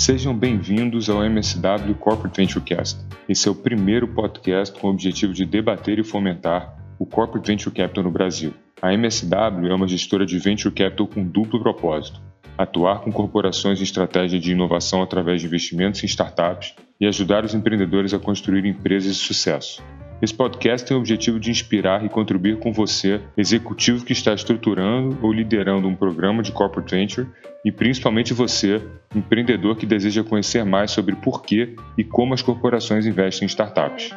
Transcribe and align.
Sejam 0.00 0.34
bem-vindos 0.34 1.10
ao 1.10 1.22
MSW 1.22 1.94
Corporate 1.96 2.34
Venturecast. 2.34 2.98
Esse 3.28 3.48
é 3.48 3.50
o 3.50 3.54
primeiro 3.54 4.08
podcast 4.08 4.80
com 4.80 4.86
o 4.86 4.90
objetivo 4.90 5.34
de 5.34 5.44
debater 5.44 5.98
e 5.98 6.02
fomentar 6.02 6.74
o 6.98 7.04
Corporate 7.04 7.46
Venture 7.46 7.74
Capital 7.74 8.04
no 8.04 8.10
Brasil. 8.10 8.54
A 8.80 8.94
MSW 8.94 9.68
é 9.68 9.74
uma 9.74 9.86
gestora 9.86 10.24
de 10.24 10.38
Venture 10.38 10.74
Capital 10.74 11.06
com 11.06 11.22
duplo 11.22 11.60
propósito: 11.60 12.18
atuar 12.56 13.00
com 13.00 13.12
corporações 13.12 13.78
em 13.78 13.82
estratégia 13.82 14.40
de 14.40 14.52
inovação 14.52 15.02
através 15.02 15.42
de 15.42 15.46
investimentos 15.46 16.02
em 16.02 16.06
startups 16.06 16.74
e 16.98 17.06
ajudar 17.06 17.44
os 17.44 17.52
empreendedores 17.52 18.14
a 18.14 18.18
construir 18.18 18.64
empresas 18.64 19.16
de 19.16 19.20
sucesso. 19.20 19.82
Esse 20.22 20.34
podcast 20.34 20.86
tem 20.86 20.94
o 20.94 21.00
objetivo 21.00 21.40
de 21.40 21.50
inspirar 21.50 22.04
e 22.04 22.08
contribuir 22.10 22.58
com 22.58 22.70
você, 22.74 23.22
executivo 23.38 24.04
que 24.04 24.12
está 24.12 24.34
estruturando 24.34 25.18
ou 25.22 25.32
liderando 25.32 25.88
um 25.88 25.96
programa 25.96 26.42
de 26.42 26.52
corporate 26.52 26.94
venture, 26.94 27.26
e 27.64 27.72
principalmente 27.72 28.34
você, 28.34 28.82
empreendedor 29.16 29.78
que 29.78 29.86
deseja 29.86 30.22
conhecer 30.22 30.62
mais 30.62 30.90
sobre 30.90 31.16
por 31.16 31.42
que 31.42 31.74
e 31.96 32.04
como 32.04 32.34
as 32.34 32.42
corporações 32.42 33.06
investem 33.06 33.46
em 33.46 33.48
startups. 33.48 34.10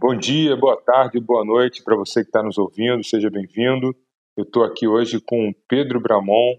Bom 0.00 0.16
dia, 0.16 0.56
boa 0.56 0.76
tarde, 0.84 1.20
boa 1.20 1.44
noite 1.44 1.84
para 1.84 1.94
você 1.94 2.22
que 2.22 2.30
está 2.30 2.42
nos 2.42 2.58
ouvindo, 2.58 3.04
seja 3.04 3.30
bem-vindo. 3.30 3.94
Eu 4.36 4.42
estou 4.42 4.64
aqui 4.64 4.88
hoje 4.88 5.20
com 5.20 5.52
Pedro 5.68 6.00
Bramon, 6.00 6.56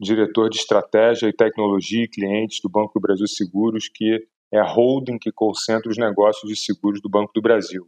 diretor 0.00 0.48
de 0.48 0.56
estratégia 0.56 1.28
e 1.28 1.32
tecnologia 1.32 2.04
e 2.04 2.08
clientes 2.08 2.60
do 2.62 2.68
Banco 2.68 2.92
do 2.94 3.00
Brasil 3.00 3.26
Seguros, 3.26 3.88
que 3.92 4.26
é 4.52 4.58
a 4.58 4.64
holding 4.64 5.18
que 5.18 5.30
concentra 5.30 5.90
os 5.90 5.98
negócios 5.98 6.50
de 6.50 6.58
seguros 6.58 7.00
do 7.00 7.08
Banco 7.08 7.32
do 7.34 7.42
Brasil. 7.42 7.86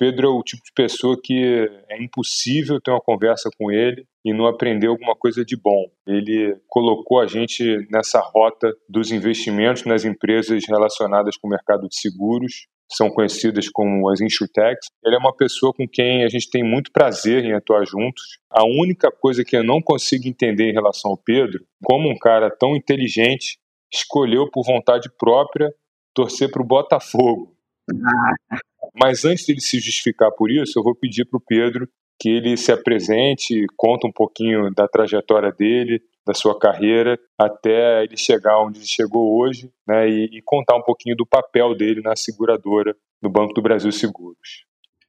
Pedro 0.00 0.28
é 0.28 0.30
o 0.30 0.42
tipo 0.42 0.62
de 0.64 0.72
pessoa 0.74 1.14
que 1.22 1.68
é 1.90 2.02
impossível 2.02 2.80
ter 2.80 2.90
uma 2.90 3.02
conversa 3.02 3.50
com 3.58 3.70
ele 3.70 4.06
e 4.24 4.32
não 4.32 4.46
aprender 4.46 4.86
alguma 4.86 5.14
coisa 5.14 5.44
de 5.44 5.54
bom. 5.54 5.84
Ele 6.06 6.56
colocou 6.66 7.20
a 7.20 7.26
gente 7.26 7.86
nessa 7.90 8.18
rota 8.18 8.74
dos 8.88 9.12
investimentos 9.12 9.84
nas 9.84 10.06
empresas 10.06 10.64
relacionadas 10.66 11.36
com 11.36 11.48
o 11.48 11.50
mercado 11.50 11.86
de 11.86 12.00
seguros 12.00 12.66
são 12.92 13.08
conhecidas 13.10 13.68
como 13.68 14.08
as 14.08 14.20
insurtechs. 14.20 14.88
Ele 15.04 15.16
é 15.16 15.18
uma 15.18 15.34
pessoa 15.34 15.72
com 15.72 15.86
quem 15.88 16.24
a 16.24 16.28
gente 16.28 16.50
tem 16.50 16.62
muito 16.62 16.90
prazer 16.92 17.44
em 17.44 17.52
atuar 17.52 17.84
juntos. 17.86 18.22
A 18.50 18.64
única 18.64 19.10
coisa 19.10 19.44
que 19.44 19.56
eu 19.56 19.64
não 19.64 19.80
consigo 19.80 20.28
entender 20.28 20.70
em 20.70 20.74
relação 20.74 21.12
ao 21.12 21.16
Pedro, 21.16 21.64
como 21.82 22.10
um 22.10 22.18
cara 22.18 22.50
tão 22.50 22.76
inteligente 22.76 23.58
escolheu 23.92 24.50
por 24.50 24.64
vontade 24.64 25.08
própria 25.18 25.72
torcer 26.14 26.50
para 26.50 26.62
o 26.62 26.66
Botafogo. 26.66 27.54
Mas 28.94 29.24
antes 29.24 29.46
dele 29.46 29.60
se 29.60 29.78
justificar 29.78 30.30
por 30.32 30.50
isso, 30.50 30.78
eu 30.78 30.82
vou 30.82 30.94
pedir 30.94 31.24
para 31.24 31.38
o 31.38 31.42
Pedro 31.46 31.88
que 32.20 32.28
ele 32.28 32.56
se 32.56 32.70
apresente, 32.70 33.64
conta 33.76 34.06
um 34.06 34.12
pouquinho 34.12 34.70
da 34.74 34.86
trajetória 34.86 35.50
dele, 35.50 36.02
da 36.26 36.34
sua 36.34 36.58
carreira 36.58 37.18
até 37.38 38.04
ele 38.04 38.16
chegar 38.16 38.62
onde 38.62 38.78
ele 38.78 38.86
chegou 38.86 39.38
hoje, 39.38 39.70
né, 39.86 40.08
e, 40.08 40.38
e 40.38 40.42
contar 40.44 40.76
um 40.76 40.82
pouquinho 40.82 41.16
do 41.16 41.26
papel 41.26 41.74
dele 41.74 42.00
na 42.00 42.14
seguradora 42.14 42.94
do 43.20 43.30
Banco 43.30 43.54
do 43.54 43.62
Brasil 43.62 43.90
Seguros. 43.92 44.64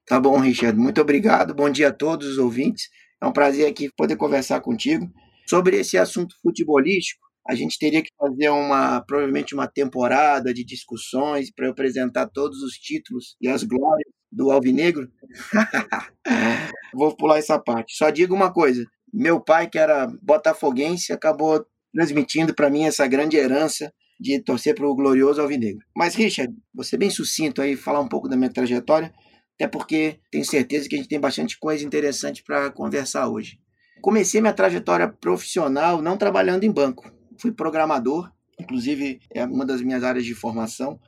Tá 0.06 0.20
bom, 0.20 0.38
Richard, 0.40 0.78
muito 0.78 1.00
obrigado. 1.00 1.53
Bom 1.53 1.70
dia 1.70 1.90
a 1.90 1.94
todos 1.94 2.28
os 2.28 2.38
ouvintes. 2.38 2.90
É 3.22 3.26
um 3.26 3.31
prazer 3.31 3.68
aqui 3.68 3.90
poder 3.95 4.16
conversar 4.16 4.59
contigo 4.62 5.08
sobre 5.48 5.78
esse 5.78 5.98
assunto 5.98 6.36
futebolístico. 6.42 7.22
A 7.48 7.56
gente 7.56 7.78
teria 7.78 8.02
que 8.02 8.09
fazer 8.18 8.50
uma 8.50 9.02
provavelmente 9.02 9.53
uma 9.53 9.68
temporada 9.68 10.53
de 10.53 10.64
discussões 10.64 11.52
para 11.52 11.70
apresentar 11.70 12.28
todos 12.28 12.62
os 12.62 12.73
títulos 12.73 13.36
e 13.42 13.48
as 13.48 13.64
glórias 13.64 14.12
do 14.31 14.52
Alvinegro. 14.52 15.09
Vou 16.94 17.16
pular 17.16 17.38
essa 17.38 17.59
parte. 17.59 17.96
Só 17.96 18.09
digo 18.09 18.34
uma 18.34 18.52
coisa: 18.52 18.85
meu 19.13 19.39
pai, 19.39 19.69
que 19.69 19.77
era 19.77 20.07
botafoguense, 20.22 21.11
acabou 21.11 21.66
transmitindo 21.94 22.53
para 22.53 22.69
mim 22.69 22.85
essa 22.85 23.05
grande 23.07 23.38
herança 23.38 23.91
de 24.19 24.39
torcer 24.39 24.75
para 24.75 24.88
o 24.88 24.95
glorioso 24.95 25.41
Alvinegro. 25.41 25.83
Mas, 25.95 26.16
Richard, 26.16 26.53
você 26.73 26.95
bem 26.95 27.09
sucinto 27.09 27.61
aí, 27.61 27.75
falar 27.75 27.99
um 27.99 28.07
pouco 28.07 28.29
da 28.29 28.38
minha 28.38 28.51
trajetória, 28.51 29.11
até 29.55 29.67
porque 29.67 30.19
tenho 30.31 30.45
certeza 30.45 30.88
que 30.88 30.95
a 30.95 30.97
gente 30.97 31.09
tem 31.09 31.19
bastante 31.19 31.59
coisa 31.59 31.83
interessante 31.83 32.44
para 32.44 32.69
conversar 32.72 33.27
hoje. 33.27 33.59
Comecei 34.01 34.39
minha 34.39 34.53
trajetória 34.53 35.07
profissional 35.07 36.01
não 36.01 36.17
trabalhando 36.17 36.63
em 36.63 36.72
banco. 36.72 37.11
Fui 37.39 37.51
programador, 37.51 38.31
inclusive 38.59 39.19
é 39.31 39.43
uma 39.45 39.66
das 39.66 39.81
minhas 39.81 40.03
áreas 40.03 40.25
de 40.25 40.35
formação. 40.35 40.99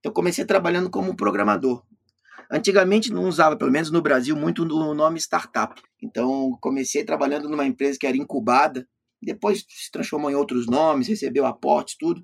Então, 0.00 0.12
comecei 0.12 0.44
trabalhando 0.44 0.90
como 0.90 1.14
programador. 1.14 1.84
Antigamente 2.52 3.10
não 3.10 3.24
usava, 3.26 3.56
pelo 3.56 3.70
menos 3.70 3.90
no 3.90 4.02
Brasil, 4.02 4.36
muito 4.36 4.62
o 4.62 4.94
nome 4.94 5.18
startup. 5.18 5.80
Então 6.02 6.58
comecei 6.60 7.02
trabalhando 7.02 7.48
numa 7.48 7.64
empresa 7.64 7.98
que 7.98 8.06
era 8.06 8.16
incubada, 8.16 8.86
depois 9.22 9.64
se 9.66 9.90
transformou 9.90 10.30
em 10.30 10.34
outros 10.34 10.66
nomes, 10.66 11.08
recebeu 11.08 11.46
aportes, 11.46 11.96
tudo. 11.98 12.20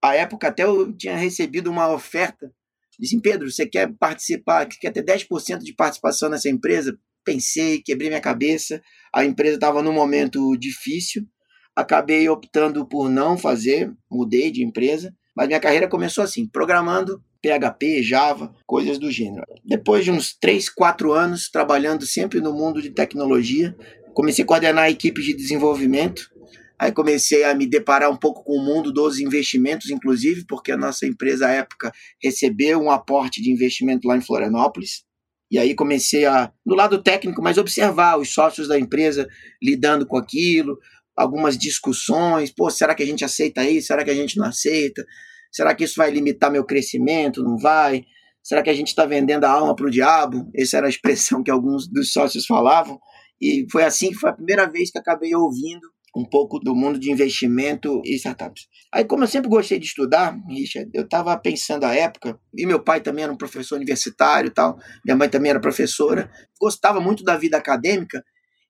A 0.00 0.14
época 0.14 0.48
até 0.48 0.62
eu 0.62 0.92
tinha 0.96 1.16
recebido 1.16 1.68
uma 1.68 1.92
oferta. 1.92 2.52
Disse, 2.96 3.20
Pedro, 3.20 3.50
você 3.50 3.66
quer 3.66 3.92
participar, 3.98 4.66
quer 4.66 4.92
ter 4.92 5.02
10% 5.02 5.58
de 5.58 5.74
participação 5.74 6.28
nessa 6.28 6.48
empresa? 6.48 6.96
Pensei, 7.24 7.82
quebrei 7.82 8.08
minha 8.08 8.20
cabeça. 8.20 8.80
A 9.12 9.24
empresa 9.24 9.56
estava 9.56 9.82
num 9.82 9.92
momento 9.92 10.56
difícil. 10.56 11.26
Acabei 11.74 12.28
optando 12.28 12.86
por 12.86 13.08
não 13.08 13.36
fazer, 13.36 13.92
mudei 14.08 14.52
de 14.52 14.62
empresa. 14.62 15.12
Mas 15.34 15.48
minha 15.48 15.60
carreira 15.60 15.88
começou 15.88 16.22
assim, 16.22 16.46
programando 16.46 17.20
PHP, 17.42 18.02
Java, 18.02 18.54
coisas 18.64 18.98
do 18.98 19.10
gênero. 19.10 19.44
Depois 19.64 20.04
de 20.04 20.10
uns 20.10 20.34
3, 20.38 20.68
4 20.68 21.12
anos 21.12 21.50
trabalhando 21.50 22.06
sempre 22.06 22.40
no 22.40 22.52
mundo 22.52 22.80
de 22.80 22.90
tecnologia, 22.90 23.76
comecei 24.14 24.44
a 24.44 24.46
coordenar 24.46 24.88
equipes 24.88 25.24
de 25.24 25.34
desenvolvimento. 25.34 26.30
Aí 26.78 26.92
comecei 26.92 27.44
a 27.44 27.54
me 27.54 27.66
deparar 27.66 28.10
um 28.10 28.16
pouco 28.16 28.44
com 28.44 28.56
o 28.56 28.64
mundo 28.64 28.92
dos 28.92 29.18
investimentos, 29.18 29.90
inclusive, 29.90 30.44
porque 30.46 30.72
a 30.72 30.76
nossa 30.76 31.06
empresa 31.06 31.46
à 31.46 31.50
época 31.50 31.92
recebeu 32.22 32.80
um 32.80 32.90
aporte 32.90 33.42
de 33.42 33.50
investimento 33.50 34.06
lá 34.06 34.16
em 34.16 34.20
Florianópolis. 34.20 35.04
E 35.50 35.58
aí 35.58 35.74
comecei 35.74 36.24
a, 36.24 36.50
do 36.64 36.74
lado 36.74 37.02
técnico, 37.02 37.42
mas 37.42 37.58
observar 37.58 38.18
os 38.18 38.32
sócios 38.32 38.68
da 38.68 38.78
empresa 38.78 39.28
lidando 39.62 40.06
com 40.06 40.16
aquilo, 40.16 40.78
algumas 41.16 41.58
discussões, 41.58 42.50
pô, 42.50 42.70
será 42.70 42.94
que 42.94 43.02
a 43.02 43.06
gente 43.06 43.24
aceita 43.24 43.62
isso? 43.68 43.88
Será 43.88 44.02
que 44.02 44.10
a 44.10 44.14
gente 44.14 44.38
não 44.38 44.46
aceita? 44.46 45.04
Será 45.52 45.74
que 45.74 45.84
isso 45.84 45.94
vai 45.96 46.10
limitar 46.10 46.50
meu 46.50 46.64
crescimento? 46.64 47.42
Não 47.42 47.58
vai? 47.58 48.04
Será 48.42 48.62
que 48.62 48.70
a 48.70 48.74
gente 48.74 48.88
está 48.88 49.04
vendendo 49.04 49.44
a 49.44 49.50
alma 49.50 49.76
para 49.76 49.86
o 49.86 49.90
diabo? 49.90 50.50
Essa 50.56 50.78
era 50.78 50.86
a 50.86 50.90
expressão 50.90 51.42
que 51.42 51.50
alguns 51.50 51.86
dos 51.86 52.12
sócios 52.12 52.46
falavam. 52.46 52.98
E 53.40 53.66
foi 53.70 53.84
assim 53.84 54.08
que 54.08 54.16
foi 54.16 54.30
a 54.30 54.34
primeira 54.34 54.66
vez 54.68 54.90
que 54.90 54.98
acabei 54.98 55.34
ouvindo 55.34 55.92
um 56.14 56.24
pouco 56.24 56.58
do 56.58 56.74
mundo 56.74 56.98
de 56.98 57.10
investimento 57.10 58.00
e 58.04 58.14
startups. 58.16 58.66
Aí, 58.92 59.04
como 59.04 59.24
eu 59.24 59.28
sempre 59.28 59.48
gostei 59.48 59.78
de 59.78 59.86
estudar, 59.86 60.38
Richard, 60.48 60.90
eu 60.92 61.04
estava 61.04 61.36
pensando 61.38 61.84
à 61.84 61.94
época, 61.94 62.38
e 62.54 62.66
meu 62.66 62.82
pai 62.82 63.00
também 63.00 63.24
era 63.24 63.32
um 63.32 63.36
professor 63.36 63.76
universitário 63.76 64.48
e 64.48 64.50
tal, 64.50 64.78
minha 65.04 65.16
mãe 65.16 65.28
também 65.28 65.50
era 65.50 65.60
professora, 65.60 66.30
gostava 66.60 67.00
muito 67.00 67.24
da 67.24 67.36
vida 67.36 67.56
acadêmica, 67.56 68.22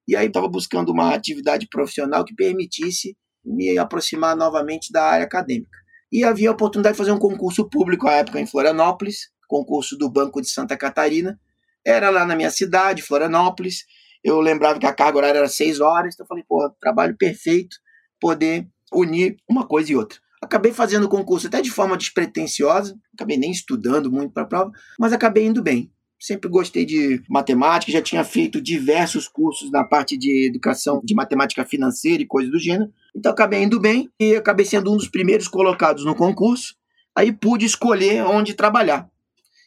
e 0.07 0.15
aí 0.15 0.29
estava 0.29 0.49
buscando 0.49 0.93
uma 0.93 1.13
atividade 1.13 1.67
profissional 1.69 2.25
que 2.25 2.35
permitisse 2.35 3.17
me 3.45 3.77
aproximar 3.77 4.37
novamente 4.37 4.93
da 4.93 5.03
área 5.03 5.25
acadêmica. 5.25 5.82
E 6.13 6.25
havia 6.25 6.51
a 6.51 6.53
oportunidade 6.53 6.95
de 6.95 6.99
fazer 6.99 7.13
um 7.13 7.19
concurso 7.19 7.69
público 7.69 8.07
à 8.07 8.13
época 8.13 8.39
em 8.39 8.47
Florianópolis, 8.47 9.31
concurso 9.49 9.97
do 9.97 10.11
Banco 10.11 10.41
de 10.41 10.51
Santa 10.51 10.77
Catarina. 10.77 11.41
Era 11.85 12.11
lá 12.11 12.27
na 12.27 12.37
minha 12.37 12.51
cidade, 12.51 13.03
Florianópolis. 13.03 13.87
Eu 14.23 14.41
lembrava 14.41 14.79
que 14.79 14.87
a 14.87 14.93
carga 14.93 15.19
horária 15.19 15.39
era 15.39 15.49
seis 15.49 15.81
horas, 15.81 16.15
então 16.15 16.25
eu 16.25 16.29
falei, 16.29 16.45
pô, 16.47 16.71
trabalho 16.81 17.17
perfeito 17.17 17.77
poder 18.21 18.69
unir 18.93 19.37
uma 19.49 19.67
coisa 19.67 19.91
e 19.91 19.97
outra. 19.97 20.19
Acabei 20.41 20.73
fazendo 20.73 21.05
o 21.05 21.09
concurso 21.09 21.47
até 21.47 21.61
de 21.61 21.71
forma 21.71 21.97
despretensiosa, 21.97 22.95
acabei 23.15 23.37
nem 23.37 23.51
estudando 23.51 24.13
muito 24.13 24.33
para 24.33 24.43
a 24.43 24.47
prova, 24.47 24.71
mas 24.99 25.13
acabei 25.13 25.47
indo 25.47 25.63
bem 25.63 25.91
sempre 26.23 26.49
gostei 26.49 26.87
de 26.87 27.21
matemática, 27.29 27.91
já 27.91 28.01
tinha 28.01 28.23
feito 28.23 28.61
diversos 28.61 29.27
cursos 29.27 29.73
na 29.73 29.83
parte 29.83 30.17
de 30.17 30.47
educação 30.47 31.01
de 31.03 31.15
matemática 31.17 31.65
financeira 31.65 32.23
e 32.23 32.27
coisas 32.27 32.53
do 32.53 32.61
gênero. 32.61 32.93
Então 33.15 33.33
acabei 33.33 33.63
indo 33.63 33.79
bem 33.79 34.11
e 34.19 34.35
acabei 34.37 34.65
sendo 34.65 34.93
um 34.93 34.97
dos 34.97 35.09
primeiros 35.09 35.49
colocados 35.49 36.05
no 36.05 36.15
concurso. 36.15 36.75
Aí 37.15 37.31
pude 37.31 37.67
escolher 37.67 38.25
onde 38.25 38.55
trabalhar. 38.55 39.09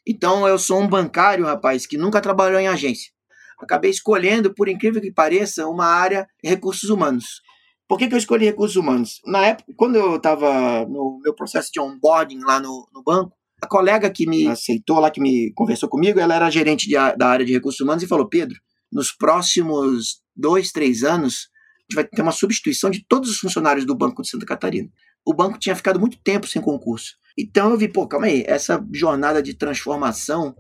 Então 0.07 0.47
eu 0.47 0.57
sou 0.57 0.81
um 0.81 0.87
bancário, 0.87 1.45
rapaz, 1.45 1.85
que 1.85 1.97
nunca 1.97 2.21
trabalhou 2.21 2.59
em 2.59 2.67
agência. 2.67 3.11
Acabei 3.59 3.89
escolhendo, 3.89 4.53
por 4.53 4.67
incrível 4.67 5.01
que 5.01 5.11
pareça, 5.11 5.67
uma 5.67 5.85
área 5.85 6.27
recursos 6.43 6.89
humanos. 6.89 7.41
Por 7.87 7.99
que, 7.99 8.07
que 8.07 8.15
eu 8.15 8.17
escolhi 8.17 8.45
recursos 8.45 8.75
humanos? 8.75 9.21
Na 9.25 9.45
época, 9.45 9.71
quando 9.77 9.95
eu 9.95 10.15
estava 10.15 10.85
no 10.85 11.19
meu 11.23 11.33
processo 11.33 11.71
de 11.71 11.79
onboarding 11.79 12.39
lá 12.39 12.59
no, 12.59 12.87
no 12.93 13.03
banco, 13.03 13.35
a 13.61 13.67
colega 13.67 14.09
que 14.09 14.27
me 14.27 14.47
aceitou 14.47 14.99
lá, 14.99 15.11
que 15.11 15.21
me 15.21 15.53
conversou 15.53 15.87
comigo, 15.87 16.19
ela 16.19 16.35
era 16.35 16.49
gerente 16.49 16.87
de, 16.87 16.95
da 16.95 17.27
área 17.27 17.45
de 17.45 17.53
recursos 17.53 17.79
humanos 17.79 18.03
e 18.03 18.07
falou: 18.07 18.27
Pedro, 18.27 18.59
nos 18.91 19.11
próximos 19.11 20.21
dois, 20.35 20.71
três 20.71 21.03
anos, 21.03 21.49
gente 21.89 21.95
vai 21.95 22.03
ter 22.03 22.21
uma 22.21 22.31
substituição 22.31 22.89
de 22.89 23.05
todos 23.07 23.29
os 23.29 23.37
funcionários 23.37 23.85
do 23.85 23.95
Banco 23.95 24.21
de 24.21 24.29
Santa 24.29 24.45
Catarina. 24.45 24.89
O 25.25 25.33
banco 25.33 25.57
tinha 25.57 25.75
ficado 25.75 25.99
muito 25.99 26.17
tempo 26.23 26.47
sem 26.47 26.61
concurso. 26.61 27.15
Então 27.37 27.71
eu 27.71 27.77
vi, 27.77 27.87
pô, 27.87 28.07
calma 28.07 28.27
aí, 28.27 28.43
essa 28.47 28.83
jornada 28.93 29.41
de 29.41 29.53
transformação, 29.53 30.55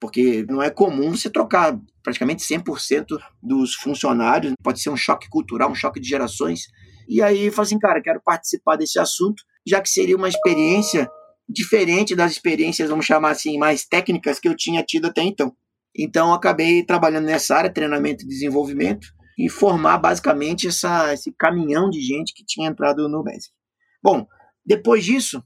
porque 0.00 0.44
não 0.48 0.62
é 0.62 0.70
comum 0.70 1.10
você 1.10 1.30
trocar 1.30 1.78
praticamente 2.02 2.42
100% 2.42 3.06
dos 3.42 3.74
funcionários, 3.74 4.52
pode 4.62 4.80
ser 4.80 4.90
um 4.90 4.96
choque 4.96 5.28
cultural, 5.28 5.70
um 5.70 5.74
choque 5.74 6.00
de 6.00 6.08
gerações. 6.08 6.62
E 7.08 7.22
aí 7.22 7.46
eu 7.46 7.52
falei 7.52 7.68
assim, 7.68 7.78
cara, 7.78 8.02
quero 8.02 8.20
participar 8.24 8.76
desse 8.76 8.98
assunto, 8.98 9.42
já 9.66 9.80
que 9.80 9.88
seria 9.88 10.16
uma 10.16 10.28
experiência 10.28 11.08
diferente 11.48 12.14
das 12.14 12.32
experiências, 12.32 12.90
vamos 12.90 13.06
chamar 13.06 13.30
assim, 13.30 13.58
mais 13.58 13.86
técnicas 13.86 14.38
que 14.38 14.48
eu 14.48 14.54
tinha 14.54 14.82
tido 14.82 15.06
até 15.06 15.22
então. 15.22 15.54
Então, 15.96 16.32
acabei 16.32 16.84
trabalhando 16.84 17.24
nessa 17.24 17.56
área, 17.56 17.72
treinamento 17.72 18.24
e 18.24 18.28
desenvolvimento, 18.28 19.08
e 19.38 19.48
formar 19.48 19.98
basicamente 19.98 20.66
essa, 20.66 21.14
esse 21.14 21.32
caminhão 21.32 21.88
de 21.88 22.00
gente 22.00 22.34
que 22.34 22.44
tinha 22.44 22.68
entrado 22.68 23.08
no 23.08 23.22
BESC. 23.22 23.52
Bom, 24.02 24.26
depois 24.66 25.04
disso, 25.04 25.42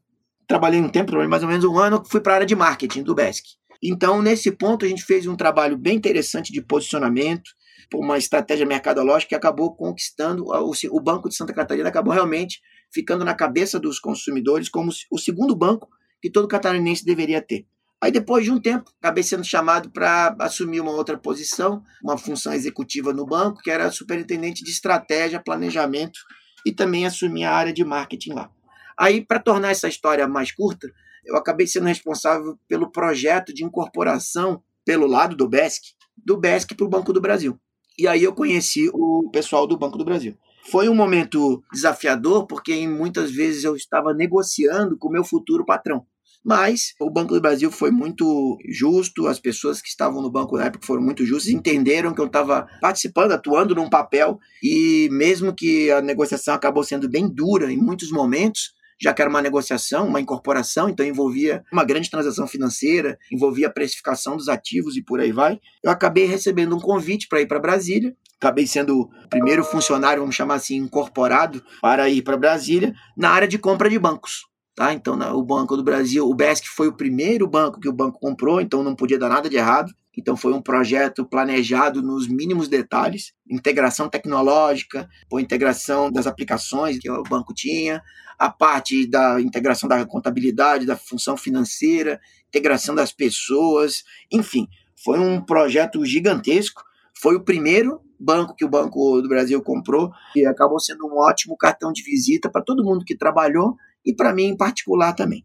trabalhei 0.49 0.81
um 0.81 0.89
tempo, 0.89 1.13
mais 1.29 1.43
ou 1.43 1.49
menos 1.49 1.65
um 1.65 1.79
ano, 1.79 2.03
fui 2.07 2.21
para 2.21 2.33
a 2.33 2.37
área 2.37 2.47
de 2.47 2.57
marketing 2.57 3.03
do 3.03 3.15
BESC. 3.15 3.43
Então, 3.83 4.23
nesse 4.23 4.51
ponto, 4.51 4.87
a 4.87 4.89
gente 4.89 5.05
fez 5.05 5.27
um 5.27 5.37
trabalho 5.37 5.77
bem 5.77 5.97
interessante 5.97 6.53
de 6.53 6.63
posicionamento, 6.63 7.51
uma 7.95 8.17
estratégia 8.17 8.65
mercadológica 8.65 9.31
que 9.31 9.35
acabou 9.35 9.75
conquistando, 9.77 10.47
o 10.47 11.01
Banco 11.01 11.29
de 11.29 11.35
Santa 11.35 11.53
Catarina 11.53 11.89
acabou 11.89 12.15
realmente 12.15 12.61
ficando 12.93 13.25
na 13.25 13.35
cabeça 13.35 13.79
dos 13.79 13.99
consumidores 13.99 14.69
como 14.69 14.91
o 15.11 15.19
segundo 15.19 15.55
banco 15.55 15.89
que 16.21 16.31
todo 16.31 16.49
catarinense 16.49 17.05
deveria 17.05 17.43
ter. 17.43 17.67
Aí 18.03 18.11
depois 18.11 18.45
de 18.45 18.51
um 18.51 18.61
tempo, 18.61 18.91
acabei 19.01 19.23
sendo 19.23 19.45
chamado 19.45 19.89
para 19.89 20.35
assumir 20.41 20.81
uma 20.81 20.91
outra 20.91 21.17
posição, 21.17 21.85
uma 22.03 22.19
função 22.19 22.53
executiva 22.53 23.13
no 23.13 23.25
banco, 23.25 23.63
que 23.63 23.71
era 23.71 23.93
superintendente 23.93 24.65
de 24.65 24.71
estratégia, 24.73 25.39
planejamento 25.39 26.19
e 26.67 26.73
também 26.73 27.07
assumi 27.07 27.45
a 27.45 27.55
área 27.55 27.73
de 27.73 27.85
marketing 27.85 28.33
lá. 28.33 28.51
Aí, 28.99 29.25
para 29.25 29.39
tornar 29.39 29.71
essa 29.71 29.87
história 29.87 30.27
mais 30.27 30.51
curta, 30.51 30.91
eu 31.25 31.37
acabei 31.37 31.65
sendo 31.65 31.87
responsável 31.87 32.59
pelo 32.67 32.91
projeto 32.91 33.55
de 33.55 33.63
incorporação 33.63 34.61
pelo 34.85 35.07
lado 35.07 35.37
do 35.37 35.49
BESC, 35.49 35.95
do 36.17 36.37
BESC 36.37 36.75
para 36.75 36.87
o 36.87 36.91
Banco 36.91 37.13
do 37.13 37.21
Brasil. 37.21 37.57
E 37.97 38.09
aí 38.09 38.25
eu 38.25 38.35
conheci 38.35 38.91
o 38.93 39.31
pessoal 39.33 39.65
do 39.65 39.79
Banco 39.79 39.97
do 39.97 40.05
Brasil. 40.05 40.37
Foi 40.73 40.89
um 40.89 40.95
momento 40.95 41.63
desafiador, 41.73 42.49
porque 42.49 42.85
muitas 42.89 43.31
vezes 43.31 43.63
eu 43.63 43.77
estava 43.77 44.13
negociando 44.13 44.99
com 44.99 45.09
o 45.09 45.13
meu 45.13 45.23
futuro 45.23 45.65
patrão. 45.65 46.05
Mas 46.45 46.95
o 47.01 47.09
Banco 47.09 47.35
do 47.35 47.41
Brasil 47.41 47.71
foi 47.71 47.91
muito 47.91 48.59
justo, 48.69 49.29
as 49.29 49.39
pessoas 49.39 49.81
que 49.81 49.89
estavam 49.89 50.21
no 50.21 50.31
banco 50.31 50.57
na 50.57 50.65
época 50.65 50.87
foram 50.87 51.03
muito 51.03 51.25
justas, 51.25 51.53
entenderam 51.53 52.13
que 52.13 52.21
eu 52.21 52.27
estava 52.27 52.67
participando, 52.81 53.33
atuando 53.33 53.75
num 53.75 53.89
papel, 53.89 54.39
e 54.63 55.09
mesmo 55.13 55.55
que 55.55 55.91
a 55.91 56.03
negociação 56.03 56.55
acabou 56.55 56.83
sendo 56.83 57.09
bem 57.09 57.29
dura 57.33 57.73
em 57.73 57.77
muitos 57.77 58.11
momentos, 58.11 58.73
já 59.01 59.13
que 59.13 59.21
era 59.21 59.29
uma 59.29 59.43
negociação, 59.43 60.07
uma 60.07 60.21
incorporação, 60.21 60.89
então 60.89 61.05
envolvia 61.05 61.65
uma 61.73 61.85
grande 61.85 62.09
transação 62.09 62.47
financeira, 62.47 63.19
envolvia 63.33 63.67
a 63.67 63.73
precificação 63.73 64.37
dos 64.37 64.49
ativos 64.49 64.97
e 64.97 65.03
por 65.03 65.21
aí 65.21 65.33
vai. 65.33 65.59
Eu 65.83 65.91
acabei 65.91 66.25
recebendo 66.25 66.77
um 66.77 66.81
convite 66.81 67.27
para 67.29 67.41
ir 67.41 67.47
para 67.47 67.59
Brasília, 67.59 68.15
acabei 68.41 68.67
sendo 68.67 69.01
o 69.01 69.29
primeiro 69.29 69.65
funcionário, 69.65 70.21
vamos 70.21 70.37
chamar 70.37 70.55
assim, 70.55 70.77
incorporado 70.77 71.63
para 71.81 72.09
ir 72.09 72.23
para 72.23 72.37
Brasília 72.37 72.95
na 73.17 73.31
área 73.31 73.49
de 73.49 73.59
compra 73.59 73.91
de 73.91 73.99
bancos. 73.99 74.52
Tá? 74.75 74.93
Então, 74.95 75.19
o 75.37 75.43
Banco 75.43 75.77
do 75.77 75.85
Brasil, 75.85 76.27
o 76.27 76.35
BESC 76.35 76.67
foi 76.67 76.89
o 76.89 76.97
primeiro 76.97 77.47
banco 77.47 77.79
que 77.79 77.89
o 77.89 77.93
banco 77.93 78.19
comprou, 78.19 78.61
então 78.61 78.83
não 78.83 78.97
podia 78.97 79.19
dar 79.19 79.29
nada 79.29 79.49
de 79.49 79.57
errado. 79.57 79.93
Então, 80.17 80.37
foi 80.37 80.53
um 80.53 80.63
projeto 80.63 81.27
planejado 81.27 82.03
nos 82.03 82.27
mínimos 82.27 82.69
detalhes 82.69 83.33
integração 83.51 84.09
tecnológica, 84.09 85.09
ou 85.31 85.39
integração 85.39 86.11
das 86.11 86.27
aplicações 86.27 86.99
que 86.99 87.11
o 87.11 87.23
banco 87.23 87.53
tinha, 87.53 88.03
a 88.39 88.51
parte 88.51 89.07
da 89.07 89.41
integração 89.41 89.89
da 89.89 90.05
contabilidade, 90.07 90.87
da 90.87 90.97
função 90.97 91.37
financeira, 91.37 92.19
integração 92.49 92.95
das 92.95 93.13
pessoas, 93.13 94.03
enfim, 94.33 94.67
foi 95.05 95.19
um 95.19 95.41
projeto 95.41 96.05
gigantesco. 96.05 96.83
Foi 97.15 97.37
o 97.37 97.45
primeiro 97.45 98.01
banco 98.19 98.55
que 98.55 98.65
o 98.65 98.69
Banco 98.69 99.21
do 99.21 99.29
Brasil 99.29 99.61
comprou 99.63 100.11
e 100.35 100.47
acabou 100.47 100.79
sendo 100.79 101.07
um 101.07 101.19
ótimo 101.19 101.57
cartão 101.57 101.93
de 101.93 102.03
visita 102.03 102.51
para 102.51 102.63
todo 102.63 102.85
mundo 102.85 103.05
que 103.05 103.17
trabalhou 103.17 103.77
e 104.05 104.15
para 104.15 104.35
mim 104.35 104.45
em 104.45 104.57
particular 104.57 105.13
também. 105.13 105.43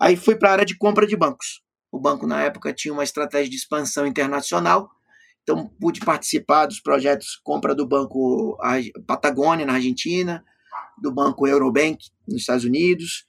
Aí 0.00 0.16
fui 0.16 0.34
para 0.36 0.50
a 0.50 0.52
área 0.52 0.64
de 0.64 0.76
compra 0.76 1.06
de 1.06 1.16
bancos. 1.16 1.62
O 1.92 1.98
banco, 1.98 2.26
na 2.26 2.40
época, 2.42 2.72
tinha 2.72 2.94
uma 2.94 3.04
estratégia 3.04 3.50
de 3.50 3.56
expansão 3.56 4.06
internacional, 4.06 4.88
então 5.42 5.68
pude 5.80 6.00
participar 6.00 6.66
dos 6.66 6.80
projetos 6.80 7.40
compra 7.42 7.74
do 7.74 7.86
Banco 7.86 8.56
Patagônia, 9.06 9.66
na 9.66 9.74
Argentina, 9.74 10.44
do 11.02 11.12
Banco 11.12 11.46
Eurobank, 11.46 11.98
nos 12.26 12.42
Estados 12.42 12.64
Unidos. 12.64 13.26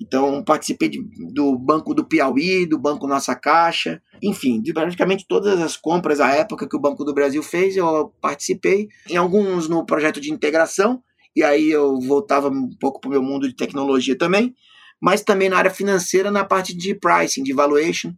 Então, 0.00 0.44
participei 0.44 0.90
de, 0.90 1.02
do 1.32 1.58
Banco 1.58 1.94
do 1.94 2.04
Piauí, 2.04 2.66
do 2.66 2.78
Banco 2.78 3.06
Nossa 3.06 3.34
Caixa, 3.34 4.00
enfim, 4.22 4.60
de 4.60 4.72
praticamente 4.72 5.24
todas 5.26 5.58
as 5.60 5.76
compras 5.76 6.20
à 6.20 6.30
época 6.32 6.68
que 6.68 6.76
o 6.76 6.80
Banco 6.80 7.02
do 7.02 7.14
Brasil 7.14 7.42
fez, 7.42 7.76
eu 7.76 8.12
participei. 8.20 8.88
Em 9.08 9.16
alguns 9.16 9.68
no 9.68 9.86
projeto 9.86 10.20
de 10.20 10.30
integração, 10.30 11.02
e 11.36 11.42
aí 11.42 11.70
eu 11.70 12.00
voltava 12.00 12.48
um 12.48 12.70
pouco 12.80 12.98
para 12.98 13.08
o 13.08 13.10
meu 13.12 13.22
mundo 13.22 13.46
de 13.46 13.54
tecnologia 13.54 14.16
também, 14.16 14.54
mas 15.00 15.22
também 15.22 15.50
na 15.50 15.58
área 15.58 15.70
financeira, 15.70 16.30
na 16.30 16.44
parte 16.44 16.74
de 16.74 16.94
pricing, 16.94 17.42
de 17.42 17.52
valuation, 17.52 18.14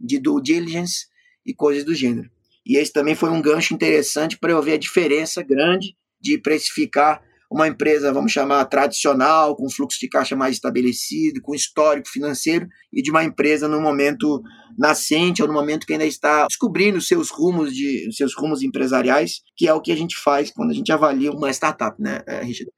de 0.00 0.18
due 0.18 0.42
diligence 0.42 1.06
e 1.44 1.54
coisas 1.54 1.84
do 1.84 1.94
gênero. 1.94 2.30
E 2.64 2.78
esse 2.78 2.90
também 2.90 3.14
foi 3.14 3.28
um 3.28 3.42
gancho 3.42 3.74
interessante 3.74 4.38
para 4.38 4.52
eu 4.52 4.62
ver 4.62 4.72
a 4.72 4.78
diferença 4.78 5.42
grande 5.42 5.94
de 6.18 6.38
precificar 6.38 7.22
uma 7.50 7.68
empresa, 7.68 8.12
vamos 8.12 8.32
chamar, 8.32 8.64
tradicional, 8.64 9.54
com 9.54 9.68
fluxo 9.68 10.00
de 10.00 10.08
caixa 10.08 10.34
mais 10.34 10.54
estabelecido, 10.54 11.42
com 11.42 11.54
histórico 11.54 12.08
financeiro, 12.08 12.66
e 12.90 13.02
de 13.02 13.10
uma 13.10 13.22
empresa 13.22 13.68
no 13.68 13.78
momento 13.78 14.42
nascente, 14.78 15.42
ou 15.42 15.48
no 15.48 15.54
momento 15.54 15.86
que 15.86 15.92
ainda 15.92 16.04
está 16.04 16.46
descobrindo 16.46 17.00
seus 17.00 17.30
rumos 17.30 17.74
de 17.74 18.08
seus 18.12 18.34
rumos 18.34 18.62
empresariais, 18.62 19.42
que 19.56 19.68
é 19.68 19.74
o 19.74 19.80
que 19.80 19.92
a 19.92 19.96
gente 19.96 20.16
faz 20.16 20.50
quando 20.50 20.70
a 20.70 20.74
gente 20.74 20.92
avalia 20.92 21.32
uma 21.32 21.50
startup, 21.50 22.00
né, 22.00 22.22
eh, 22.26 22.42
Richard? 22.42 22.72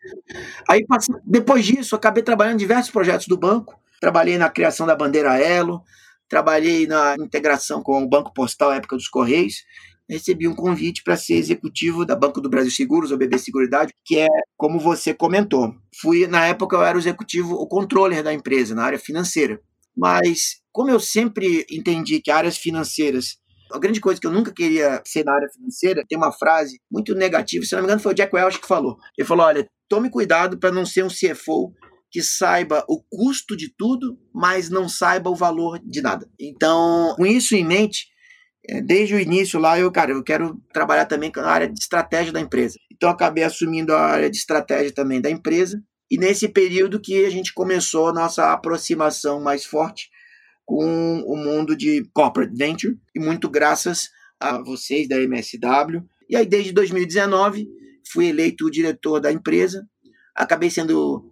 Aí, 0.69 0.85
depois 1.25 1.64
disso, 1.64 1.94
acabei 1.96 2.23
trabalhando 2.23 2.55
em 2.55 2.58
diversos 2.58 2.91
projetos 2.91 3.26
do 3.26 3.37
banco, 3.37 3.79
trabalhei 4.00 4.38
na 4.38 4.50
criação 4.50 4.87
da 4.87 4.96
bandeira 4.96 5.38
Elo, 5.38 5.82
trabalhei 6.29 6.87
na 6.87 7.14
integração 7.19 7.82
com 7.82 8.02
o 8.02 8.08
Banco 8.08 8.32
Postal, 8.32 8.73
época 8.73 8.96
dos 8.96 9.08
Correios, 9.08 9.56
recebi 10.08 10.46
um 10.46 10.55
convite 10.55 11.02
para 11.02 11.17
ser 11.17 11.35
executivo 11.35 12.05
da 12.05 12.14
Banco 12.14 12.41
do 12.41 12.49
Brasil 12.49 12.70
Seguros, 12.70 13.11
ou 13.11 13.19
BB 13.19 13.38
Seguridade, 13.38 13.93
que 14.05 14.19
é 14.19 14.29
como 14.56 14.79
você 14.79 15.14
comentou. 15.14 15.75
Fui, 16.00 16.26
na 16.26 16.46
época, 16.46 16.76
eu 16.76 16.82
era 16.82 16.96
o 16.96 17.00
executivo, 17.00 17.55
o 17.55 17.67
controller 17.67 18.23
da 18.23 18.32
empresa, 18.32 18.75
na 18.75 18.85
área 18.85 18.99
financeira. 18.99 19.61
Mas, 19.96 20.61
como 20.75 20.91
eu 20.91 20.99
sempre 20.99 21.65
entendi 21.70 22.20
que 22.20 22.32
áreas 22.32 22.58
financeiras 22.58 23.39
a 23.72 23.79
grande 23.79 24.01
coisa 24.01 24.20
que 24.20 24.27
eu 24.27 24.32
nunca 24.32 24.53
queria 24.53 25.03
ser 25.06 25.25
na 25.25 25.34
área 25.34 25.48
financeira, 25.48 26.05
tem 26.08 26.19
uma 26.19 26.31
frase 26.31 26.81
muito 26.91 27.15
negativa, 27.15 27.65
se 27.65 27.75
não 27.75 27.82
me 27.82 27.87
engano 27.87 28.01
foi 28.01 28.13
o 28.13 28.15
Jack 28.15 28.34
Welch 28.34 28.60
que 28.60 28.69
falou. 28.69 28.96
Ele 29.19 29.27
falou, 29.27 29.46
olha, 29.46 29.67
tome 29.89 30.10
cuidado 30.10 30.58
para 30.58 30.70
não 30.70 30.84
ser 30.84 31.03
um 31.03 31.08
CFO 31.08 31.72
que 32.10 32.22
saiba 32.22 32.84
o 32.89 33.03
custo 33.03 33.56
de 33.56 33.75
tudo, 33.77 34.17
mas 34.32 34.70
não 34.70 34.89
saiba 34.89 35.31
o 35.31 35.34
valor 35.34 35.81
de 35.84 36.01
nada. 36.01 36.29
Então, 36.39 37.15
com 37.17 37.27
isso 37.27 37.56
em 37.56 37.65
mente, 37.65 38.06
é, 38.69 38.81
desde 38.81 39.15
o 39.17 39.19
início 39.19 39.58
lá, 39.58 39.79
eu, 39.79 39.91
cara, 39.91 40.13
eu 40.13 40.22
quero 40.22 40.56
trabalhar 40.72 41.06
também 41.06 41.32
com 41.32 41.41
a 41.41 41.51
área 41.51 41.67
de 41.67 41.79
estratégia 41.79 42.32
da 42.32 42.41
empresa. 42.41 42.79
Então, 42.93 43.10
acabei 43.10 43.43
assumindo 43.43 43.93
a 43.93 44.01
área 44.01 44.31
de 44.31 44.37
estratégia 44.37 44.93
também 44.93 45.20
da 45.20 45.31
empresa. 45.31 45.82
E 46.08 46.17
nesse 46.17 46.48
período 46.48 47.01
que 47.01 47.25
a 47.25 47.31
gente 47.31 47.53
começou 47.53 48.08
a 48.08 48.13
nossa 48.13 48.53
aproximação 48.53 49.43
mais 49.43 49.65
forte 49.65 50.14
com 50.65 51.21
o 51.27 51.37
mundo 51.37 51.77
de 51.77 52.09
corporate 52.13 52.55
venture, 52.56 52.99
e 53.15 53.21
muito 53.21 53.49
graças 53.49 54.09
a 54.41 54.63
vocês 54.63 55.09
da 55.09 55.21
MSW. 55.21 56.03
E 56.29 56.37
aí, 56.37 56.47
desde 56.47 56.73
2019, 56.73 57.69
fui 58.11 58.29
eleito 58.29 58.71
diretor 58.71 59.21
da 59.21 59.33
empresa. 59.33 59.87
Acabei 60.35 60.71
sendo 60.71 61.31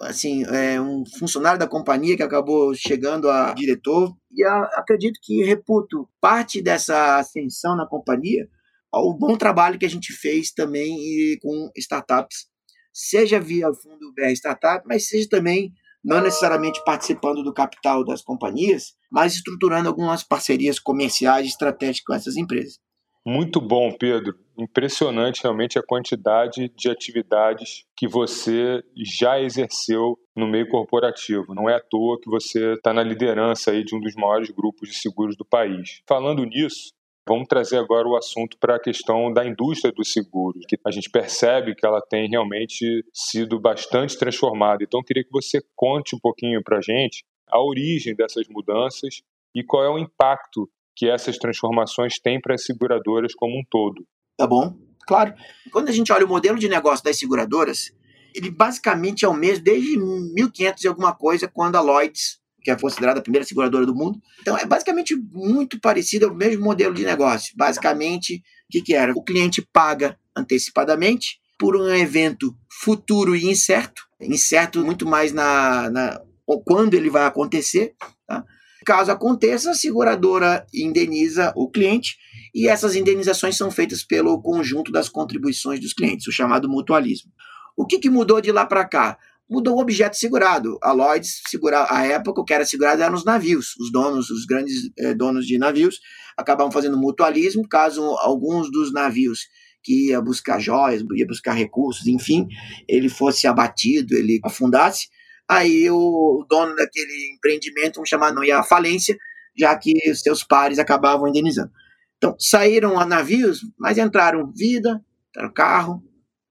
assim, 0.00 0.44
é, 0.44 0.80
um 0.80 1.04
funcionário 1.18 1.58
da 1.58 1.68
companhia 1.68 2.16
que 2.16 2.22
acabou 2.22 2.74
chegando 2.74 3.28
a 3.28 3.52
diretor. 3.52 4.14
E 4.32 4.44
a, 4.44 4.62
acredito 4.74 5.18
que 5.22 5.44
reputo 5.44 6.08
parte 6.20 6.62
dessa 6.62 7.18
ascensão 7.18 7.76
na 7.76 7.86
companhia 7.86 8.48
ao 8.92 9.16
bom 9.16 9.36
trabalho 9.36 9.78
que 9.78 9.86
a 9.86 9.90
gente 9.90 10.12
fez 10.12 10.50
também 10.50 10.98
com 11.40 11.70
startups, 11.76 12.46
seja 12.92 13.38
via 13.38 13.72
fundo 13.72 14.12
BR 14.14 14.32
Startup, 14.32 14.84
mas 14.86 15.06
seja 15.08 15.28
também 15.28 15.72
não 16.04 16.20
necessariamente 16.20 16.82
participando 16.84 17.42
do 17.42 17.52
capital 17.52 18.04
das 18.04 18.22
companhias, 18.22 18.94
mas 19.10 19.34
estruturando 19.34 19.88
algumas 19.88 20.22
parcerias 20.22 20.78
comerciais 20.78 21.46
estratégicas 21.46 22.04
com 22.04 22.14
essas 22.14 22.36
empresas. 22.36 22.78
Muito 23.24 23.60
bom, 23.60 23.92
Pedro. 23.92 24.34
Impressionante 24.58 25.42
realmente 25.42 25.78
a 25.78 25.82
quantidade 25.82 26.72
de 26.74 26.90
atividades 26.90 27.84
que 27.94 28.08
você 28.08 28.82
já 28.96 29.40
exerceu 29.40 30.18
no 30.34 30.48
meio 30.48 30.68
corporativo. 30.68 31.54
Não 31.54 31.68
é 31.68 31.76
à 31.76 31.80
toa 31.80 32.18
que 32.18 32.30
você 32.30 32.74
está 32.74 32.94
na 32.94 33.02
liderança 33.02 33.72
aí 33.72 33.84
de 33.84 33.94
um 33.94 34.00
dos 34.00 34.14
maiores 34.14 34.50
grupos 34.50 34.88
de 34.88 34.94
seguros 34.94 35.36
do 35.36 35.44
país. 35.44 36.00
Falando 36.08 36.44
nisso, 36.44 36.92
Vamos 37.30 37.46
trazer 37.46 37.78
agora 37.78 38.08
o 38.08 38.16
assunto 38.16 38.58
para 38.58 38.74
a 38.74 38.80
questão 38.80 39.32
da 39.32 39.46
indústria 39.46 39.92
dos 39.92 40.12
seguros, 40.12 40.64
que 40.66 40.76
a 40.84 40.90
gente 40.90 41.08
percebe 41.08 41.76
que 41.76 41.86
ela 41.86 42.02
tem 42.02 42.28
realmente 42.28 43.04
sido 43.14 43.60
bastante 43.60 44.18
transformada. 44.18 44.82
Então, 44.82 45.00
queria 45.00 45.22
que 45.22 45.30
você 45.30 45.62
conte 45.76 46.16
um 46.16 46.18
pouquinho 46.18 46.60
para 46.60 46.78
a 46.78 46.80
gente 46.80 47.24
a 47.48 47.62
origem 47.62 48.16
dessas 48.16 48.48
mudanças 48.48 49.22
e 49.54 49.62
qual 49.62 49.84
é 49.84 49.88
o 49.88 49.96
impacto 49.96 50.68
que 50.96 51.08
essas 51.08 51.38
transformações 51.38 52.18
têm 52.18 52.40
para 52.40 52.56
as 52.56 52.64
seguradoras 52.64 53.32
como 53.32 53.56
um 53.56 53.62
todo. 53.70 54.04
Tá 54.36 54.44
bom, 54.44 54.76
claro. 55.06 55.32
Quando 55.70 55.88
a 55.88 55.92
gente 55.92 56.12
olha 56.12 56.26
o 56.26 56.28
modelo 56.28 56.58
de 56.58 56.68
negócio 56.68 57.04
das 57.04 57.16
seguradoras, 57.16 57.92
ele 58.34 58.50
basicamente 58.50 59.24
é 59.24 59.28
o 59.28 59.34
mesmo 59.34 59.62
desde 59.62 59.96
1500 59.96 60.82
e 60.82 60.88
alguma 60.88 61.14
coisa, 61.14 61.46
quando 61.46 61.76
a 61.76 61.80
Lloyds, 61.80 62.39
que 62.62 62.70
é 62.70 62.76
considerada 62.76 63.20
a 63.20 63.22
primeira 63.22 63.46
seguradora 63.46 63.86
do 63.86 63.94
mundo. 63.94 64.20
Então 64.40 64.56
é 64.56 64.64
basicamente 64.64 65.16
muito 65.16 65.80
parecido 65.80 66.26
ao 66.26 66.34
mesmo 66.34 66.64
modelo 66.64 66.94
de 66.94 67.04
negócio. 67.04 67.54
Basicamente, 67.56 68.36
o 68.36 68.40
que, 68.70 68.82
que 68.82 68.94
era? 68.94 69.12
O 69.12 69.22
cliente 69.22 69.66
paga 69.72 70.18
antecipadamente 70.36 71.40
por 71.58 71.76
um 71.76 71.88
evento 71.94 72.56
futuro 72.82 73.36
e 73.36 73.46
incerto, 73.46 74.02
incerto 74.20 74.84
muito 74.84 75.06
mais 75.06 75.32
na, 75.32 75.90
na 75.90 76.20
quando 76.64 76.94
ele 76.94 77.10
vai 77.10 77.26
acontecer. 77.26 77.94
Tá? 78.26 78.44
Caso 78.84 79.12
aconteça, 79.12 79.70
a 79.70 79.74
seguradora 79.74 80.66
indeniza 80.74 81.52
o 81.54 81.70
cliente 81.70 82.16
e 82.54 82.66
essas 82.66 82.96
indenizações 82.96 83.56
são 83.56 83.70
feitas 83.70 84.02
pelo 84.02 84.40
conjunto 84.40 84.90
das 84.90 85.08
contribuições 85.08 85.78
dos 85.80 85.92
clientes, 85.92 86.26
o 86.26 86.32
chamado 86.32 86.68
mutualismo. 86.68 87.30
O 87.76 87.86
que, 87.86 87.98
que 87.98 88.10
mudou 88.10 88.40
de 88.40 88.50
lá 88.50 88.66
para 88.66 88.84
cá? 88.84 89.18
Mudou 89.50 89.76
o 89.76 89.80
objeto 89.80 90.16
segurado. 90.16 90.78
A 90.80 90.92
Lloyds, 90.92 91.42
segura, 91.48 91.86
a 91.90 92.06
época, 92.06 92.40
o 92.40 92.44
que 92.44 92.54
era 92.54 92.64
segurado 92.64 93.02
eram 93.02 93.14
os 93.14 93.24
navios. 93.24 93.74
Os 93.80 93.90
donos, 93.90 94.30
os 94.30 94.46
grandes 94.46 94.90
eh, 94.96 95.12
donos 95.12 95.46
de 95.46 95.58
navios, 95.58 95.98
acabavam 96.36 96.70
fazendo 96.70 96.96
mutualismo, 96.96 97.68
caso 97.68 98.02
alguns 98.20 98.70
dos 98.70 98.92
navios 98.92 99.40
que 99.82 100.08
ia 100.08 100.20
buscar 100.20 100.60
joias, 100.60 101.02
ia 101.14 101.26
buscar 101.26 101.52
recursos, 101.54 102.06
enfim, 102.06 102.46
ele 102.88 103.08
fosse 103.08 103.46
abatido, 103.46 104.14
ele 104.14 104.38
afundasse, 104.44 105.08
aí 105.48 105.90
o 105.90 106.44
dono 106.48 106.76
daquele 106.76 107.34
empreendimento, 107.34 107.96
vamos 107.96 108.08
chamar, 108.08 108.32
não 108.32 108.44
ia 108.44 108.58
à 108.58 108.62
falência, 108.62 109.16
já 109.56 109.76
que 109.76 109.94
os 110.10 110.20
seus 110.20 110.44
pares 110.44 110.78
acabavam 110.78 111.28
indenizando. 111.28 111.70
Então, 112.16 112.36
saíram 112.38 112.98
a 112.98 113.06
navios, 113.06 113.60
mas 113.78 113.96
entraram 113.96 114.52
vida, 114.52 115.02
entraram 115.30 115.52
carro, 115.52 116.04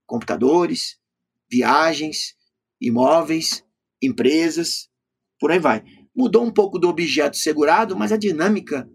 computadores, 0.06 0.98
viagens, 1.50 2.36
imóveis, 2.82 3.64
empresas, 4.02 4.90
por 5.40 5.52
aí 5.52 5.60
vai. 5.60 5.84
Mudou 6.16 6.44
um 6.44 6.52
pouco 6.52 6.78
do 6.78 6.90
objeto 6.90 7.38
segurado, 7.38 7.96
mas 7.96 8.12
a 8.12 8.18
dinâmica 8.18 8.88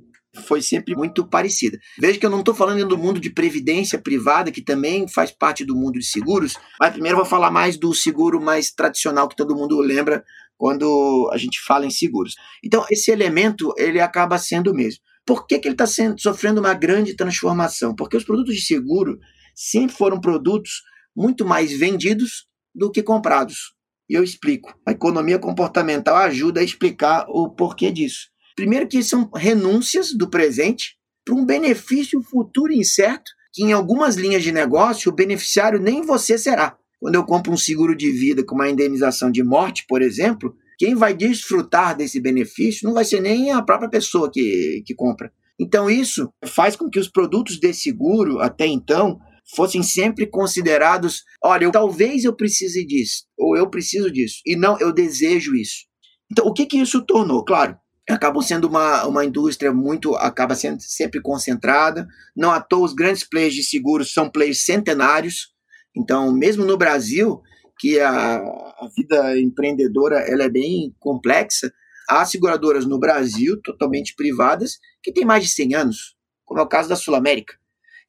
foi 0.46 0.60
sempre 0.60 0.94
muito 0.96 1.26
parecida. 1.26 1.78
Veja 1.98 2.18
que 2.18 2.26
eu 2.26 2.30
não 2.30 2.40
estou 2.40 2.54
falando 2.54 2.86
do 2.86 2.98
mundo 2.98 3.20
de 3.20 3.30
previdência 3.30 3.98
privada, 3.98 4.50
que 4.50 4.62
também 4.62 5.06
faz 5.06 5.30
parte 5.30 5.64
do 5.64 5.76
mundo 5.76 5.98
de 5.98 6.04
seguros, 6.04 6.54
mas 6.80 6.92
primeiro 6.92 7.16
eu 7.16 7.22
vou 7.22 7.30
falar 7.30 7.50
mais 7.50 7.76
do 7.76 7.94
seguro 7.94 8.40
mais 8.40 8.72
tradicional 8.72 9.28
que 9.28 9.36
todo 9.36 9.54
mundo 9.54 9.78
lembra 9.80 10.24
quando 10.56 11.30
a 11.32 11.36
gente 11.36 11.60
fala 11.60 11.86
em 11.86 11.90
seguros. 11.90 12.34
Então, 12.62 12.84
esse 12.90 13.10
elemento 13.10 13.72
ele 13.76 14.00
acaba 14.00 14.38
sendo 14.38 14.72
o 14.72 14.74
mesmo. 14.74 15.00
Por 15.26 15.46
que, 15.46 15.58
que 15.58 15.68
ele 15.68 15.74
está 15.74 15.86
sofrendo 16.18 16.60
uma 16.60 16.74
grande 16.74 17.16
transformação? 17.16 17.94
Porque 17.94 18.16
os 18.16 18.24
produtos 18.24 18.54
de 18.54 18.60
seguro 18.60 19.18
sempre 19.54 19.96
foram 19.96 20.20
produtos 20.20 20.82
muito 21.16 21.44
mais 21.44 21.72
vendidos 21.72 22.46
do 22.74 22.90
que 22.90 23.02
comprados. 23.02 23.73
E 24.08 24.14
eu 24.14 24.22
explico. 24.22 24.74
A 24.86 24.92
economia 24.92 25.38
comportamental 25.38 26.16
ajuda 26.16 26.60
a 26.60 26.64
explicar 26.64 27.26
o 27.28 27.48
porquê 27.50 27.90
disso. 27.90 28.28
Primeiro 28.54 28.86
que 28.86 29.02
são 29.02 29.30
renúncias 29.34 30.12
do 30.12 30.28
presente 30.28 30.96
para 31.24 31.34
um 31.34 31.44
benefício 31.44 32.22
futuro 32.22 32.72
incerto, 32.72 33.30
que 33.52 33.62
em 33.62 33.72
algumas 33.72 34.16
linhas 34.16 34.42
de 34.42 34.52
negócio 34.52 35.10
o 35.10 35.14
beneficiário 35.14 35.80
nem 35.80 36.02
você 36.02 36.36
será. 36.36 36.76
Quando 37.00 37.14
eu 37.16 37.24
compro 37.24 37.52
um 37.52 37.56
seguro 37.56 37.96
de 37.96 38.10
vida 38.10 38.44
com 38.44 38.54
uma 38.54 38.68
indenização 38.68 39.30
de 39.30 39.42
morte, 39.42 39.84
por 39.88 40.02
exemplo, 40.02 40.54
quem 40.78 40.94
vai 40.94 41.14
desfrutar 41.14 41.96
desse 41.96 42.20
benefício 42.20 42.86
não 42.86 42.94
vai 42.94 43.04
ser 43.04 43.20
nem 43.20 43.50
a 43.50 43.62
própria 43.62 43.88
pessoa 43.88 44.30
que, 44.30 44.82
que 44.86 44.94
compra. 44.94 45.32
Então, 45.58 45.88
isso 45.88 46.28
faz 46.44 46.74
com 46.74 46.90
que 46.90 46.98
os 46.98 47.08
produtos 47.08 47.58
de 47.58 47.72
seguro, 47.72 48.40
até 48.40 48.66
então, 48.66 49.18
fossem 49.54 49.82
sempre 49.82 50.26
considerados: 50.26 51.22
olha, 51.42 51.64
eu, 51.64 51.72
talvez 51.72 52.24
eu 52.24 52.34
precise 52.34 52.84
disso, 52.86 53.24
ou 53.38 53.56
eu 53.56 53.68
preciso 53.68 54.10
disso, 54.10 54.36
e 54.46 54.56
não, 54.56 54.78
eu 54.78 54.92
desejo 54.92 55.54
isso. 55.54 55.86
Então, 56.30 56.46
o 56.46 56.52
que, 56.52 56.66
que 56.66 56.78
isso 56.78 57.04
tornou? 57.04 57.44
Claro, 57.44 57.76
acabou 58.08 58.42
sendo 58.42 58.66
uma, 58.66 59.06
uma 59.06 59.24
indústria 59.24 59.72
muito, 59.72 60.14
acaba 60.16 60.54
sendo 60.54 60.80
sempre 60.80 61.20
concentrada. 61.20 62.06
Não 62.36 62.50
à 62.50 62.60
toa, 62.60 62.84
os 62.84 62.94
grandes 62.94 63.28
players 63.28 63.54
de 63.54 63.62
seguros 63.62 64.12
são 64.12 64.30
players 64.30 64.64
centenários. 64.64 65.52
Então, 65.96 66.32
mesmo 66.32 66.64
no 66.64 66.76
Brasil, 66.76 67.40
que 67.78 68.00
a, 68.00 68.36
a 68.36 68.88
vida 68.96 69.38
empreendedora 69.38 70.18
ela 70.20 70.44
é 70.44 70.48
bem 70.48 70.94
complexa, 70.98 71.72
há 72.08 72.24
seguradoras 72.24 72.84
no 72.84 72.98
Brasil, 72.98 73.60
totalmente 73.62 74.14
privadas, 74.16 74.78
que 75.02 75.12
têm 75.12 75.24
mais 75.24 75.44
de 75.44 75.50
100 75.50 75.74
anos, 75.74 76.16
como 76.44 76.60
é 76.60 76.62
o 76.62 76.68
caso 76.68 76.88
da 76.88 76.96
Sul 76.96 77.14
América. 77.14 77.54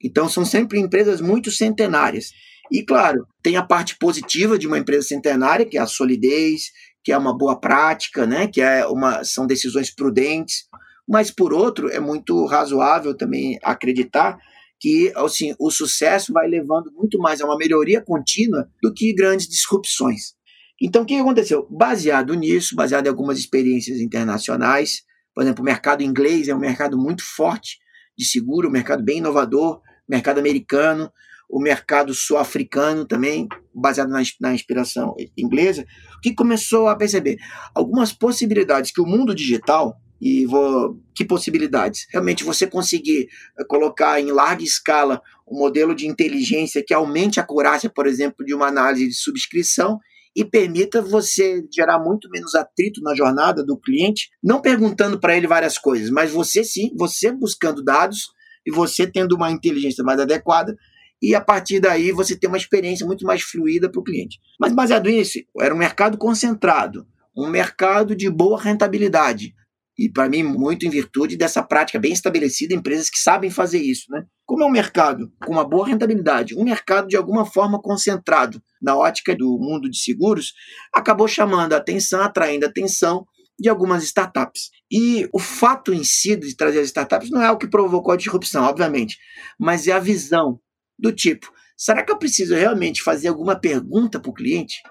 Então, 0.02 0.28
são 0.28 0.44
sempre 0.44 0.78
empresas 0.78 1.20
muito 1.20 1.50
centenárias. 1.50 2.30
E, 2.70 2.84
claro, 2.84 3.26
tem 3.42 3.56
a 3.56 3.62
parte 3.62 3.96
positiva 3.98 4.58
de 4.58 4.66
uma 4.66 4.78
empresa 4.78 5.06
centenária, 5.06 5.64
que 5.64 5.78
é 5.78 5.80
a 5.80 5.86
solidez, 5.86 6.70
que 7.04 7.12
é 7.12 7.18
uma 7.18 7.36
boa 7.36 7.58
prática, 7.60 8.26
né? 8.26 8.48
que 8.48 8.60
é 8.60 8.86
uma, 8.86 9.22
são 9.24 9.46
decisões 9.46 9.94
prudentes, 9.94 10.64
mas 11.08 11.30
por 11.30 11.52
outro 11.52 11.88
é 11.88 12.00
muito 12.00 12.44
razoável 12.46 13.16
também 13.16 13.58
acreditar 13.62 14.36
que 14.78 15.12
assim, 15.16 15.54
o 15.58 15.70
sucesso 15.70 16.32
vai 16.32 16.48
levando 16.48 16.92
muito 16.92 17.18
mais 17.18 17.40
a 17.40 17.46
uma 17.46 17.56
melhoria 17.56 18.00
contínua 18.00 18.68
do 18.82 18.92
que 18.92 19.14
grandes 19.14 19.48
disrupções. 19.48 20.34
Então, 20.80 21.02
o 21.02 21.06
que 21.06 21.14
aconteceu? 21.14 21.66
Baseado 21.70 22.34
nisso, 22.34 22.76
baseado 22.76 23.06
em 23.06 23.08
algumas 23.08 23.38
experiências 23.38 23.98
internacionais, 24.00 25.02
por 25.34 25.42
exemplo, 25.42 25.62
o 25.62 25.64
mercado 25.64 26.02
inglês 26.02 26.48
é 26.48 26.54
um 26.54 26.58
mercado 26.58 26.98
muito 26.98 27.22
forte 27.24 27.78
de 28.16 28.24
seguro, 28.24 28.70
mercado 28.70 29.02
bem 29.02 29.18
inovador, 29.18 29.80
mercado 30.08 30.38
americano, 30.38 31.10
o 31.48 31.60
mercado 31.60 32.12
sul-africano 32.12 33.06
também, 33.06 33.48
baseado 33.72 34.08
na, 34.08 34.22
na, 34.40 34.54
inspiração 34.54 35.14
inglesa, 35.36 35.86
que 36.22 36.34
começou 36.34 36.88
a 36.88 36.96
perceber 36.96 37.36
algumas 37.74 38.12
possibilidades 38.12 38.90
que 38.90 39.00
o 39.00 39.06
mundo 39.06 39.34
digital, 39.34 39.96
e 40.20 40.46
vou, 40.46 40.98
que 41.14 41.24
possibilidades? 41.24 42.06
Realmente 42.10 42.42
você 42.42 42.66
conseguir 42.66 43.28
eh, 43.58 43.64
colocar 43.68 44.18
em 44.18 44.32
larga 44.32 44.64
escala 44.64 45.20
um 45.46 45.58
modelo 45.58 45.94
de 45.94 46.06
inteligência 46.06 46.82
que 46.84 46.94
aumente 46.94 47.38
a 47.38 47.42
acurácia, 47.42 47.90
por 47.90 48.06
exemplo, 48.06 48.44
de 48.44 48.54
uma 48.54 48.66
análise 48.66 49.06
de 49.06 49.14
subscrição 49.14 50.00
e 50.36 50.44
permita 50.44 51.00
você 51.00 51.66
gerar 51.74 51.98
muito 51.98 52.28
menos 52.28 52.54
atrito 52.54 53.00
na 53.00 53.14
jornada 53.14 53.64
do 53.64 53.78
cliente, 53.78 54.28
não 54.44 54.60
perguntando 54.60 55.18
para 55.18 55.34
ele 55.34 55.46
várias 55.46 55.78
coisas, 55.78 56.10
mas 56.10 56.30
você 56.30 56.62
sim, 56.62 56.90
você 56.94 57.32
buscando 57.32 57.82
dados 57.82 58.28
e 58.66 58.70
você 58.70 59.10
tendo 59.10 59.34
uma 59.34 59.50
inteligência 59.50 60.04
mais 60.04 60.20
adequada, 60.20 60.76
e 61.22 61.34
a 61.34 61.40
partir 61.40 61.80
daí 61.80 62.12
você 62.12 62.36
tem 62.38 62.48
uma 62.48 62.58
experiência 62.58 63.06
muito 63.06 63.24
mais 63.24 63.40
fluida 63.40 63.90
para 63.90 63.98
o 63.98 64.04
cliente. 64.04 64.38
Mas 64.60 64.74
baseado 64.74 65.08
nisso, 65.08 65.38
era 65.58 65.74
um 65.74 65.78
mercado 65.78 66.18
concentrado, 66.18 67.06
um 67.34 67.48
mercado 67.48 68.14
de 68.14 68.28
boa 68.28 68.60
rentabilidade. 68.60 69.54
E 69.98 70.10
para 70.10 70.28
mim, 70.28 70.42
muito 70.42 70.86
em 70.86 70.90
virtude 70.90 71.36
dessa 71.36 71.62
prática 71.62 71.98
bem 71.98 72.12
estabelecida, 72.12 72.74
empresas 72.74 73.08
que 73.08 73.18
sabem 73.18 73.50
fazer 73.50 73.80
isso. 73.80 74.04
Né? 74.10 74.24
Como 74.44 74.62
é 74.62 74.66
um 74.66 74.70
mercado 74.70 75.32
com 75.44 75.52
uma 75.52 75.66
boa 75.66 75.86
rentabilidade, 75.86 76.54
um 76.54 76.64
mercado 76.64 77.08
de 77.08 77.16
alguma 77.16 77.46
forma 77.46 77.80
concentrado 77.80 78.62
na 78.80 78.94
ótica 78.94 79.34
do 79.34 79.58
mundo 79.58 79.90
de 79.90 79.98
seguros, 79.98 80.52
acabou 80.92 81.26
chamando 81.26 81.72
a 81.72 81.78
atenção, 81.78 82.20
atraindo 82.20 82.66
a 82.66 82.68
atenção 82.68 83.26
de 83.58 83.68
algumas 83.68 84.04
startups. 84.04 84.70
E 84.90 85.28
o 85.32 85.38
fato 85.38 85.92
em 85.92 86.04
si 86.04 86.36
de 86.36 86.54
trazer 86.54 86.80
as 86.80 86.86
startups 86.86 87.30
não 87.30 87.42
é 87.42 87.50
o 87.50 87.56
que 87.56 87.66
provocou 87.66 88.12
a 88.12 88.16
disrupção, 88.16 88.64
obviamente, 88.64 89.16
mas 89.58 89.88
é 89.88 89.92
a 89.92 89.98
visão 89.98 90.60
do 90.98 91.12
tipo: 91.12 91.50
será 91.76 92.04
que 92.04 92.12
eu 92.12 92.18
preciso 92.18 92.54
realmente 92.54 93.02
fazer 93.02 93.28
alguma 93.28 93.58
pergunta 93.58 94.20
para 94.20 94.30
o 94.30 94.34
cliente? 94.34 94.82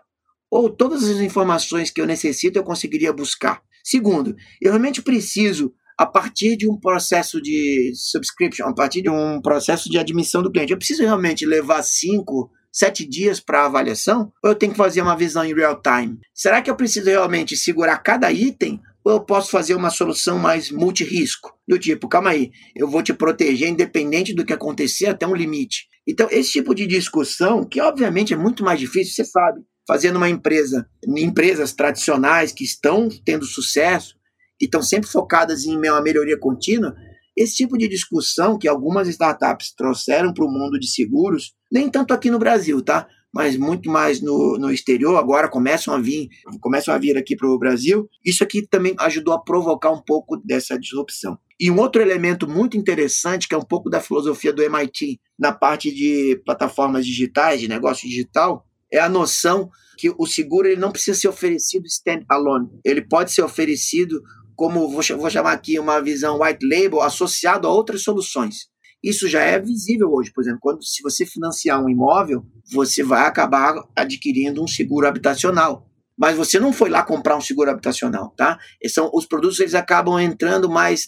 Ou 0.50 0.70
todas 0.70 1.04
as 1.04 1.18
informações 1.18 1.92
que 1.92 2.02
eu 2.02 2.06
necessito 2.06 2.58
eu 2.58 2.64
conseguiria 2.64 3.14
buscar? 3.14 3.62
Segundo, 3.86 4.36
eu 4.60 4.72
realmente 4.72 5.00
preciso, 5.00 5.72
a 5.96 6.08
partir 6.08 6.58
de 6.58 6.68
um 6.68 6.76
processo 6.76 7.40
de 7.40 7.94
subscription, 7.94 8.66
a 8.66 8.74
partir 8.74 9.04
de 9.04 9.12
um 9.12 9.40
processo 9.40 9.88
de 9.92 10.00
admissão 10.00 10.42
do 10.42 10.52
cliente, 10.52 10.72
eu 10.72 10.78
preciso 10.78 11.04
realmente 11.04 11.46
levar 11.46 11.84
cinco, 11.84 12.50
sete 12.74 13.08
dias 13.08 13.40
para 13.40 13.68
avaliação? 13.68 14.32
Ou 14.44 14.50
eu 14.50 14.56
tenho 14.56 14.72
que 14.72 14.78
fazer 14.78 15.04
uma 15.04 15.16
visão 15.16 15.46
em 15.46 15.54
real 15.54 15.80
time? 15.80 16.18
Será 16.34 16.64
que 16.64 16.70
eu 16.70 16.76
preciso 16.76 17.06
realmente 17.06 17.56
segurar 17.56 18.00
cada 18.00 18.32
item? 18.32 18.82
Ou 19.04 19.14
eu 19.14 19.22
posso 19.22 19.52
fazer 19.52 19.76
uma 19.76 19.92
solução 19.92 20.40
mais 20.40 20.72
multirisco? 20.72 21.54
Do 21.68 21.78
tipo, 21.78 22.10
calma 22.10 22.32
aí, 22.32 22.50
eu 22.76 22.90
vou 22.90 23.04
te 23.04 23.14
proteger 23.14 23.70
independente 23.70 24.34
do 24.34 24.44
que 24.44 24.52
acontecer 24.52 25.06
até 25.06 25.28
um 25.28 25.36
limite. 25.36 25.86
Então, 26.08 26.28
esse 26.32 26.54
tipo 26.54 26.74
de 26.74 26.88
discussão, 26.88 27.64
que 27.64 27.80
obviamente 27.80 28.34
é 28.34 28.38
muito 28.38 28.64
mais 28.64 28.80
difícil, 28.80 29.14
você 29.14 29.26
sabe, 29.26 29.62
fazendo 29.88 30.18
uma 30.18 30.30
empresa, 30.30 30.88
empresas 31.06 31.74
tradicionais 31.74 32.52
que 32.52 32.64
estão 32.64 33.10
tendo 33.24 33.46
sucesso 33.46 34.16
e 34.60 34.66
estão 34.66 34.82
sempre 34.82 35.10
focadas 35.10 35.66
em 35.66 35.78
uma 35.78 36.02
melhoria 36.02 36.38
contínua, 36.38 36.96
esse 37.36 37.56
tipo 37.56 37.78
de 37.78 37.88
discussão 37.88 38.58
que 38.58 38.68
algumas 38.68 39.08
startups 39.10 39.74
trouxeram 39.76 40.34
para 40.34 40.46
o 40.46 40.52
mundo 40.52 40.80
de 40.80 40.88
seguros, 40.88 41.54
nem 41.72 41.90
tanto 41.90 42.14
aqui 42.14 42.32
no 42.32 42.40
Brasil, 42.40 42.82
tá? 42.82 43.08
Mas 43.34 43.58
muito 43.58 43.90
mais 43.90 44.22
no, 44.22 44.58
no 44.58 44.72
exterior, 44.72 45.18
agora 45.18 45.50
começam 45.50 45.94
a 45.94 46.00
vir, 46.00 46.30
começam 46.62 46.94
a 46.94 46.98
vir 46.98 47.18
aqui 47.18 47.36
para 47.36 47.50
o 47.50 47.60
Brasil. 47.60 48.10
Isso 48.24 48.42
aqui 48.42 48.66
também 48.66 48.96
ajudou 48.98 49.34
a 49.34 49.44
provocar 49.44 49.92
um 49.92 50.02
pouco 50.02 50.38
dessa 50.38 50.80
disrupção. 50.80 51.38
E 51.60 51.70
um 51.70 51.78
outro 51.78 52.02
elemento 52.02 52.48
muito 52.48 52.78
interessante, 52.78 53.50
que 53.50 53.54
é 53.54 53.58
um 53.58 53.66
pouco 53.66 53.90
da 53.90 54.00
filosofia 54.00 54.54
do 54.54 54.64
MIT 54.64 55.20
na 55.38 55.52
parte 55.52 55.94
de 55.94 56.42
plataformas 56.46 57.06
digitais, 57.06 57.60
de 57.60 57.68
negócio 57.68 58.08
digital, 58.08 58.66
é 58.96 59.00
a 59.00 59.10
noção 59.10 59.70
que 59.98 60.14
o 60.18 60.26
seguro 60.26 60.68
ele 60.68 60.80
não 60.80 60.92
precisa 60.92 61.20
ser 61.20 61.28
oferecido 61.28 61.86
stand-alone. 61.86 62.70
Ele 62.84 63.02
pode 63.02 63.32
ser 63.32 63.42
oferecido 63.42 64.22
como, 64.56 64.90
vou, 64.90 65.02
chamar 65.02 65.52
aqui, 65.52 65.78
uma 65.80 66.02
visão 66.02 66.40
white 66.42 66.66
label 66.66 67.02
associado 67.02 67.68
a 67.68 67.72
outras 67.72 68.04
soluções. 68.04 68.68
Isso 69.04 69.28
já 69.28 69.42
é 69.42 69.60
visível 69.60 70.10
hoje, 70.12 70.32
por 70.34 70.42
exemplo, 70.42 70.60
quando 70.62 70.84
se 70.84 71.04
você 71.04 71.26
financiar 71.26 71.84
um 71.84 71.90
imóvel, 71.90 72.44
você 72.72 73.04
vai 73.04 73.28
acabar 73.28 73.76
adquirindo 73.96 74.64
um 74.64 74.68
seguro 74.68 75.08
habitacional. 75.08 75.88
Mas 76.18 76.38
você 76.38 76.60
não 76.60 76.72
foi 76.72 76.90
lá 76.90 77.04
comprar 77.04 77.36
um 77.36 77.42
seguro 77.42 77.70
habitacional, 77.70 78.34
tá? 78.38 78.58
São, 78.88 79.12
os 79.14 79.26
produtos 79.26 79.60
eles 79.60 79.76
acabam 79.76 80.18
entrando 80.18 80.70
mais 80.70 81.06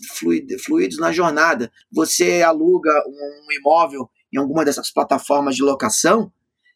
fluidos 0.65 0.99
na 0.99 1.13
jornada. 1.13 1.71
Você 1.91 2.41
aluga 2.41 2.91
um 3.07 3.51
imóvel 3.57 4.09
em 4.33 4.37
alguma 4.37 4.65
dessas 4.65 4.91
plataformas 4.91 5.55
de 5.55 5.63
locação, 5.63 6.31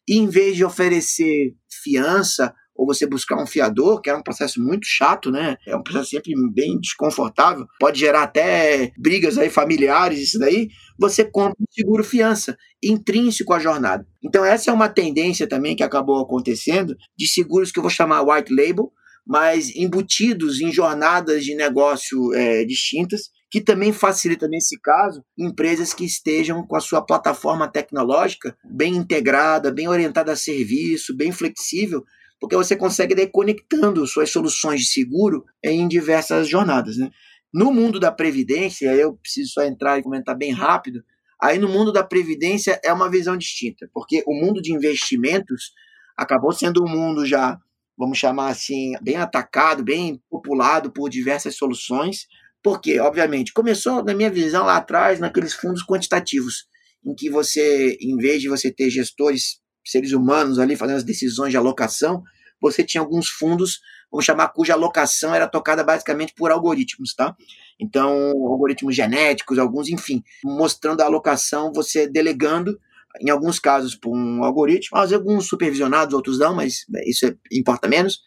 e 0.08 0.18
em 0.18 0.28
vez 0.28 0.56
de 0.56 0.64
oferecer 0.64 1.54
fiança 1.82 2.54
ou 2.74 2.86
você 2.86 3.06
buscar 3.06 3.40
um 3.40 3.46
fiador, 3.46 4.00
que 4.00 4.10
é 4.10 4.16
um 4.16 4.22
processo 4.22 4.60
muito 4.60 4.86
chato, 4.86 5.30
né? 5.30 5.56
É 5.66 5.76
um 5.76 5.82
processo 5.82 6.10
sempre 6.10 6.32
bem 6.52 6.80
desconfortável, 6.80 7.66
pode 7.78 8.00
gerar 8.00 8.22
até 8.22 8.92
brigas 8.98 9.38
aí 9.38 9.50
familiares, 9.50 10.20
isso 10.20 10.38
daí. 10.38 10.68
Você 10.98 11.24
compra 11.24 11.56
um 11.60 11.70
seguro 11.70 12.02
fiança, 12.02 12.56
intrínseco 12.82 13.52
à 13.52 13.58
jornada. 13.58 14.06
Então, 14.24 14.44
essa 14.44 14.70
é 14.70 14.74
uma 14.74 14.88
tendência 14.88 15.46
também 15.46 15.76
que 15.76 15.82
acabou 15.82 16.20
acontecendo 16.20 16.96
de 17.16 17.26
seguros 17.26 17.70
que 17.70 17.78
eu 17.78 17.82
vou 17.82 17.90
chamar 17.90 18.22
white 18.22 18.52
label, 18.52 18.90
mas 19.26 19.74
embutidos 19.76 20.60
em 20.60 20.72
jornadas 20.72 21.44
de 21.44 21.54
negócio 21.54 22.34
é, 22.34 22.64
distintas, 22.64 23.30
que 23.52 23.60
também 23.60 23.92
facilita, 23.92 24.48
nesse 24.48 24.80
caso, 24.80 25.22
empresas 25.36 25.92
que 25.92 26.06
estejam 26.06 26.66
com 26.66 26.74
a 26.74 26.80
sua 26.80 27.02
plataforma 27.02 27.68
tecnológica 27.68 28.56
bem 28.64 28.96
integrada, 28.96 29.70
bem 29.70 29.86
orientada 29.88 30.32
a 30.32 30.36
serviço, 30.36 31.14
bem 31.14 31.30
flexível, 31.30 32.02
porque 32.40 32.56
você 32.56 32.74
consegue 32.74 33.12
ir 33.12 33.26
conectando 33.26 34.06
suas 34.06 34.30
soluções 34.30 34.80
de 34.80 34.86
seguro 34.86 35.44
em 35.62 35.86
diversas 35.86 36.48
jornadas. 36.48 36.96
Né? 36.96 37.10
No 37.52 37.70
mundo 37.70 38.00
da 38.00 38.10
previdência, 38.10 38.86
eu 38.94 39.12
preciso 39.16 39.52
só 39.52 39.62
entrar 39.62 39.98
e 39.98 40.02
comentar 40.02 40.34
bem 40.34 40.52
rápido. 40.52 41.04
Aí 41.38 41.58
no 41.58 41.68
mundo 41.68 41.92
da 41.92 42.02
previdência 42.02 42.80
é 42.82 42.90
uma 42.90 43.10
visão 43.10 43.36
distinta, 43.36 43.86
porque 43.92 44.24
o 44.26 44.32
mundo 44.32 44.62
de 44.62 44.72
investimentos 44.72 45.74
acabou 46.16 46.52
sendo 46.52 46.82
um 46.82 46.88
mundo 46.88 47.26
já, 47.26 47.58
vamos 47.98 48.16
chamar 48.16 48.48
assim, 48.48 48.92
bem 49.02 49.16
atacado, 49.16 49.84
bem 49.84 50.22
populado 50.30 50.90
por 50.90 51.10
diversas 51.10 51.54
soluções. 51.54 52.26
Porque, 52.62 53.00
obviamente, 53.00 53.52
começou, 53.52 54.04
na 54.04 54.14
minha 54.14 54.30
visão, 54.30 54.64
lá 54.64 54.76
atrás, 54.76 55.18
naqueles 55.18 55.52
fundos 55.52 55.84
quantitativos, 55.84 56.66
em 57.04 57.14
que 57.14 57.28
você, 57.28 57.96
em 58.00 58.16
vez 58.16 58.40
de 58.40 58.48
você 58.48 58.70
ter 58.70 58.88
gestores 58.88 59.60
seres 59.84 60.12
humanos 60.12 60.58
ali 60.58 60.76
fazendo 60.76 60.96
as 60.96 61.04
decisões 61.04 61.50
de 61.50 61.56
alocação, 61.56 62.22
você 62.60 62.84
tinha 62.84 63.00
alguns 63.00 63.28
fundos, 63.28 63.80
vamos 64.10 64.24
chamar, 64.24 64.48
cuja 64.50 64.74
alocação 64.74 65.34
era 65.34 65.48
tocada 65.48 65.82
basicamente 65.82 66.32
por 66.36 66.52
algoritmos, 66.52 67.12
tá? 67.14 67.34
Então, 67.80 68.12
algoritmos 68.46 68.94
genéticos, 68.94 69.58
alguns, 69.58 69.88
enfim, 69.88 70.22
mostrando 70.44 71.00
a 71.00 71.04
alocação, 71.04 71.72
você 71.74 72.06
delegando, 72.06 72.78
em 73.20 73.30
alguns 73.30 73.58
casos, 73.58 73.96
por 73.96 74.16
um 74.16 74.44
algoritmo, 74.44 74.96
alguns 74.96 75.48
supervisionados, 75.48 76.14
outros 76.14 76.38
não, 76.38 76.54
mas 76.54 76.86
isso 77.06 77.26
é, 77.26 77.34
importa 77.50 77.88
menos. 77.88 78.20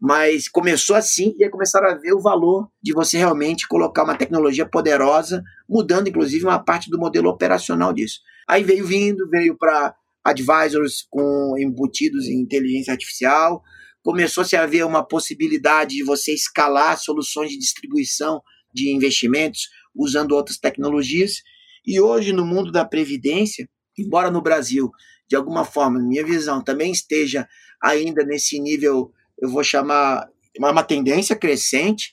Mas 0.00 0.48
começou 0.48 0.94
assim 0.94 1.34
e 1.38 1.44
aí 1.44 1.50
começaram 1.50 1.88
a 1.88 1.94
ver 1.94 2.12
o 2.12 2.20
valor 2.20 2.68
de 2.82 2.92
você 2.92 3.16
realmente 3.16 3.66
colocar 3.66 4.04
uma 4.04 4.16
tecnologia 4.16 4.68
poderosa, 4.68 5.42
mudando 5.68 6.08
inclusive 6.08 6.44
uma 6.44 6.58
parte 6.58 6.90
do 6.90 6.98
modelo 6.98 7.30
operacional 7.30 7.92
disso. 7.92 8.20
Aí 8.46 8.62
veio 8.62 8.86
vindo, 8.86 9.28
veio 9.28 9.56
para 9.56 9.94
advisors 10.22 11.06
com 11.08 11.54
embutidos 11.58 12.26
em 12.26 12.40
inteligência 12.40 12.92
artificial, 12.92 13.62
começou-se 14.02 14.54
a 14.54 14.62
haver 14.62 14.84
uma 14.84 15.06
possibilidade 15.06 15.96
de 15.96 16.04
você 16.04 16.32
escalar 16.32 16.98
soluções 16.98 17.50
de 17.50 17.58
distribuição 17.58 18.40
de 18.72 18.92
investimentos 18.92 19.68
usando 19.94 20.32
outras 20.32 20.58
tecnologias. 20.58 21.42
E 21.84 22.00
hoje, 22.00 22.32
no 22.32 22.44
mundo 22.44 22.70
da 22.70 22.84
previdência, 22.84 23.68
embora 23.98 24.30
no 24.30 24.42
Brasil, 24.42 24.90
de 25.28 25.34
alguma 25.34 25.64
forma, 25.64 25.98
minha 25.98 26.24
visão 26.24 26.62
também 26.62 26.92
esteja 26.92 27.48
ainda 27.82 28.24
nesse 28.24 28.60
nível, 28.60 29.12
eu 29.40 29.50
vou 29.50 29.62
chamar 29.62 30.28
uma 30.58 30.82
tendência 30.82 31.36
crescente, 31.36 32.12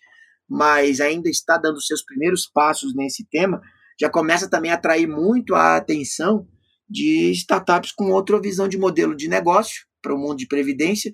mas 0.50 1.00
ainda 1.00 1.30
está 1.30 1.58
dando 1.58 1.82
seus 1.82 2.04
primeiros 2.04 2.50
passos 2.54 2.94
nesse 2.96 3.26
tema, 3.30 3.62
já 4.00 4.10
começa 4.10 4.50
também 4.50 4.72
a 4.72 4.76
atrair 4.76 5.08
muito 5.08 5.56
a 5.56 5.78
atenção 5.78 6.48
de 6.90 7.32
startups 7.32 7.92
com 7.92 8.12
outra 8.12 8.40
visão 8.40 8.68
de 8.68 8.78
modelo 8.78 9.16
de 9.16 9.28
negócio 9.28 9.86
para 10.02 10.14
o 10.14 10.18
mundo 10.18 10.38
de 10.38 10.48
previdência, 10.48 11.14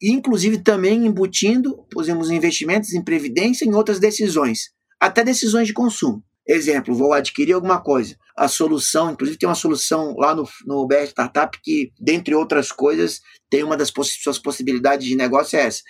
e 0.00 0.10
inclusive 0.10 0.58
também 0.58 1.06
embutindo, 1.06 1.86
pusemos 1.90 2.30
investimentos 2.30 2.94
em 2.94 3.04
previdência 3.04 3.66
em 3.66 3.74
outras 3.74 4.00
decisões, 4.00 4.70
até 4.98 5.22
decisões 5.22 5.66
de 5.66 5.74
consumo. 5.74 6.24
Exemplo, 6.52 6.94
vou 6.94 7.12
adquirir 7.12 7.52
alguma 7.52 7.80
coisa. 7.80 8.16
A 8.36 8.48
solução, 8.48 9.12
inclusive 9.12 9.38
tem 9.38 9.48
uma 9.48 9.54
solução 9.54 10.16
lá 10.16 10.34
no, 10.34 10.48
no 10.66 10.84
BR 10.84 11.04
Startup 11.04 11.56
que, 11.62 11.92
dentre 12.00 12.34
outras 12.34 12.72
coisas, 12.72 13.20
tem 13.48 13.62
uma 13.62 13.76
das 13.76 13.90
poss 13.90 14.18
suas 14.20 14.38
possibilidades 14.38 15.06
de 15.06 15.14
negócio 15.14 15.56
é 15.56 15.66
essa 15.66 15.82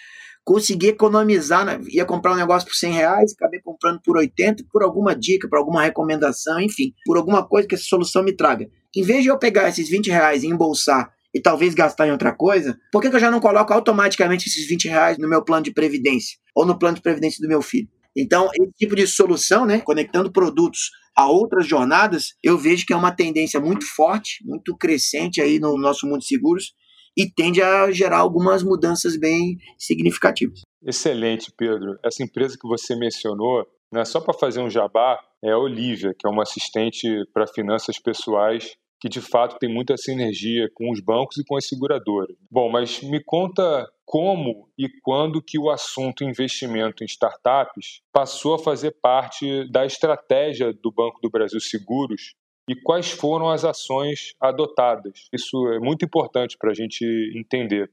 consegui 0.44 0.88
economizar, 0.88 1.64
né? 1.64 1.81
ia 1.88 2.05
comprar 2.05 2.33
um 2.33 2.37
negócio 2.37 2.66
por 2.66 2.75
100 2.75 2.92
reais, 2.92 3.33
acabei 3.33 3.61
comprando 3.61 4.01
por 4.03 4.16
80, 4.16 4.64
por 4.73 4.83
alguma 4.83 5.14
dica, 5.14 5.49
por 5.49 5.59
alguma 5.59 5.83
recomendação, 5.83 6.61
enfim, 6.61 6.92
por 7.05 7.16
alguma 7.16 7.46
coisa 7.46 7.68
que 7.68 7.75
essa 7.75 7.85
solução 7.85 8.23
me 8.23 8.33
traga. 8.33 8.68
Em 8.96 9.03
vez 9.03 9.23
de 9.23 9.29
eu 9.29 9.38
pegar 9.38 9.68
esses 9.68 9.88
20 9.88 10.11
reais 10.11 10.42
e 10.42 10.49
embolsar 10.49 11.12
e 11.33 11.40
talvez 11.40 11.75
gastar 11.75 12.09
em 12.09 12.11
outra 12.11 12.33
coisa, 12.33 12.77
por 12.90 13.01
que, 13.01 13.11
que 13.11 13.16
eu 13.16 13.20
já 13.20 13.31
não 13.31 13.38
coloco 13.38 13.73
automaticamente 13.73 14.49
esses 14.49 14.66
20 14.66 14.88
reais 14.88 15.18
no 15.18 15.29
meu 15.29 15.44
plano 15.44 15.62
de 15.62 15.73
previdência 15.73 16.38
ou 16.55 16.66
no 16.66 16.77
plano 16.77 16.96
de 16.96 17.03
previdência 17.03 17.40
do 17.40 17.49
meu 17.49 17.62
filho? 17.62 17.88
Então, 18.16 18.49
esse 18.55 18.73
tipo 18.77 18.96
de 18.96 19.07
solução, 19.07 19.64
né, 19.64 19.81
conectando 19.81 20.33
produtos 20.33 20.90
a 21.16 21.31
outras 21.31 21.66
jornadas, 21.66 22.35
eu 22.42 22.57
vejo 22.57 22.87
que 22.87 22.92
é 22.92 22.96
uma 22.96 23.14
tendência 23.14 23.61
muito 23.61 23.85
forte, 23.94 24.38
muito 24.44 24.77
crescente 24.77 25.40
aí 25.40 25.59
no 25.59 25.77
nosso 25.77 26.07
mundo 26.07 26.20
de 26.20 26.27
seguros 26.27 26.73
e 27.16 27.31
tende 27.31 27.61
a 27.61 27.90
gerar 27.90 28.18
algumas 28.18 28.62
mudanças 28.62 29.18
bem 29.18 29.57
significativas. 29.79 30.61
Excelente, 30.83 31.53
Pedro. 31.57 31.99
Essa 32.05 32.23
empresa 32.23 32.57
que 32.61 32.66
você 32.66 32.96
mencionou, 32.96 33.66
né, 33.92 34.05
só 34.05 34.20
para 34.20 34.33
fazer 34.33 34.61
um 34.61 34.70
jabá, 34.70 35.18
é 35.42 35.51
a 35.53 35.59
Olivia, 35.59 36.14
que 36.18 36.27
é 36.27 36.31
uma 36.31 36.42
assistente 36.42 37.07
para 37.33 37.46
finanças 37.46 37.99
pessoais 37.99 38.77
que 39.00 39.08
de 39.08 39.20
fato 39.20 39.58
tem 39.58 39.72
muita 39.72 39.96
sinergia 39.96 40.68
com 40.74 40.90
os 40.90 41.00
bancos 41.00 41.38
e 41.38 41.44
com 41.44 41.56
as 41.56 41.66
seguradoras. 41.66 42.36
Bom, 42.50 42.70
mas 42.70 43.00
me 43.02 43.22
conta 43.24 43.88
como 44.04 44.68
e 44.76 44.88
quando 45.02 45.42
que 45.42 45.58
o 45.58 45.70
assunto 45.70 46.22
investimento 46.22 47.02
em 47.02 47.06
startups 47.06 48.02
passou 48.12 48.54
a 48.54 48.58
fazer 48.58 48.94
parte 49.00 49.64
da 49.70 49.86
estratégia 49.86 50.72
do 50.72 50.92
Banco 50.92 51.20
do 51.22 51.30
Brasil 51.30 51.60
Seguros 51.60 52.34
e 52.68 52.74
quais 52.74 53.10
foram 53.10 53.48
as 53.48 53.64
ações 53.64 54.34
adotadas. 54.40 55.28
Isso 55.32 55.66
é 55.68 55.78
muito 55.78 56.04
importante 56.04 56.56
para 56.58 56.70
a 56.70 56.74
gente 56.74 57.04
entender. 57.34 57.90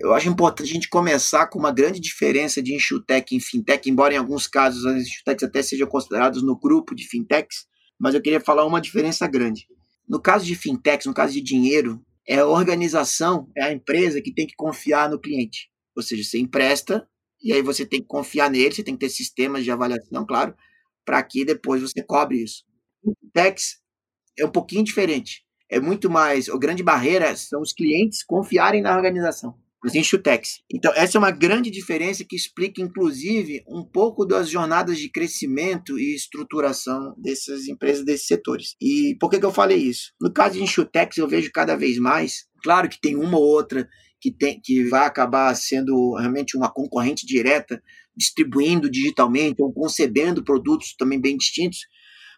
Eu 0.00 0.14
acho 0.14 0.28
importante 0.28 0.70
a 0.70 0.74
gente 0.74 0.88
começar 0.88 1.46
com 1.46 1.58
uma 1.58 1.72
grande 1.72 2.00
diferença 2.00 2.62
de 2.62 2.74
insurtech 2.74 3.34
e 3.34 3.40
fintech, 3.40 3.88
embora 3.90 4.14
em 4.14 4.18
alguns 4.18 4.46
casos 4.46 4.84
as 4.86 5.02
insurtechs 5.02 5.42
até 5.42 5.62
sejam 5.62 5.88
consideradas 5.88 6.42
no 6.42 6.58
grupo 6.58 6.94
de 6.94 7.06
fintechs, 7.06 7.66
mas 7.98 8.14
eu 8.14 8.22
queria 8.22 8.40
falar 8.40 8.64
uma 8.64 8.80
diferença 8.80 9.26
grande. 9.26 9.66
No 10.10 10.20
caso 10.20 10.44
de 10.44 10.56
fintechs, 10.56 11.06
no 11.06 11.14
caso 11.14 11.32
de 11.32 11.40
dinheiro, 11.40 12.04
é 12.26 12.40
a 12.40 12.46
organização, 12.46 13.48
é 13.56 13.62
a 13.62 13.72
empresa 13.72 14.20
que 14.20 14.34
tem 14.34 14.44
que 14.44 14.56
confiar 14.56 15.08
no 15.08 15.20
cliente. 15.20 15.70
Ou 15.94 16.02
seja, 16.02 16.24
você 16.24 16.36
empresta 16.36 17.08
e 17.40 17.52
aí 17.52 17.62
você 17.62 17.86
tem 17.86 18.00
que 18.00 18.08
confiar 18.08 18.50
nele, 18.50 18.74
você 18.74 18.82
tem 18.82 18.94
que 18.94 19.06
ter 19.06 19.08
sistemas 19.08 19.62
de 19.62 19.70
avaliação, 19.70 20.26
claro, 20.26 20.52
para 21.04 21.22
que 21.22 21.44
depois 21.44 21.80
você 21.80 22.02
cobre 22.02 22.42
isso. 22.42 22.64
Fintechs 23.22 23.80
é 24.36 24.44
um 24.44 24.50
pouquinho 24.50 24.82
diferente. 24.82 25.44
É 25.70 25.78
muito 25.78 26.10
mais. 26.10 26.48
A 26.48 26.58
grande 26.58 26.82
barreira 26.82 27.36
são 27.36 27.60
os 27.60 27.72
clientes 27.72 28.24
confiarem 28.24 28.82
na 28.82 28.96
organização, 28.96 29.56
os 29.84 29.94
enxutex. 29.94 30.60
Então, 30.72 30.92
essa 30.94 31.16
é 31.16 31.18
uma 31.18 31.30
grande 31.30 31.70
diferença 31.70 32.24
que 32.24 32.36
explica, 32.36 32.82
inclusive, 32.82 33.62
um 33.66 33.82
pouco 33.82 34.26
das 34.26 34.50
jornadas 34.50 34.98
de 34.98 35.10
crescimento 35.10 35.98
e 35.98 36.14
estruturação 36.14 37.14
dessas 37.16 37.66
empresas, 37.66 38.04
desses 38.04 38.26
setores. 38.26 38.76
E 38.80 39.16
por 39.18 39.30
que, 39.30 39.38
que 39.38 39.46
eu 39.46 39.52
falei 39.52 39.78
isso? 39.78 40.12
No 40.20 40.32
caso 40.32 40.54
de 40.54 40.62
enxutex, 40.62 41.16
eu 41.16 41.26
vejo 41.26 41.50
cada 41.52 41.76
vez 41.76 41.98
mais. 41.98 42.46
Claro 42.62 42.88
que 42.88 43.00
tem 43.00 43.16
uma 43.16 43.38
ou 43.38 43.44
outra 43.44 43.88
que, 44.20 44.30
tem, 44.30 44.60
que 44.62 44.84
vai 44.84 45.06
acabar 45.06 45.54
sendo 45.54 46.14
realmente 46.14 46.56
uma 46.56 46.70
concorrente 46.70 47.26
direta, 47.26 47.82
distribuindo 48.14 48.90
digitalmente 48.90 49.62
ou 49.62 49.72
concebendo 49.72 50.44
produtos 50.44 50.94
também 50.94 51.18
bem 51.18 51.38
distintos, 51.38 51.78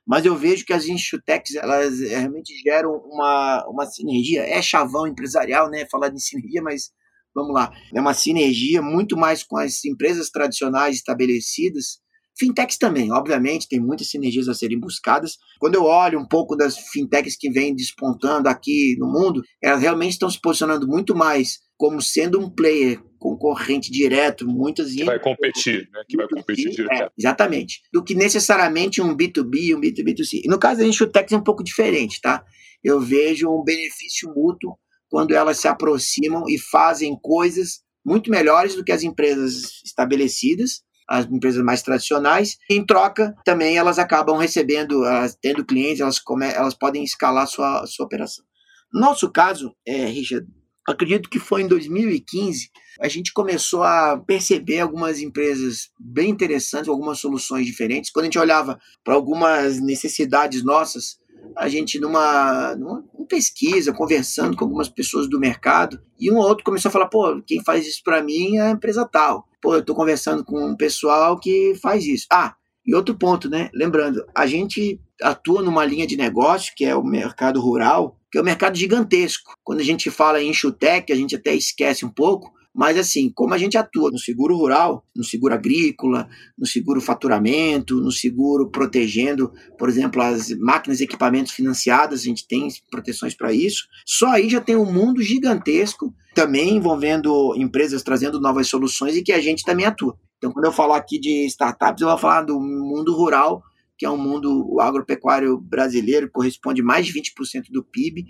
mas 0.07 0.25
eu 0.25 0.37
vejo 0.37 0.65
que 0.65 0.73
as 0.73 0.87
insurtechs, 0.87 1.55
elas 1.55 2.01
realmente 2.01 2.53
geram 2.63 2.91
uma, 2.91 3.65
uma 3.69 3.87
sinergia, 3.87 4.43
é 4.43 4.61
chavão 4.61 5.07
empresarial, 5.07 5.71
né, 5.71 5.87
falar 5.91 6.09
de 6.09 6.23
sinergia, 6.23 6.63
mas 6.63 6.91
vamos 7.35 7.55
lá, 7.55 7.73
é 7.95 8.01
uma 8.01 8.15
sinergia 8.15 8.83
muito 8.83 9.17
mais 9.17 9.43
com 9.43 9.57
as 9.57 9.85
empresas 9.85 10.31
tradicionais 10.31 10.97
estabelecidas, 10.97 12.03
Fintechs 12.39 12.79
também, 12.79 13.13
obviamente, 13.13 13.69
tem 13.69 13.79
muitas 13.79 14.09
sinergias 14.09 14.49
a 14.49 14.55
serem 14.55 14.81
buscadas. 14.81 15.37
Quando 15.59 15.75
eu 15.75 15.85
olho 15.85 16.19
um 16.19 16.27
pouco 16.27 16.57
das 16.57 16.79
fintechs 16.79 17.37
que 17.37 17.51
vêm 17.51 17.75
despontando 17.75 18.49
aqui 18.49 18.97
no 18.99 19.07
mundo, 19.07 19.43
elas 19.63 19.83
realmente 19.83 20.13
estão 20.13 20.31
se 20.31 20.41
posicionando 20.41 20.87
muito 20.87 21.15
mais 21.15 21.59
como 21.77 22.01
sendo 22.01 22.41
um 22.41 22.49
player 22.49 23.03
concorrente 23.19 23.91
direto, 23.91 24.47
muitas 24.47 24.93
que 24.93 25.05
vai 25.05 25.21
competir, 25.21 25.89
né? 25.93 26.03
Que 26.09 26.17
vai 26.17 26.29
competir 26.29 26.71
direto. 26.71 27.03
É, 27.03 27.11
exatamente. 27.19 27.83
Do 27.93 28.03
que 28.03 28.15
necessariamente 28.15 29.03
um 29.03 29.17
B2B, 29.17 29.77
um 29.77 29.81
B2B2C. 29.81 30.43
E 30.45 30.49
no 30.49 30.59
caso 30.59 30.81
da 30.81 30.87
Insurtech 30.87 31.33
é 31.33 31.37
um 31.37 31.43
pouco 31.43 31.63
diferente, 31.63 32.21
tá? 32.21 32.45
Eu 32.83 33.01
vejo 33.01 33.49
um 33.49 33.63
benefício 33.63 34.33
mútuo 34.35 34.77
quando 35.13 35.35
elas 35.35 35.59
se 35.59 35.69
aproximam 35.69 36.45
e 36.49 36.59
fazem 36.59 37.15
coisas 37.21 37.83
muito 38.03 38.31
melhores 38.31 38.75
do 38.75 38.83
que 38.83 38.91
as 38.91 39.03
empresas 39.03 39.83
estabelecidas, 39.85 40.81
as 41.07 41.27
empresas 41.27 41.63
mais 41.63 41.83
tradicionais. 41.83 42.57
Em 42.71 42.83
troca, 42.83 43.35
também 43.45 43.77
elas 43.77 43.99
acabam 43.99 44.39
recebendo, 44.39 45.03
tendo 45.43 45.67
clientes, 45.67 46.01
elas, 46.01 46.19
come, 46.19 46.47
elas 46.47 46.73
podem 46.73 47.05
escalar 47.05 47.47
sua, 47.47 47.85
sua 47.87 48.07
operação. 48.07 48.43
No 48.91 49.03
nosso 49.03 49.31
caso, 49.31 49.77
é, 49.87 50.07
Richard, 50.07 50.47
acredito 50.89 51.29
que 51.29 51.39
foi 51.39 51.61
em 51.61 51.69
2015, 51.69 52.71
a 52.99 53.07
gente 53.07 53.35
começou 53.35 53.83
a 53.83 54.17
perceber 54.17 54.81
algumas 54.81 55.21
empresas 55.21 55.91
bem 56.01 56.31
interessantes, 56.31 56.89
algumas 56.89 57.19
soluções 57.19 57.67
diferentes. 57.67 58.11
Quando 58.11 58.25
a 58.25 58.27
gente 58.29 58.39
olhava 58.39 58.79
para 59.05 59.13
algumas 59.13 59.79
necessidades 59.79 60.65
nossas, 60.65 61.19
a 61.57 61.69
gente 61.69 61.99
numa, 61.99 62.75
numa 62.77 63.05
pesquisa, 63.29 63.93
conversando 63.93 64.57
com 64.57 64.65
algumas 64.65 64.89
pessoas 64.89 65.29
do 65.29 65.41
mercado, 65.41 66.01
e 66.19 66.31
um 66.31 66.37
ou 66.37 66.45
outro 66.45 66.65
começou 66.65 66.89
a 66.89 66.93
falar, 66.93 67.09
pô, 67.09 67.43
quem 67.47 67.63
faz 67.65 67.87
isso 67.87 68.03
para 68.05 68.23
mim 68.23 68.57
é 68.57 68.63
a 68.63 68.71
empresa 68.71 69.09
tal. 69.11 69.47
Pô, 69.61 69.75
eu 69.75 69.81
estou 69.81 69.97
conversando 69.97 70.45
com 70.45 70.65
um 70.65 70.77
pessoal 70.77 71.39
que 71.39 71.75
faz 71.81 72.05
isso. 72.05 72.27
Ah, 72.33 72.55
e 72.85 72.95
outro 72.95 73.15
ponto, 73.15 73.49
né? 73.49 73.71
Lembrando, 73.73 74.25
a 74.35 74.47
gente 74.47 75.01
atua 75.23 75.63
numa 75.63 75.85
linha 75.85 76.07
de 76.07 76.17
negócio 76.17 76.73
que 76.77 76.85
é 76.85 76.95
o 76.97 77.05
mercado 77.05 77.61
rural, 77.61 78.19
que 78.31 78.39
é 78.39 78.41
um 78.41 78.45
mercado 78.45 78.77
gigantesco. 78.77 79.55
Quando 79.63 79.81
a 79.81 79.85
gente 79.85 80.11
fala 80.11 80.43
em 80.43 80.53
chutec, 80.53 81.13
a 81.13 81.17
gente 81.17 81.37
até 81.37 81.55
esquece 81.55 82.05
um 82.05 82.11
pouco, 82.11 82.53
mas 82.75 82.97
assim, 82.97 83.31
como 83.35 83.53
a 83.53 83.59
gente 83.59 83.77
atua 83.77 84.11
no 84.11 84.19
seguro 84.19 84.57
rural, 84.57 85.05
no 85.15 85.23
seguro 85.23 85.53
agrícola, 85.53 86.29
no 86.59 86.67
seguro 86.67 87.01
faturamento, 87.01 88.01
no 88.01 88.11
seguro 88.11 88.71
protegendo, 88.71 89.53
por 89.79 89.89
exemplo, 89.89 90.23
as 90.23 90.49
máquinas 90.59 91.01
e 91.01 91.05
equipamentos 91.05 91.53
financiadas, 91.53 92.21
a 92.21 92.25
gente 92.25 92.47
tem 92.47 92.69
proteções 92.91 93.35
para 93.35 93.53
isso. 93.53 93.87
Só 94.07 94.29
aí 94.29 94.49
já 94.49 94.61
tem 94.61 94.77
um 94.77 94.91
mundo 94.91 95.23
gigantesco, 95.23 96.15
também 96.35 96.77
envolvendo 96.77 97.55
empresas 97.57 98.03
trazendo 98.03 98.41
novas 98.41 98.69
soluções 98.69 99.17
e 99.17 99.23
que 99.23 99.33
a 99.33 99.41
gente 99.41 99.65
também 99.65 99.85
atua. 99.85 100.17
Então, 100.39 100.51
quando 100.51 100.65
eu 100.65 100.73
falar 100.73 100.97
aqui 100.97 101.21
de 101.21 101.47
startups, 101.47 102.01
eu 102.01 102.09
vou 102.09 102.19
falar 102.19 102.43
do 102.43 102.59
mundo 102.59 103.15
rural, 103.15 103.63
que 103.97 104.07
é 104.07 104.11
um 104.11 104.17
mundo 104.17 104.81
agropecuário 104.81 105.61
brasileiro, 105.61 106.31
corresponde 106.33 106.83
mais 106.83 107.07
de 107.07 107.13
20% 107.13 107.71
do 107.71 107.85
PIB, 107.85 108.27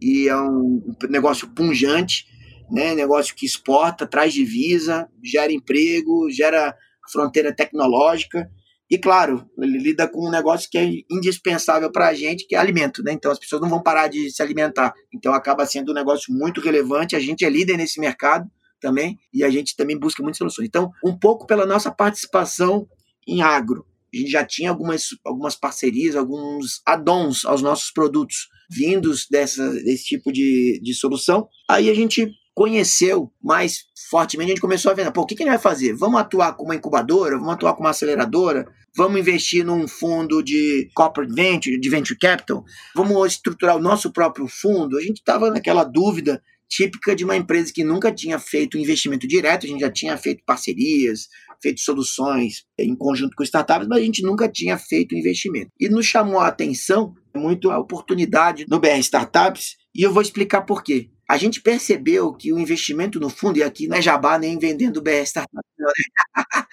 e 0.00 0.28
é 0.28 0.36
um 0.36 0.80
negócio 1.08 1.48
punjante, 1.48 2.26
né? 2.70 2.94
negócio 2.94 3.34
que 3.34 3.46
exporta, 3.46 4.06
traz 4.06 4.32
divisa, 4.32 5.08
gera 5.22 5.52
emprego, 5.52 6.30
gera 6.30 6.74
fronteira 7.10 7.54
tecnológica, 7.54 8.48
e 8.90 8.96
claro, 8.96 9.46
ele 9.58 9.78
lida 9.78 10.08
com 10.08 10.26
um 10.26 10.30
negócio 10.30 10.68
que 10.70 10.78
é 10.78 10.90
indispensável 11.10 11.92
para 11.92 12.08
a 12.08 12.14
gente, 12.14 12.46
que 12.46 12.54
é 12.54 12.58
alimento, 12.58 13.02
né? 13.02 13.12
Então 13.12 13.30
as 13.30 13.38
pessoas 13.38 13.60
não 13.60 13.68
vão 13.68 13.82
parar 13.82 14.08
de 14.08 14.30
se 14.30 14.42
alimentar. 14.42 14.94
Então 15.14 15.34
acaba 15.34 15.66
sendo 15.66 15.92
um 15.92 15.94
negócio 15.94 16.32
muito 16.32 16.60
relevante. 16.60 17.14
A 17.14 17.20
gente 17.20 17.44
é 17.44 17.50
líder 17.50 17.76
nesse 17.76 18.00
mercado 18.00 18.50
também 18.80 19.18
e 19.32 19.44
a 19.44 19.50
gente 19.50 19.76
também 19.76 19.98
busca 19.98 20.22
muitas 20.22 20.38
soluções. 20.38 20.68
Então, 20.68 20.90
um 21.04 21.16
pouco 21.18 21.46
pela 21.46 21.66
nossa 21.66 21.90
participação 21.90 22.88
em 23.26 23.42
agro, 23.42 23.84
a 24.12 24.16
gente 24.16 24.30
já 24.30 24.42
tinha 24.42 24.70
algumas, 24.70 25.08
algumas 25.22 25.54
parcerias, 25.54 26.16
alguns 26.16 26.80
add-ons 26.86 27.44
aos 27.44 27.60
nossos 27.60 27.90
produtos 27.90 28.48
vindos 28.70 29.26
dessa, 29.30 29.70
desse 29.70 30.04
tipo 30.04 30.32
de, 30.32 30.80
de 30.82 30.94
solução. 30.94 31.46
Aí 31.68 31.90
a 31.90 31.94
gente 31.94 32.30
conheceu 32.58 33.30
mais 33.40 33.84
fortemente, 34.10 34.48
a 34.50 34.54
gente 34.54 34.60
começou 34.60 34.90
a 34.90 34.94
ver, 34.94 35.12
pô, 35.12 35.20
o 35.20 35.26
que, 35.26 35.36
que 35.36 35.44
gente 35.44 35.52
vai 35.52 35.60
fazer? 35.60 35.94
Vamos 35.94 36.18
atuar 36.18 36.54
como 36.54 36.70
uma 36.70 36.74
incubadora, 36.74 37.38
vamos 37.38 37.54
atuar 37.54 37.74
como 37.74 37.84
uma 37.84 37.90
aceleradora, 37.90 38.66
vamos 38.96 39.20
investir 39.20 39.64
num 39.64 39.86
fundo 39.86 40.42
de 40.42 40.90
corporate 40.92 41.32
venture, 41.32 41.78
de 41.78 41.88
venture 41.88 42.18
capital, 42.18 42.64
vamos 42.96 43.34
estruturar 43.34 43.76
o 43.76 43.80
nosso 43.80 44.12
próprio 44.12 44.48
fundo. 44.48 44.98
A 44.98 45.00
gente 45.00 45.18
estava 45.18 45.50
naquela 45.50 45.84
dúvida 45.84 46.42
típica 46.68 47.14
de 47.14 47.24
uma 47.24 47.36
empresa 47.36 47.72
que 47.72 47.84
nunca 47.84 48.12
tinha 48.12 48.40
feito 48.40 48.76
investimento 48.76 49.28
direto, 49.28 49.64
a 49.64 49.68
gente 49.68 49.80
já 49.80 49.90
tinha 49.90 50.16
feito 50.16 50.42
parcerias, 50.44 51.28
feito 51.62 51.80
soluções 51.80 52.64
em 52.76 52.96
conjunto 52.96 53.36
com 53.36 53.44
startups, 53.44 53.86
mas 53.86 53.98
a 53.98 54.04
gente 54.04 54.22
nunca 54.22 54.48
tinha 54.48 54.76
feito 54.76 55.14
investimento. 55.14 55.70
E 55.78 55.88
nos 55.88 56.06
chamou 56.06 56.40
a 56.40 56.48
atenção 56.48 57.14
muito 57.36 57.70
a 57.70 57.78
oportunidade 57.78 58.66
no 58.68 58.80
BR 58.80 58.98
Startups, 58.98 59.76
e 59.94 60.02
eu 60.02 60.12
vou 60.12 60.22
explicar 60.22 60.62
por 60.62 60.82
quê. 60.82 61.08
A 61.28 61.36
gente 61.36 61.60
percebeu 61.60 62.32
que 62.32 62.52
o 62.52 62.58
investimento 62.58 63.20
no 63.20 63.28
fundo, 63.28 63.58
e 63.58 63.62
aqui 63.62 63.86
não 63.86 63.96
é 63.96 64.02
jabá 64.02 64.38
nem 64.38 64.58
vendendo 64.58 65.02
BR 65.02 65.22
Startups, 65.24 65.62
né? 65.78 65.92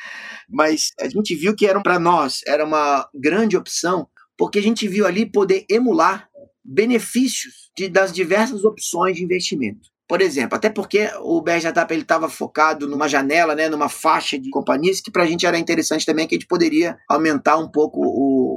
mas 0.49 0.91
a 0.99 1.09
gente 1.09 1.35
viu 1.35 1.55
que 1.55 1.67
era 1.67 1.81
para 1.81 1.99
nós, 1.99 2.41
era 2.47 2.63
uma 2.63 3.07
grande 3.13 3.57
opção, 3.57 4.07
porque 4.37 4.59
a 4.59 4.61
gente 4.61 4.87
viu 4.87 5.05
ali 5.05 5.29
poder 5.29 5.65
emular 5.69 6.29
benefícios 6.63 7.69
de, 7.77 7.89
das 7.89 8.13
diversas 8.13 8.63
opções 8.63 9.17
de 9.17 9.23
investimento. 9.23 9.89
Por 10.07 10.21
exemplo, 10.21 10.55
até 10.55 10.69
porque 10.69 11.09
o 11.21 11.41
BRJTAP 11.41 11.91
ele 11.91 12.03
estava 12.03 12.29
focado 12.29 12.87
numa 12.87 13.07
janela, 13.07 13.55
né, 13.55 13.67
numa 13.67 13.89
faixa 13.89 14.37
de 14.37 14.51
companhias 14.51 15.01
que 15.01 15.11
para 15.11 15.23
a 15.23 15.25
gente 15.25 15.47
era 15.47 15.57
interessante 15.57 16.05
também 16.05 16.27
que 16.27 16.35
a 16.35 16.37
gente 16.37 16.47
poderia 16.47 16.95
aumentar 17.09 17.57
um 17.57 17.67
pouco 17.67 18.01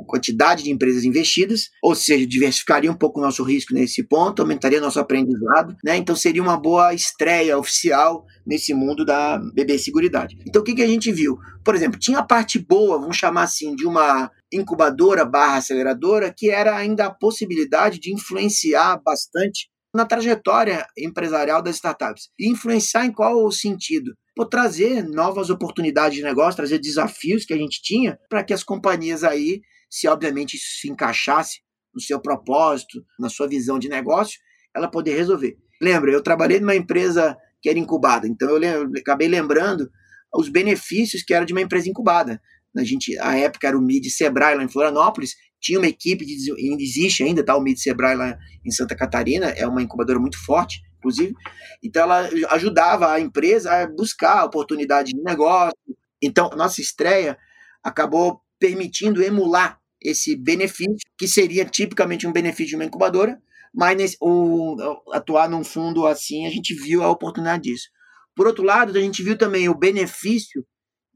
quantidade 0.05 0.65
de 0.65 0.71
empresas 0.71 1.05
investidas, 1.05 1.69
ou 1.83 1.95
seja, 1.95 2.27
diversificaria 2.27 2.91
um 2.91 2.97
pouco 2.97 3.21
o 3.21 3.23
nosso 3.23 3.43
risco 3.43 3.75
nesse 3.75 4.03
ponto, 4.03 4.43
aumentaria 4.43 4.81
nosso 4.81 5.01
aprendizado, 5.01 5.77
né? 5.85 5.97
Então 5.97 6.15
seria 6.15 6.43
uma 6.43 6.57
boa 6.57 6.93
estreia 6.95 7.59
oficial 7.59 8.25
nesse 8.47 8.75
mundo 8.75 9.05
da 9.05 9.39
BB 9.55 9.79
Seguridade. 9.79 10.39
Então 10.47 10.63
o 10.63 10.65
que, 10.65 10.75
que 10.75 10.83
a 10.83 10.87
gente 10.87 11.13
viu? 11.13 11.39
Por 11.65 11.75
exemplo, 11.75 11.99
tinha 11.99 12.19
a 12.19 12.25
parte 12.25 12.59
boa, 12.59 12.99
vamos 12.99 13.17
chamar 13.17 13.43
assim, 13.43 13.75
de 13.77 13.87
uma 13.87 14.31
incubadora 14.53 15.25
barra 15.25 15.59
aceleradora, 15.59 16.33
que 16.35 16.51
era 16.51 16.77
ainda 16.77 17.07
a 17.07 17.15
possibilidade 17.15 17.99
de 17.99 18.13
influenciar 18.13 19.01
bastante 19.05 19.69
na 19.95 20.05
trajetória 20.05 20.87
empresarial 20.97 21.63
das 21.63 21.77
startups. 21.77 22.29
E 22.39 22.51
influenciar 22.51 23.07
em 23.07 23.13
qual 23.13 23.51
sentido? 23.51 24.15
Por 24.35 24.47
trazer 24.47 25.03
novas 25.03 25.51
oportunidades 25.51 26.17
de 26.17 26.23
negócio, 26.23 26.57
trazer 26.57 26.79
desafios 26.79 27.45
que 27.45 27.53
a 27.53 27.57
gente 27.57 27.83
tinha 27.83 28.19
para 28.29 28.45
que 28.45 28.53
as 28.53 28.63
companhias 28.63 29.25
aí, 29.25 29.61
se 29.91 30.09
obviamente 30.09 30.57
isso 30.57 30.81
se 30.81 30.89
encaixasse 30.89 31.61
no 31.95 32.01
seu 32.01 32.21
propósito, 32.21 33.05
na 33.19 33.29
sua 33.29 33.49
visão 33.49 33.79
de 33.79 33.89
negócio, 33.89 34.39
ela 34.75 34.89
poder 34.89 35.17
resolver. 35.17 35.57
Lembra, 35.81 36.13
eu 36.13 36.23
trabalhei 36.23 36.61
numa 36.61 36.75
empresa 36.75 37.37
que 37.61 37.69
era 37.69 37.79
incubada, 37.79 38.27
então 38.27 38.49
eu 38.49 38.57
lembro, 38.57 38.93
acabei 38.99 39.29
lembrando 39.29 39.91
os 40.35 40.49
benefícios 40.49 41.23
que 41.23 41.35
era 41.35 41.45
de 41.45 41.53
uma 41.53 41.63
empresa 41.63 41.89
incubada. 41.89 42.41
A 42.77 42.85
gente, 42.85 43.19
a 43.19 43.37
época 43.37 43.67
era 43.67 43.77
o 43.77 43.83
MID 43.83 44.11
Sebrae 44.11 44.55
lá 44.55 44.63
em 44.63 44.69
Florianópolis, 44.69 45.35
tinha 45.61 45.79
uma 45.79 45.89
equipe, 45.89 46.25
de, 46.25 46.53
ainda 46.53 46.83
existe 46.83 47.25
ainda, 47.25 47.45
tá? 47.45 47.57
O 47.57 47.61
MID 47.61 47.81
Sebrae 47.81 48.15
lá 48.15 48.39
em 48.65 48.71
Santa 48.71 48.95
Catarina, 48.95 49.47
é 49.47 49.67
uma 49.67 49.83
incubadora 49.83 50.21
muito 50.21 50.39
forte, 50.45 50.81
inclusive. 50.99 51.35
Então 51.83 52.03
ela 52.03 52.29
ajudava 52.51 53.11
a 53.13 53.21
empresa 53.21 53.73
a 53.73 53.87
buscar 53.87 54.45
oportunidade 54.45 55.13
de 55.13 55.23
negócio. 55.23 55.77
Então, 56.23 56.51
nossa 56.51 56.81
estreia 56.81 57.37
acabou 57.83 58.41
permitindo 58.59 59.23
emular 59.23 59.78
esse 60.03 60.37
benefício, 60.37 60.97
que 61.17 61.27
seria 61.27 61.65
tipicamente 61.65 62.27
um 62.27 62.33
benefício 62.33 62.71
de 62.71 62.77
uma 62.77 62.85
incubadora, 62.85 63.41
mas 63.75 63.97
nesse, 63.97 64.17
o, 64.21 64.77
atuar 65.13 65.49
num 65.49 65.65
fundo 65.65 66.07
assim, 66.07 66.47
a 66.47 66.51
gente 66.51 66.75
viu 66.75 67.03
a 67.03 67.11
oportunidade 67.11 67.65
disso. 67.65 67.89
Por 68.35 68.47
outro 68.47 68.65
lado, 68.65 68.97
a 68.97 69.01
gente 69.01 69.23
viu 69.23 69.37
também 69.37 69.69
o 69.69 69.75
benefício 69.75 70.65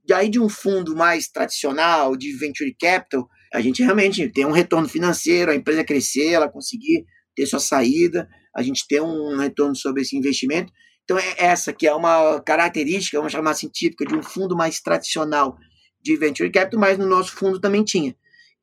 de 0.05 0.13
aí 0.13 0.29
de 0.29 0.41
um 0.41 0.49
fundo 0.49 0.97
mais 0.97 1.29
tradicional, 1.29 2.17
de 2.17 2.37
venture 2.37 2.75
capital, 2.79 3.29
a 3.53 3.61
gente 3.61 3.83
realmente 3.83 4.29
tem 4.31 4.47
um 4.47 4.51
retorno 4.51 4.89
financeiro, 4.89 5.51
a 5.51 5.55
empresa 5.55 5.85
crescer, 5.85 6.31
ela 6.31 6.51
conseguir 6.51 7.05
ter 7.37 7.47
sua 7.47 7.61
saída, 7.61 8.29
a 8.55 8.63
gente 8.63 8.87
ter 8.89 9.01
um 9.01 9.37
retorno 9.37 9.77
sobre 9.77 10.03
esse 10.03 10.17
investimento. 10.17 10.73
Então, 11.05 11.19
é 11.19 11.35
essa 11.37 11.73
que 11.73 11.87
é 11.87 11.95
uma 11.95 12.41
característica, 12.41 13.19
vamos 13.19 13.33
chamar 13.33 13.51
assim, 13.51 13.69
típica 13.69 14.07
de 14.07 14.15
um 14.15 14.23
fundo 14.23 14.57
mais 14.57 14.81
tradicional 14.81 15.57
de 16.01 16.17
venture 16.17 16.51
capital, 16.51 16.81
mas 16.81 16.99
no 16.99 17.07
nosso 17.07 17.33
fundo 17.33 17.61
também 17.61 17.85
tinha. 17.85 18.17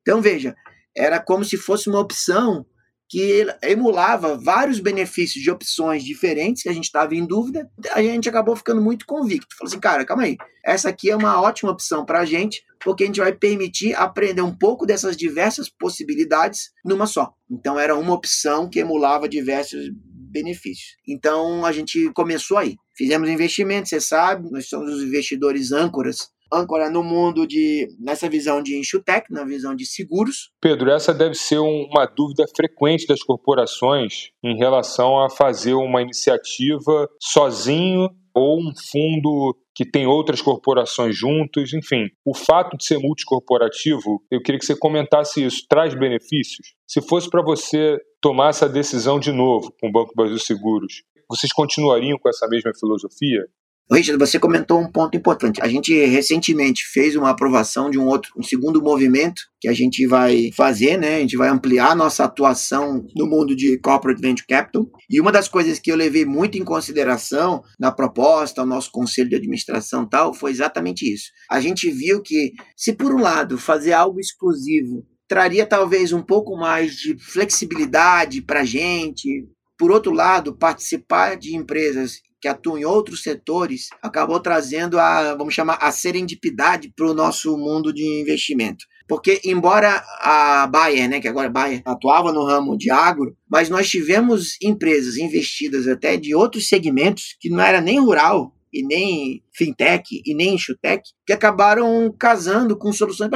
Então, 0.10 0.24
veja, 0.24 0.56
era 0.98 1.20
como 1.20 1.46
se 1.46 1.56
fosse 1.56 1.88
uma 1.88 2.00
opção 2.00 2.66
que 3.08 3.46
emulava 3.62 4.40
vários 4.40 4.80
benefícios 4.80 5.44
de 5.44 5.52
opções 5.52 6.04
diferentes 6.04 6.64
que 6.64 6.70
a 6.70 6.74
gente 6.74 6.86
estava 6.86 7.14
em 7.14 7.28
dúvida, 7.28 7.70
a 7.92 8.02
gente 8.02 8.28
acabou 8.28 8.56
ficando 8.56 8.82
muito 8.82 9.06
convicto. 9.06 9.56
Falou 9.56 9.70
assim, 9.70 9.80
cara, 9.80 10.04
calma 10.04 10.24
aí, 10.24 10.36
essa 10.66 10.90
aqui 10.90 11.12
é 11.12 11.16
uma 11.16 11.40
ótima 11.40 11.72
opção 11.72 12.04
para 12.04 12.22
a 12.22 12.26
gente, 12.26 12.64
porque 12.84 13.04
a 13.04 13.06
gente 13.06 13.20
vai 13.20 13.32
permitir 13.32 13.94
aprender 13.94 14.42
um 14.42 14.56
pouco 14.56 14.84
dessas 14.84 15.16
diversas 15.16 15.70
possibilidades 15.70 16.72
numa 16.84 17.06
só. 17.06 17.32
Então 17.48 17.80
era 17.80 17.96
uma 17.96 18.16
opção 18.16 18.68
que 18.68 18.80
emulava 18.80 19.30
diversos 19.30 19.92
benefícios. 20.32 20.98
Então 21.08 21.64
a 21.68 21.72
gente 21.72 22.12
começou 22.14 22.58
aí. 22.58 22.78
Fizemos 22.98 23.30
investimento, 23.30 23.90
você 23.90 24.02
sabe, 24.02 24.50
nós 24.50 24.68
somos 24.68 24.92
os 24.92 25.04
investidores 25.04 25.72
âncoras 25.72 26.30
âncora 26.52 26.90
no 26.90 27.04
mundo 27.04 27.48
de 27.48 27.88
nessa 28.00 28.30
visão 28.30 28.62
de 28.62 28.78
insurtech, 28.78 29.32
na 29.32 29.44
visão 29.44 29.76
de 29.76 29.86
seguros. 29.86 30.52
Pedro, 30.62 30.92
essa 30.92 31.14
deve 31.14 31.36
ser 31.36 31.60
uma 31.60 32.06
dúvida 32.06 32.46
frequente 32.56 33.08
das 33.08 33.22
corporações 33.22 34.30
em 34.44 34.58
relação 34.58 35.20
a 35.20 35.30
fazer 35.30 35.74
uma 35.74 36.02
iniciativa 36.02 37.10
sozinho 37.22 38.10
ou 38.34 38.60
um 38.60 38.72
fundo 38.92 39.56
que 39.76 39.86
tem 39.86 40.06
outras 40.06 40.42
corporações 40.42 41.16
juntos, 41.16 41.74
enfim. 41.74 42.10
O 42.26 42.36
fato 42.36 42.78
de 42.78 42.86
ser 42.86 42.98
multicorporativo, 43.00 44.22
eu 44.30 44.42
queria 44.42 44.60
que 44.60 44.66
você 44.66 44.76
comentasse 44.76 45.44
isso, 45.44 45.66
traz 45.70 45.94
benefícios? 45.94 46.76
Se 46.88 47.02
fosse 47.02 47.30
para 47.30 47.42
você 47.42 47.98
tomar 48.22 48.50
essa 48.50 48.68
decisão 48.68 49.20
de 49.20 49.32
novo 49.32 49.74
com 49.80 49.88
o 49.88 49.92
Banco 49.92 50.14
Brasil 50.16 50.40
Seguros, 50.40 51.04
vocês 51.30 51.54
continuariam 51.54 52.18
com 52.18 52.28
essa 52.28 52.48
mesma 52.48 52.72
filosofia? 52.78 53.46
Richard, 53.92 54.20
você 54.20 54.38
comentou 54.38 54.80
um 54.80 54.92
ponto 54.92 55.18
importante. 55.18 55.60
A 55.64 55.68
gente 55.68 55.92
recentemente 56.06 56.84
fez 56.94 57.16
uma 57.16 57.32
aprovação 57.32 57.90
de 57.90 57.98
um 57.98 58.06
outro, 58.06 58.32
um 58.38 58.44
segundo 58.44 58.80
movimento 58.84 59.42
que 59.60 59.68
a 59.68 59.74
gente 59.74 60.06
vai 60.06 60.52
fazer, 60.56 60.96
né? 60.96 61.16
A 61.16 61.20
gente 61.22 61.36
vai 61.36 61.50
ampliar 61.50 61.96
nossa 61.96 62.24
atuação 62.24 63.04
no 63.16 63.26
mundo 63.26 63.56
de 63.56 63.80
corporate 63.80 64.22
venture 64.22 64.46
capital. 64.48 64.88
E 65.10 65.20
uma 65.20 65.32
das 65.32 65.48
coisas 65.48 65.80
que 65.80 65.92
eu 65.92 65.96
levei 65.96 66.24
muito 66.24 66.56
em 66.56 66.64
consideração 66.64 67.64
na 67.80 67.92
proposta, 67.92 68.62
ao 68.62 68.68
nosso 68.68 68.92
conselho 68.92 69.30
de 69.30 69.36
administração 69.36 70.08
tal, 70.08 70.36
foi 70.36 70.52
exatamente 70.52 71.12
isso. 71.12 71.32
A 71.50 71.60
gente 71.60 71.90
viu 71.90 72.22
que 72.22 72.52
se 72.78 72.94
por 72.94 73.12
um 73.12 73.20
lado 73.20 73.58
fazer 73.58 73.94
algo 73.94 74.20
exclusivo 74.20 75.04
traria 75.28 75.66
talvez 75.66 76.14
um 76.14 76.22
pouco 76.22 76.56
mais 76.56 76.96
de 76.96 77.18
flexibilidade 77.20 78.42
para 78.42 78.62
a 78.62 78.66
gente, 78.66 79.48
por 79.80 79.92
outro 79.92 80.12
lado, 80.12 80.56
participar 80.56 81.38
de 81.38 81.56
empresas 81.56 82.20
que 82.42 82.48
atuam 82.48 82.78
em 82.78 82.86
outros 82.86 83.24
setores, 83.24 83.90
acabou 84.02 84.40
trazendo 84.40 85.00
a, 85.00 85.36
vamos 85.36 85.54
chamar, 85.54 85.78
a 85.82 85.92
serendipidade 85.92 86.92
para 86.96 87.10
o 87.10 87.14
nosso 87.14 87.58
mundo 87.58 87.94
de 87.94 88.04
investimento. 88.22 88.86
Porque, 89.08 89.42
embora 89.44 90.04
a 90.20 90.68
Bayer, 90.68 91.10
né, 91.10 91.20
que 91.20 91.28
agora 91.28 91.48
a 91.48 91.52
Bayer 91.52 91.82
atuava 91.84 92.32
no 92.32 92.46
ramo 92.46 92.78
de 92.78 92.92
agro, 92.92 93.36
mas 93.50 93.70
nós 93.70 93.90
tivemos 93.90 94.56
empresas 94.62 95.18
investidas 95.18 95.88
até 95.88 96.16
de 96.16 96.36
outros 96.36 96.70
segmentos 96.70 97.36
que 97.40 97.50
não 97.50 97.60
era 97.60 97.82
nem 97.82 98.00
rural, 98.00 98.54
e 98.72 98.86
nem 98.86 99.44
fintech 99.52 100.22
e 100.26 100.36
nem 100.36 100.56
insurtech, 100.56 101.02
que 101.26 101.34
acabaram 101.34 102.14
casando 102.18 102.78
com 102.78 102.94
soluções. 102.94 103.30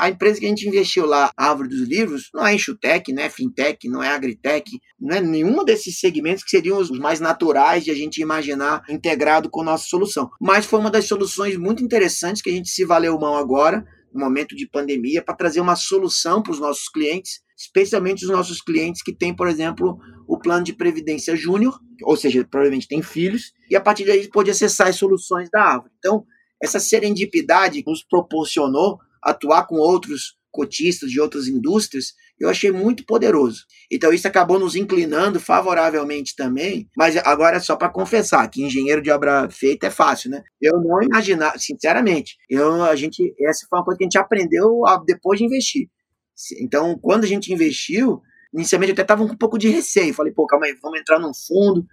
A 0.00 0.08
empresa 0.08 0.40
que 0.40 0.46
a 0.46 0.48
gente 0.48 0.66
investiu 0.66 1.04
lá, 1.04 1.30
Árvore 1.36 1.68
dos 1.68 1.86
Livros, 1.86 2.30
não 2.32 2.46
é 2.46 2.54
insurtech, 2.54 3.12
não 3.12 3.22
é 3.22 3.28
fintech, 3.28 3.86
não 3.86 4.02
é 4.02 4.08
agritech, 4.08 4.80
não 4.98 5.14
é 5.14 5.20
nenhum 5.20 5.62
desses 5.62 6.00
segmentos 6.00 6.42
que 6.42 6.48
seriam 6.48 6.78
os 6.78 6.90
mais 6.90 7.20
naturais 7.20 7.84
de 7.84 7.90
a 7.90 7.94
gente 7.94 8.18
imaginar 8.22 8.82
integrado 8.88 9.50
com 9.50 9.60
a 9.60 9.64
nossa 9.64 9.84
solução. 9.84 10.30
Mas 10.40 10.64
foi 10.64 10.80
uma 10.80 10.90
das 10.90 11.04
soluções 11.04 11.54
muito 11.58 11.84
interessantes 11.84 12.40
que 12.40 12.48
a 12.48 12.52
gente 12.52 12.70
se 12.70 12.82
valeu 12.82 13.18
mão 13.18 13.36
agora, 13.36 13.84
no 14.10 14.20
momento 14.20 14.56
de 14.56 14.66
pandemia, 14.66 15.22
para 15.22 15.36
trazer 15.36 15.60
uma 15.60 15.76
solução 15.76 16.42
para 16.42 16.52
os 16.52 16.58
nossos 16.58 16.88
clientes 16.88 17.42
especialmente 17.60 18.24
os 18.24 18.30
nossos 18.30 18.62
clientes 18.62 19.02
que 19.02 19.14
têm, 19.14 19.36
por 19.36 19.46
exemplo, 19.46 19.98
o 20.26 20.38
plano 20.38 20.64
de 20.64 20.72
previdência 20.72 21.36
júnior, 21.36 21.78
ou 22.02 22.16
seja, 22.16 22.42
provavelmente 22.50 22.88
tem 22.88 23.02
filhos, 23.02 23.52
e 23.68 23.76
a 23.76 23.80
partir 23.82 24.06
daí 24.06 24.26
pode 24.30 24.50
acessar 24.50 24.88
as 24.88 24.96
soluções 24.96 25.50
da 25.50 25.62
árvore. 25.62 25.92
Então, 25.98 26.24
essa 26.62 26.80
serendipidade 26.80 27.82
nos 27.86 28.02
proporcionou 28.02 28.98
atuar 29.22 29.66
com 29.66 29.76
outros 29.76 30.38
cotistas 30.50 31.10
de 31.10 31.20
outras 31.20 31.46
indústrias, 31.46 32.12
eu 32.38 32.48
achei 32.48 32.72
muito 32.72 33.04
poderoso. 33.04 33.64
Então 33.90 34.12
isso 34.12 34.26
acabou 34.26 34.58
nos 34.58 34.74
inclinando 34.74 35.38
favoravelmente 35.38 36.34
também, 36.34 36.88
mas 36.96 37.16
agora 37.18 37.56
é 37.56 37.60
só 37.60 37.76
para 37.76 37.88
confessar 37.88 38.48
que 38.48 38.62
engenheiro 38.62 39.02
de 39.02 39.10
obra 39.10 39.48
feita 39.50 39.86
é 39.86 39.90
fácil, 39.90 40.30
né? 40.30 40.42
Eu 40.60 40.80
não 40.80 41.02
imaginava, 41.02 41.58
sinceramente, 41.58 42.36
eu 42.48 42.82
a 42.82 42.96
gente 42.96 43.34
essa 43.40 43.66
foi 43.68 43.78
uma 43.78 43.84
coisa 43.84 43.98
que 43.98 44.04
a 44.04 44.06
gente 44.06 44.18
aprendeu 44.18 44.82
depois 45.06 45.38
de 45.38 45.44
investir. 45.44 45.88
Então, 46.60 46.98
quando 46.98 47.24
a 47.24 47.28
gente 47.28 47.52
investiu, 47.52 48.20
inicialmente 48.54 48.90
eu 48.90 48.94
até 48.94 49.02
estava 49.02 49.26
com 49.26 49.34
um 49.34 49.36
pouco 49.36 49.58
de 49.58 49.68
receio. 49.68 50.14
Falei, 50.14 50.32
pô, 50.32 50.46
calma 50.46 50.66
aí, 50.66 50.74
vamos 50.82 50.98
entrar 50.98 51.18
num 51.18 51.32
fundo 51.34 51.86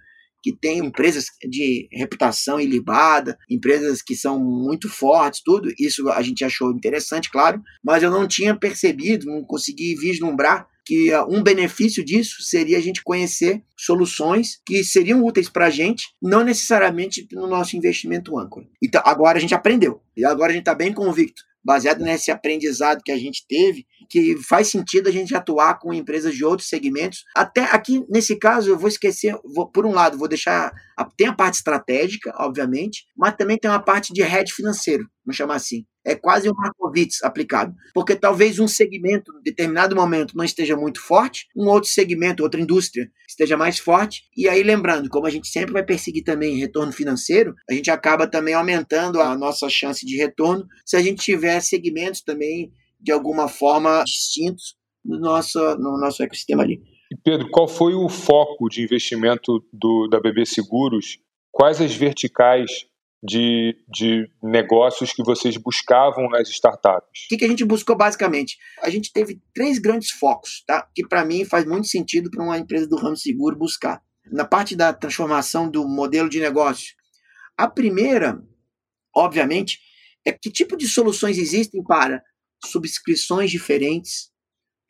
que 0.48 0.56
tem 0.56 0.78
empresas 0.78 1.26
de 1.46 1.88
reputação 1.92 2.58
ilibada, 2.58 3.36
empresas 3.50 4.00
que 4.00 4.14
são 4.14 4.38
muito 4.38 4.88
fortes, 4.88 5.42
tudo. 5.44 5.70
Isso 5.78 6.08
a 6.08 6.22
gente 6.22 6.42
achou 6.42 6.70
interessante, 6.70 7.30
claro, 7.30 7.60
mas 7.84 8.02
eu 8.02 8.10
não 8.10 8.26
tinha 8.26 8.58
percebido, 8.58 9.26
não 9.26 9.44
consegui 9.44 9.94
vislumbrar 9.94 10.66
que 10.86 11.12
ah, 11.12 11.26
um 11.26 11.42
benefício 11.42 12.02
disso 12.02 12.36
seria 12.40 12.78
a 12.78 12.80
gente 12.80 13.02
conhecer 13.02 13.62
soluções 13.76 14.58
que 14.64 14.82
seriam 14.82 15.22
úteis 15.22 15.50
para 15.50 15.66
a 15.66 15.70
gente, 15.70 16.06
não 16.22 16.42
necessariamente 16.42 17.28
no 17.30 17.46
nosso 17.46 17.76
investimento 17.76 18.38
âncora. 18.38 18.66
Então, 18.82 19.02
agora 19.04 19.36
a 19.36 19.40
gente 19.40 19.54
aprendeu. 19.54 20.00
E 20.16 20.24
agora 20.24 20.50
a 20.50 20.54
gente 20.54 20.62
está 20.62 20.74
bem 20.74 20.94
convicto 20.94 21.42
baseado 21.64 22.00
nesse 22.00 22.30
aprendizado 22.30 23.02
que 23.04 23.12
a 23.12 23.18
gente 23.18 23.44
teve, 23.48 23.86
que 24.08 24.36
faz 24.48 24.68
sentido 24.68 25.08
a 25.08 25.12
gente 25.12 25.34
atuar 25.34 25.78
com 25.78 25.92
empresas 25.92 26.34
de 26.34 26.44
outros 26.44 26.68
segmentos. 26.68 27.24
Até 27.36 27.64
aqui, 27.64 28.04
nesse 28.08 28.38
caso, 28.38 28.70
eu 28.70 28.78
vou 28.78 28.88
esquecer, 28.88 29.36
vou, 29.54 29.70
por 29.70 29.84
um 29.84 29.92
lado, 29.92 30.18
vou 30.18 30.28
deixar. 30.28 30.72
Tem 31.16 31.26
a 31.26 31.34
parte 31.34 31.54
estratégica, 31.54 32.32
obviamente, 32.38 33.04
mas 33.16 33.36
também 33.36 33.58
tem 33.58 33.70
uma 33.70 33.82
parte 33.82 34.12
de 34.12 34.22
head 34.22 34.52
financeiro, 34.52 35.04
vamos 35.24 35.36
chamar 35.36 35.56
assim 35.56 35.84
é 36.08 36.14
quase 36.14 36.48
um 36.48 36.54
Markowitz 36.54 37.22
aplicado. 37.22 37.74
Porque 37.92 38.16
talvez 38.16 38.58
um 38.58 38.66
segmento, 38.66 39.30
em 39.38 39.42
determinado 39.42 39.94
momento, 39.94 40.36
não 40.36 40.44
esteja 40.44 40.76
muito 40.76 41.00
forte, 41.00 41.46
um 41.54 41.68
outro 41.68 41.90
segmento, 41.90 42.42
outra 42.42 42.60
indústria, 42.60 43.10
esteja 43.28 43.56
mais 43.56 43.78
forte. 43.78 44.22
E 44.36 44.48
aí, 44.48 44.62
lembrando, 44.62 45.08
como 45.10 45.26
a 45.26 45.30
gente 45.30 45.48
sempre 45.48 45.72
vai 45.72 45.84
perseguir 45.84 46.24
também 46.24 46.56
retorno 46.56 46.92
financeiro, 46.92 47.54
a 47.68 47.74
gente 47.74 47.90
acaba 47.90 48.26
também 48.26 48.54
aumentando 48.54 49.20
a 49.20 49.36
nossa 49.36 49.68
chance 49.68 50.04
de 50.04 50.16
retorno 50.16 50.66
se 50.84 50.96
a 50.96 51.02
gente 51.02 51.22
tiver 51.22 51.60
segmentos 51.60 52.22
também, 52.22 52.72
de 52.98 53.12
alguma 53.12 53.46
forma, 53.46 54.02
distintos 54.04 54.76
no 55.04 55.18
nosso, 55.18 55.58
no 55.76 55.98
nosso 55.98 56.22
ecossistema 56.22 56.62
ali. 56.62 56.80
Pedro, 57.22 57.50
qual 57.50 57.68
foi 57.68 57.94
o 57.94 58.08
foco 58.08 58.68
de 58.68 58.82
investimento 58.82 59.64
do, 59.72 60.08
da 60.08 60.20
BB 60.20 60.44
Seguros? 60.46 61.18
Quais 61.50 61.80
as 61.80 61.94
verticais 61.94 62.87
de, 63.22 63.76
de 63.88 64.30
negócios 64.42 65.12
que 65.12 65.22
vocês 65.24 65.56
buscavam 65.56 66.28
nas 66.28 66.48
startups? 66.48 67.24
O 67.24 67.28
que, 67.28 67.38
que 67.38 67.44
a 67.44 67.48
gente 67.48 67.64
buscou 67.64 67.96
basicamente? 67.96 68.56
A 68.82 68.90
gente 68.90 69.12
teve 69.12 69.40
três 69.54 69.78
grandes 69.78 70.10
focos, 70.10 70.62
tá? 70.66 70.88
que 70.94 71.06
para 71.06 71.24
mim 71.24 71.44
faz 71.44 71.64
muito 71.64 71.88
sentido 71.88 72.30
para 72.30 72.44
uma 72.44 72.58
empresa 72.58 72.86
do 72.86 72.96
ramo 72.96 73.16
seguro 73.16 73.56
buscar. 73.56 74.02
Na 74.30 74.44
parte 74.44 74.76
da 74.76 74.92
transformação 74.92 75.70
do 75.70 75.88
modelo 75.88 76.28
de 76.28 76.38
negócio, 76.38 76.94
a 77.56 77.68
primeira, 77.68 78.40
obviamente, 79.14 79.80
é 80.24 80.32
que 80.32 80.50
tipo 80.50 80.76
de 80.76 80.86
soluções 80.86 81.38
existem 81.38 81.82
para 81.82 82.22
subscrições 82.64 83.50
diferentes, 83.50 84.30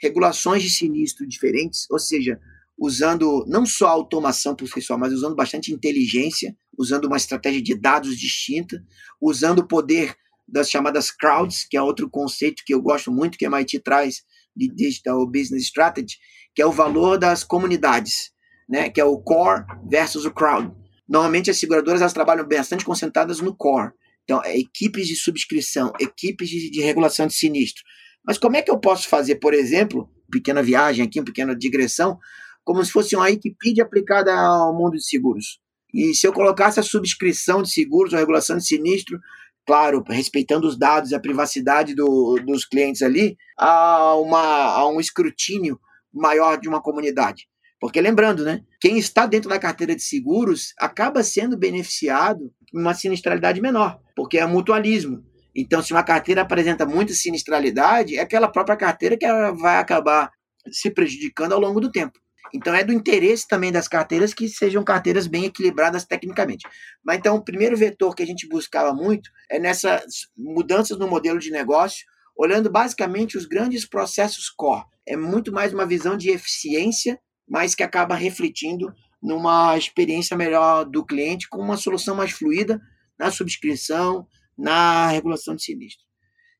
regulações 0.00 0.62
de 0.62 0.70
sinistro 0.70 1.26
diferentes, 1.26 1.86
ou 1.90 1.98
seja, 1.98 2.38
usando 2.78 3.44
não 3.46 3.64
só 3.64 3.88
automação 3.88 4.54
só, 4.80 4.98
mas 4.98 5.12
usando 5.12 5.34
bastante 5.34 5.72
inteligência, 5.72 6.54
usando 6.78 7.06
uma 7.06 7.16
estratégia 7.16 7.60
de 7.60 7.74
dados 7.74 8.16
distinta, 8.16 8.82
usando 9.20 9.60
o 9.60 9.66
poder 9.66 10.14
das 10.46 10.70
chamadas 10.70 11.10
crowds, 11.10 11.66
que 11.68 11.76
é 11.76 11.82
outro 11.82 12.08
conceito 12.08 12.62
que 12.64 12.72
eu 12.72 12.80
gosto 12.80 13.10
muito, 13.10 13.36
que 13.36 13.44
a 13.44 13.48
MIT 13.48 13.80
traz 13.80 14.22
de 14.56 14.68
Digital 14.68 15.26
Business 15.26 15.64
Strategy, 15.64 16.16
que 16.54 16.62
é 16.62 16.66
o 16.66 16.72
valor 16.72 17.18
das 17.18 17.44
comunidades, 17.44 18.30
né, 18.68 18.88
que 18.88 19.00
é 19.00 19.04
o 19.04 19.18
core 19.18 19.64
versus 19.90 20.24
o 20.24 20.30
crowd. 20.30 20.72
Normalmente 21.08 21.50
as 21.50 21.58
seguradoras 21.58 22.00
elas 22.00 22.12
trabalham 22.12 22.46
bastante 22.46 22.84
concentradas 22.84 23.40
no 23.40 23.54
core. 23.54 23.92
Então, 24.24 24.42
é 24.44 24.58
equipes 24.58 25.06
de 25.06 25.16
subscrição, 25.16 25.92
equipes 25.98 26.48
de, 26.48 26.70
de 26.70 26.80
regulação 26.82 27.26
de 27.26 27.34
sinistro. 27.34 27.82
Mas 28.24 28.36
como 28.36 28.56
é 28.56 28.62
que 28.62 28.70
eu 28.70 28.78
posso 28.78 29.08
fazer, 29.08 29.36
por 29.36 29.54
exemplo, 29.54 30.10
pequena 30.30 30.62
viagem 30.62 31.04
aqui, 31.04 31.18
uma 31.18 31.24
pequena 31.24 31.56
digressão, 31.56 32.18
como 32.62 32.84
se 32.84 32.92
fosse 32.92 33.16
uma 33.16 33.24
Wikipedia 33.24 33.84
aplicada 33.84 34.34
ao 34.34 34.76
mundo 34.76 34.92
de 34.92 35.04
seguros. 35.06 35.58
E 35.92 36.14
se 36.14 36.26
eu 36.26 36.32
colocasse 36.32 36.78
a 36.78 36.82
subscrição 36.82 37.62
de 37.62 37.70
seguros, 37.70 38.12
a 38.12 38.18
regulação 38.18 38.56
de 38.56 38.66
sinistro, 38.66 39.18
claro, 39.66 40.02
respeitando 40.08 40.66
os 40.66 40.78
dados 40.78 41.10
e 41.10 41.14
a 41.14 41.20
privacidade 41.20 41.94
do, 41.94 42.38
dos 42.46 42.64
clientes 42.64 43.02
ali, 43.02 43.36
a, 43.58 44.14
uma, 44.16 44.72
a 44.74 44.88
um 44.88 45.00
escrutínio 45.00 45.78
maior 46.12 46.58
de 46.58 46.68
uma 46.68 46.82
comunidade. 46.82 47.46
Porque 47.80 48.00
lembrando, 48.00 48.44
né, 48.44 48.62
quem 48.80 48.98
está 48.98 49.24
dentro 49.26 49.48
da 49.48 49.58
carteira 49.58 49.94
de 49.94 50.02
seguros 50.02 50.72
acaba 50.78 51.22
sendo 51.22 51.56
beneficiado 51.56 52.52
com 52.72 52.80
uma 52.80 52.94
sinistralidade 52.94 53.60
menor, 53.60 53.98
porque 54.16 54.38
é 54.38 54.46
mutualismo. 54.46 55.22
Então, 55.54 55.82
se 55.82 55.92
uma 55.92 56.02
carteira 56.02 56.42
apresenta 56.42 56.84
muita 56.84 57.12
sinistralidade, 57.12 58.16
é 58.16 58.20
aquela 58.20 58.48
própria 58.48 58.76
carteira 58.76 59.16
que 59.16 59.26
vai 59.52 59.78
acabar 59.78 60.30
se 60.70 60.90
prejudicando 60.90 61.52
ao 61.52 61.60
longo 61.60 61.80
do 61.80 61.90
tempo. 61.90 62.18
Então 62.54 62.74
é 62.74 62.82
do 62.82 62.92
interesse 62.92 63.46
também 63.46 63.70
das 63.70 63.88
carteiras 63.88 64.32
que 64.32 64.48
sejam 64.48 64.82
carteiras 64.84 65.26
bem 65.26 65.44
equilibradas 65.44 66.04
tecnicamente. 66.04 66.66
Mas 67.04 67.18
então 67.18 67.36
o 67.36 67.44
primeiro 67.44 67.76
vetor 67.76 68.14
que 68.14 68.22
a 68.22 68.26
gente 68.26 68.48
buscava 68.48 68.92
muito 68.94 69.30
é 69.50 69.58
nessas 69.58 70.02
mudanças 70.36 70.98
no 70.98 71.08
modelo 71.08 71.38
de 71.38 71.50
negócio, 71.50 72.04
olhando 72.36 72.70
basicamente 72.70 73.36
os 73.36 73.46
grandes 73.46 73.88
processos 73.88 74.48
core. 74.48 74.84
É 75.06 75.16
muito 75.16 75.52
mais 75.52 75.72
uma 75.72 75.86
visão 75.86 76.16
de 76.16 76.30
eficiência, 76.30 77.18
mas 77.48 77.74
que 77.74 77.82
acaba 77.82 78.14
refletindo 78.14 78.92
numa 79.22 79.76
experiência 79.76 80.36
melhor 80.36 80.84
do 80.84 81.04
cliente 81.04 81.48
com 81.48 81.60
uma 81.60 81.76
solução 81.76 82.14
mais 82.14 82.30
fluida 82.30 82.80
na 83.18 83.30
subscrição, 83.30 84.26
na 84.56 85.08
regulação 85.08 85.56
de 85.56 85.64
sinistro. 85.64 86.04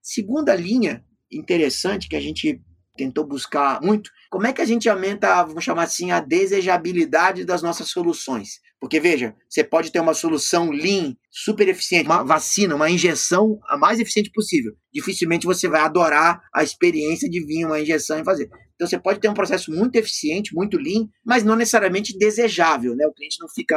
Segunda 0.03 0.55
linha 0.55 1.05
interessante 1.31 2.09
que 2.09 2.17
a 2.17 2.21
gente 2.21 2.61
tentou 2.97 3.25
buscar 3.25 3.81
muito, 3.81 4.11
como 4.31 4.47
é 4.47 4.53
que 4.53 4.61
a 4.61 4.65
gente 4.65 4.89
aumenta, 4.89 5.43
vamos 5.45 5.65
chamar 5.65 5.85
assim, 5.85 6.11
a 6.11 6.21
desejabilidade 6.21 7.45
das 7.45 7.63
nossas 7.63 7.89
soluções? 7.89 8.61
Porque, 8.81 9.01
veja, 9.01 9.35
você 9.49 9.65
pode 9.65 9.91
ter 9.91 9.99
uma 9.99 10.15
solução 10.15 10.71
lean, 10.71 11.17
super 11.31 11.69
eficiente, 11.69 12.07
uma 12.07 12.23
vacina, 12.23 12.77
uma 12.77 12.89
injeção 12.89 13.59
a 13.69 13.77
mais 13.77 13.99
eficiente 13.99 14.31
possível. 14.33 14.73
Dificilmente 14.93 15.47
você 15.47 15.69
vai 15.69 15.81
adorar 15.81 16.41
a 16.55 16.63
experiência 16.63 17.29
de 17.29 17.45
vir 17.45 17.67
uma 17.67 17.81
injeção 17.81 18.21
e 18.21 18.25
fazer. 18.25 18.49
Então 18.75 18.87
você 18.87 18.99
pode 18.99 19.19
ter 19.19 19.29
um 19.29 19.35
processo 19.35 19.73
muito 19.73 19.97
eficiente, 19.97 20.55
muito 20.55 20.79
lean, 20.79 21.09
mas 21.27 21.43
não 21.43 21.57
necessariamente 21.57 22.17
desejável, 22.17 22.95
né? 22.95 23.05
O 23.09 23.13
cliente 23.13 23.37
não 23.41 23.49
fica 23.49 23.77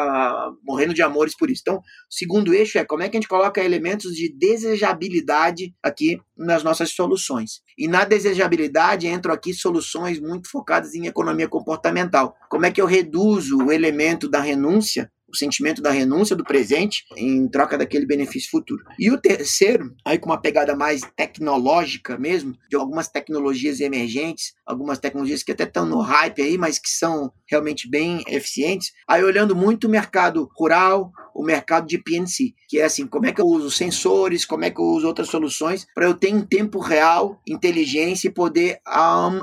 morrendo 0.64 0.94
de 0.94 1.02
amores 1.02 1.36
por 1.36 1.50
isso. 1.50 1.62
Então, 1.64 1.78
o 1.78 1.82
segundo 2.08 2.54
eixo 2.54 2.78
é 2.78 2.86
como 2.86 3.02
é 3.02 3.10
que 3.10 3.18
a 3.18 3.20
gente 3.20 3.28
coloca 3.28 3.64
elementos 3.64 4.14
de 4.14 4.32
desejabilidade 4.38 5.74
aqui 5.82 6.20
nas 6.38 6.64
nossas 6.64 6.92
soluções. 6.92 7.62
E 7.76 7.88
na 7.88 8.06
desejabilidade 8.06 9.08
entram 9.08 9.34
aqui 9.34 9.56
soluções 9.56 10.20
muito 10.20 10.40
focadas 10.49 10.93
em 10.93 11.06
economia 11.06 11.47
comportamental. 11.47 12.36
Como 12.49 12.65
é 12.65 12.71
que 12.71 12.82
eu 12.82 12.86
reduzo 12.86 13.58
o 13.58 13.71
elemento 13.71 14.30
da 14.30 14.39
renúncia 14.39 15.12
o 15.32 15.38
sentimento 15.38 15.82
da 15.82 15.91
renúncia 15.91 16.36
do 16.36 16.44
presente 16.44 17.04
em 17.17 17.48
troca 17.48 17.78
daquele 17.78 18.06
benefício 18.06 18.50
futuro. 18.50 18.84
E 19.00 19.12
o 19.12 19.20
terceiro, 19.20 19.94
aí 20.06 20.17
com 20.17 20.30
uma 20.30 20.41
pegada 20.41 20.76
mais 20.76 21.02
tecnológica 21.15 22.17
mesmo, 22.17 22.56
de 22.70 22.76
algumas 22.76 23.08
tecnologias 23.08 23.80
emergentes, 23.80 24.54
algumas 24.65 25.00
tecnologias 25.00 25.44
que 25.44 25.52
até 25.52 25.63
estão 25.63 25.86
no 25.86 26.02
hype 26.02 26.41
aí, 26.41 26.58
mas 26.58 26.80
que 26.80 26.89
são 26.89 27.32
realmente 27.50 27.89
bem 27.89 28.24
eficientes. 28.28 28.91
Aí 29.08 29.24
olhando 29.24 29.56
muito 29.56 29.88
o 29.88 29.89
mercado 29.89 30.50
rural, 30.58 31.12
o 31.34 31.44
mercado 31.44 31.88
de 31.88 31.98
PNC, 31.98 32.54
que 32.67 32.80
é 32.80 32.84
assim, 32.84 33.08
como 33.08 33.26
é 33.26 33.32
que 33.32 33.41
eu 33.41 33.46
uso 33.46 33.72
sensores, 33.72 34.46
como 34.46 34.65
é 34.65 34.70
que 34.70 34.80
eu 34.80 34.86
uso 34.86 35.08
outras 35.08 35.30
soluções 35.30 35.86
para 35.96 36.06
eu 36.06 36.13
ter 36.13 36.30
em 36.30 36.41
tempo 36.41 36.80
real 36.80 37.41
inteligência 37.48 38.28
e 38.28 38.34
poder 38.34 38.80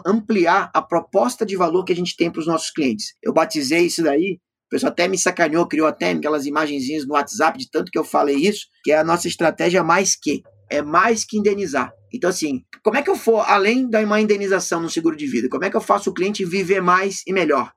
ampliar 0.07 0.71
a 0.75 0.83
proposta 0.83 1.45
de 1.47 1.57
valor 1.57 1.85
que 1.85 1.93
a 1.93 1.97
gente 1.97 2.17
tem 2.17 2.31
para 2.31 2.41
os 2.41 2.47
nossos 2.47 2.71
clientes. 2.71 3.15
Eu 3.23 3.33
batizei 3.33 3.87
isso 3.87 4.03
daí 4.03 4.39
o 4.69 4.71
pessoal 4.71 4.93
até 4.93 5.09
me 5.09 5.17
sacaneou, 5.17 5.67
criou 5.67 5.87
até 5.87 6.11
aquelas 6.11 6.45
imagenzinhas 6.45 7.07
no 7.07 7.15
WhatsApp 7.15 7.59
de 7.59 7.71
tanto 7.71 7.91
que 7.91 7.99
eu 7.99 8.05
falei 8.05 8.37
isso, 8.37 8.67
que 8.85 8.93
é 8.93 8.99
a 8.99 9.05
nossa 9.05 9.27
estratégia 9.27 9.83
mais 9.83 10.15
que. 10.15 10.43
É 10.71 10.83
mais 10.83 11.25
que 11.25 11.39
indenizar. 11.39 11.91
Então, 12.13 12.29
assim, 12.29 12.63
como 12.85 12.99
é 12.99 13.03
que 13.03 13.09
eu 13.09 13.17
for, 13.17 13.41
além 13.49 13.89
da 13.89 14.01
uma 14.01 14.21
indenização 14.21 14.79
no 14.79 14.91
seguro 14.91 15.17
de 15.17 15.27
vida, 15.27 15.49
como 15.51 15.65
é 15.65 15.71
que 15.71 15.77
eu 15.77 15.81
faço 15.81 16.11
o 16.11 16.13
cliente 16.13 16.45
viver 16.45 16.83
mais 16.83 17.23
e 17.27 17.33
melhor? 17.33 17.73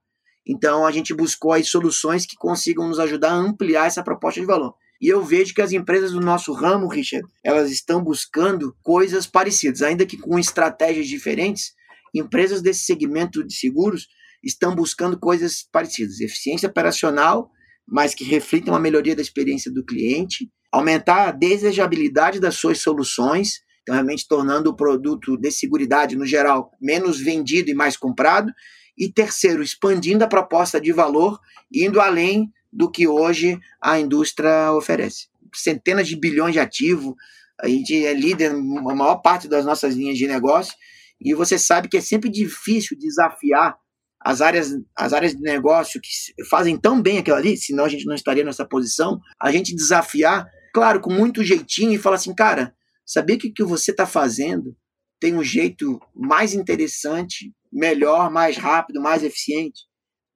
Então, 0.45 0.86
a 0.86 0.91
gente 0.91 1.13
buscou 1.13 1.54
as 1.54 1.69
soluções 1.69 2.25
que 2.25 2.36
consigam 2.36 2.86
nos 2.86 2.99
ajudar 2.99 3.32
a 3.32 3.36
ampliar 3.36 3.88
essa 3.88 4.04
proposta 4.04 4.41
de 4.41 4.45
valor. 4.45 4.73
E 5.01 5.08
eu 5.08 5.23
vejo 5.23 5.54
que 5.54 5.62
as 5.62 5.71
empresas 5.71 6.12
do 6.12 6.19
nosso 6.19 6.51
ramo, 6.51 6.89
Richard, 6.89 7.25
elas 7.41 7.71
estão 7.71 8.04
buscando 8.04 8.75
coisas 8.84 9.25
parecidas, 9.25 9.82
ainda 9.82 10.06
que 10.06 10.17
com 10.17 10.38
estratégias 10.38 11.08
diferentes. 11.08 11.71
Empresas 12.13 12.62
desse 12.62 12.82
segmento 12.82 13.41
de 13.47 13.54
seguros 13.54 14.10
estão 14.43 14.75
buscando 14.75 15.19
coisas 15.19 15.67
parecidas, 15.71 16.19
eficiência 16.19 16.69
operacional, 16.69 17.51
mas 17.88 18.15
que 18.15 18.23
reflitam 18.23 18.73
a 18.73 18.80
melhoria 18.80 19.15
da 19.15 19.21
experiência 19.21 19.71
do 19.71 19.86
cliente, 19.86 20.49
aumentar 20.71 21.27
a 21.27 21.32
desejabilidade 21.32 22.39
das 22.39 22.56
suas 22.56 22.80
soluções, 22.80 23.62
então 23.82 23.93
realmente 23.93 24.27
tornando 24.27 24.69
o 24.69 24.75
produto 24.75 25.38
de 25.38 25.51
segurança 25.51 26.15
no 26.15 26.25
geral 26.25 26.71
menos 26.82 27.19
vendido 27.19 27.69
e 27.69 27.73
mais 27.73 27.97
comprado, 27.97 28.51
e 28.97 29.12
terceiro, 29.12 29.63
expandindo 29.63 30.23
a 30.23 30.27
proposta 30.27 30.80
de 30.80 30.91
valor, 30.91 31.39
indo 31.71 31.99
além 31.99 32.51
do 32.71 32.89
que 32.89 33.08
hoje 33.08 33.60
a 33.82 33.99
indústria 33.99 34.71
oferece. 34.73 35.27
Centenas 35.54 36.08
de 36.08 36.15
bilhões 36.15 36.54
de 36.54 36.60
ativos, 36.60 37.13
a 37.60 37.67
gente 37.67 38.06
é 38.06 38.13
líder 38.13 38.54
na 38.54 38.95
maior 38.95 39.17
parte 39.17 39.47
das 39.47 39.65
nossas 39.65 39.95
linhas 39.95 40.17
de 40.17 40.27
negócio, 40.27 40.73
e 41.19 41.34
você 41.34 41.58
sabe 41.58 41.88
que 41.88 41.97
é 41.97 42.01
sempre 42.01 42.30
difícil 42.30 42.97
desafiar 42.97 43.77
as 44.23 44.41
áreas, 44.41 44.71
as 44.95 45.13
áreas 45.13 45.34
de 45.34 45.41
negócio 45.41 45.99
que 46.01 46.10
fazem 46.49 46.77
tão 46.77 47.01
bem 47.01 47.17
aquilo 47.17 47.38
ali, 47.38 47.57
senão 47.57 47.86
a 47.86 47.89
gente 47.89 48.05
não 48.05 48.15
estaria 48.15 48.43
nessa 48.43 48.65
posição, 48.65 49.19
a 49.41 49.51
gente 49.51 49.75
desafiar, 49.75 50.47
claro, 50.73 51.01
com 51.01 51.12
muito 51.12 51.43
jeitinho 51.43 51.93
e 51.93 51.97
falar 51.97 52.17
assim, 52.17 52.34
cara, 52.34 52.73
sabia 53.05 53.38
que 53.38 53.47
o 53.47 53.53
que 53.53 53.63
você 53.63 53.91
está 53.91 54.05
fazendo 54.05 54.75
tem 55.19 55.36
um 55.36 55.43
jeito 55.43 55.99
mais 56.15 56.53
interessante, 56.53 57.53
melhor, 57.71 58.31
mais 58.31 58.57
rápido, 58.57 59.01
mais 59.01 59.23
eficiente? 59.23 59.81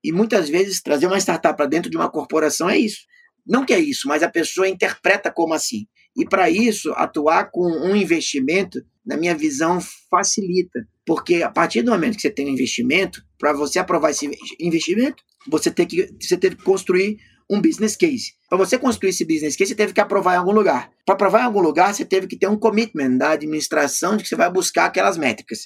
E 0.03 0.11
muitas 0.11 0.49
vezes 0.49 0.81
trazer 0.81 1.07
uma 1.07 1.17
startup 1.17 1.55
para 1.55 1.65
dentro 1.65 1.89
de 1.89 1.97
uma 1.97 2.09
corporação 2.09 2.69
é 2.69 2.77
isso. 2.77 2.99
Não 3.45 3.65
que 3.65 3.73
é 3.73 3.79
isso, 3.79 4.07
mas 4.07 4.23
a 4.23 4.29
pessoa 4.29 4.67
interpreta 4.67 5.31
como 5.31 5.53
assim. 5.53 5.87
E 6.15 6.25
para 6.25 6.49
isso, 6.49 6.91
atuar 6.93 7.49
com 7.51 7.65
um 7.65 7.95
investimento, 7.95 8.79
na 9.05 9.17
minha 9.17 9.35
visão, 9.35 9.79
facilita. 10.09 10.87
Porque 11.05 11.43
a 11.43 11.49
partir 11.49 11.81
do 11.81 11.91
momento 11.91 12.15
que 12.15 12.21
você 12.21 12.29
tem 12.29 12.45
um 12.45 12.53
investimento, 12.53 13.21
para 13.37 13.53
você 13.53 13.79
aprovar 13.79 14.11
esse 14.11 14.29
investimento, 14.59 15.23
você 15.47 15.69
tem 15.71 15.85
que, 15.85 16.09
você 16.21 16.37
teve 16.37 16.55
que 16.55 16.63
construir 16.63 17.17
um 17.49 17.61
business 17.61 17.95
case. 17.95 18.33
Para 18.49 18.57
você 18.57 18.77
construir 18.77 19.09
esse 19.09 19.25
business 19.25 19.55
case, 19.55 19.69
você 19.69 19.75
teve 19.75 19.93
que 19.93 20.01
aprovar 20.01 20.35
em 20.35 20.37
algum 20.37 20.51
lugar. 20.51 20.91
Para 21.05 21.15
aprovar 21.15 21.41
em 21.41 21.45
algum 21.45 21.61
lugar, 21.61 21.93
você 21.93 22.03
teve 22.03 22.27
que 22.27 22.37
ter 22.37 22.47
um 22.47 22.57
commitment 22.57 23.17
da 23.17 23.31
administração 23.31 24.17
de 24.17 24.23
que 24.23 24.29
você 24.29 24.35
vai 24.35 24.51
buscar 24.51 24.85
aquelas 24.85 25.17
métricas. 25.17 25.59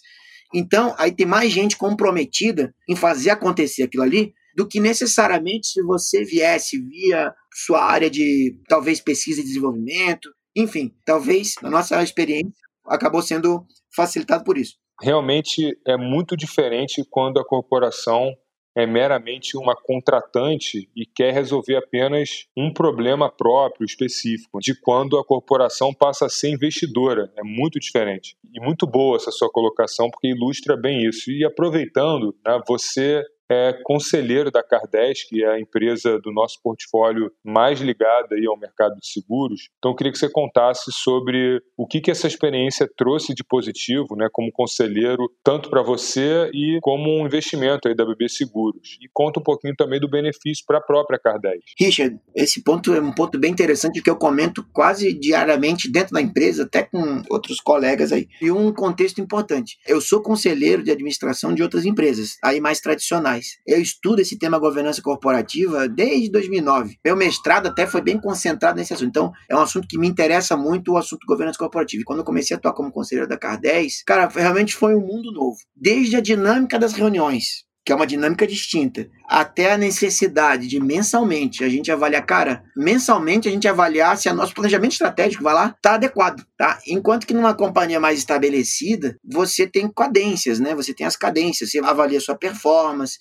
Então, 0.53 0.95
aí 0.97 1.11
tem 1.11 1.25
mais 1.25 1.51
gente 1.51 1.77
comprometida 1.77 2.73
em 2.87 2.95
fazer 2.95 3.29
acontecer 3.29 3.83
aquilo 3.83 4.03
ali 4.03 4.33
do 4.55 4.67
que 4.67 4.79
necessariamente 4.79 5.67
se 5.67 5.81
você 5.83 6.25
viesse 6.25 6.77
via 6.81 7.33
sua 7.53 7.83
área 7.83 8.09
de 8.09 8.57
talvez 8.67 8.99
pesquisa 8.99 9.39
e 9.39 9.43
desenvolvimento, 9.43 10.29
enfim, 10.55 10.91
talvez 11.05 11.53
a 11.63 11.69
nossa 11.69 12.01
experiência 12.03 12.51
acabou 12.85 13.21
sendo 13.21 13.65
facilitado 13.95 14.43
por 14.43 14.57
isso 14.57 14.73
realmente 15.01 15.77
é 15.85 15.97
muito 15.97 16.35
diferente 16.35 17.03
quando 17.09 17.39
a 17.39 17.45
corporação 17.45 18.33
é 18.75 18.85
meramente 18.85 19.57
uma 19.57 19.75
contratante 19.75 20.89
e 20.95 21.05
quer 21.05 21.33
resolver 21.33 21.75
apenas 21.75 22.45
um 22.55 22.71
problema 22.71 23.29
próprio, 23.29 23.85
específico, 23.85 24.59
de 24.59 24.79
quando 24.79 25.17
a 25.17 25.25
corporação 25.25 25.93
passa 25.93 26.27
a 26.27 26.29
ser 26.29 26.49
investidora. 26.49 27.31
É 27.37 27.43
muito 27.43 27.79
diferente. 27.79 28.37
E 28.53 28.59
muito 28.63 28.85
boa 28.85 29.17
essa 29.17 29.31
sua 29.31 29.49
colocação, 29.51 30.09
porque 30.09 30.27
ilustra 30.29 30.77
bem 30.77 31.03
isso. 31.05 31.31
E 31.31 31.43
aproveitando, 31.43 32.35
né, 32.45 32.61
você 32.67 33.23
é 33.49 33.73
conselheiro 33.83 34.51
da 34.51 34.63
Cardes, 34.63 35.27
que 35.27 35.43
é 35.43 35.49
a 35.49 35.59
empresa 35.59 36.19
do 36.19 36.31
nosso 36.31 36.59
portfólio 36.63 37.31
mais 37.43 37.81
ligada 37.81 38.35
aí 38.35 38.45
ao 38.45 38.57
mercado 38.57 38.95
de 38.95 39.07
seguros. 39.07 39.69
Então, 39.77 39.95
queria 39.95 40.11
que 40.11 40.19
você 40.19 40.29
contasse 40.29 40.91
sobre 40.91 41.61
o 41.77 41.87
que, 41.87 41.99
que 41.99 42.11
essa 42.11 42.27
experiência 42.27 42.89
trouxe 42.95 43.33
de 43.33 43.43
positivo, 43.43 44.15
né, 44.15 44.27
como 44.31 44.51
conselheiro, 44.51 45.29
tanto 45.43 45.69
para 45.69 45.81
você 45.81 46.49
e 46.53 46.79
como 46.81 47.09
um 47.09 47.25
investimento 47.25 47.87
aí 47.87 47.95
da 47.95 48.05
BB 48.05 48.29
Seguros. 48.29 48.97
E 49.01 49.07
conta 49.11 49.39
um 49.39 49.43
pouquinho 49.43 49.75
também 49.75 49.99
do 49.99 50.09
benefício 50.09 50.63
para 50.67 50.77
a 50.77 50.81
própria 50.81 51.19
Cardes. 51.19 51.39
Richard, 51.79 52.17
esse 52.35 52.63
ponto 52.63 52.93
é 52.93 53.01
um 53.01 53.13
ponto 53.13 53.39
bem 53.39 53.51
interessante 53.51 54.01
que 54.01 54.09
eu 54.09 54.15
comento 54.15 54.65
quase 54.71 55.13
diariamente 55.13 55.91
dentro 55.91 56.13
da 56.13 56.21
empresa, 56.21 56.63
até 56.63 56.83
com 56.83 57.23
outros 57.29 57.59
colegas 57.59 58.11
aí. 58.11 58.27
E 58.41 58.51
um 58.51 58.73
contexto 58.73 59.21
importante. 59.21 59.77
Eu 59.87 60.01
sou 60.01 60.21
conselheiro 60.21 60.83
de 60.83 60.91
administração 60.91 61.53
de 61.53 61.63
outras 61.63 61.85
empresas, 61.85 62.37
aí 62.43 62.59
mais 62.59 62.79
tradicionais. 62.79 63.38
Eu 63.65 63.81
estudo 63.81 64.21
esse 64.21 64.37
tema 64.37 64.59
governança 64.59 65.01
corporativa 65.01 65.87
desde 65.87 66.29
2009. 66.31 66.97
Meu 67.03 67.15
mestrado 67.15 67.67
até 67.67 67.85
foi 67.85 68.01
bem 68.01 68.19
concentrado 68.19 68.77
nesse 68.77 68.93
assunto. 68.93 69.09
Então, 69.09 69.31
é 69.49 69.55
um 69.55 69.61
assunto 69.61 69.87
que 69.87 69.97
me 69.97 70.07
interessa 70.07 70.55
muito, 70.57 70.93
o 70.93 70.97
assunto 70.97 71.25
governança 71.27 71.59
corporativa. 71.59 72.01
E 72.01 72.05
quando 72.05 72.19
eu 72.19 72.25
comecei 72.25 72.55
a 72.55 72.57
atuar 72.57 72.73
como 72.73 72.91
conselheiro 72.91 73.29
da 73.29 73.37
CAR 73.37 73.59
10, 73.59 74.03
cara, 74.03 74.27
realmente 74.27 74.75
foi 74.75 74.95
um 74.95 75.01
mundo 75.01 75.31
novo. 75.31 75.57
Desde 75.75 76.15
a 76.15 76.21
dinâmica 76.21 76.77
das 76.77 76.93
reuniões, 76.93 77.68
que 77.89 77.93
é 77.93 77.95
uma 77.95 78.05
dinâmica 78.05 78.45
distinta, 78.45 79.09
até 79.27 79.71
a 79.71 79.77
necessidade 79.77 80.67
de 80.67 80.79
mensalmente 80.79 81.63
a 81.63 81.69
gente 81.69 81.91
avaliar, 81.91 82.23
cara, 82.23 82.63
mensalmente 82.77 83.47
a 83.47 83.51
gente 83.51 83.67
avaliar 83.67 84.15
se 84.15 84.29
o 84.29 84.33
nosso 84.35 84.53
planejamento 84.53 84.91
estratégico 84.91 85.43
vai 85.43 85.55
lá 85.55 85.75
tá 85.81 85.95
adequado, 85.95 86.45
tá? 86.55 86.77
Enquanto 86.85 87.25
que 87.25 87.33
numa 87.33 87.55
companhia 87.55 87.99
mais 87.99 88.19
estabelecida, 88.19 89.17
você 89.25 89.65
tem 89.65 89.91
cadências, 89.91 90.59
né? 90.59 90.75
Você 90.75 90.93
tem 90.93 91.07
as 91.07 91.15
cadências, 91.15 91.71
você 91.71 91.79
avalia 91.79 92.21
sua 92.21 92.35
performance, 92.35 93.17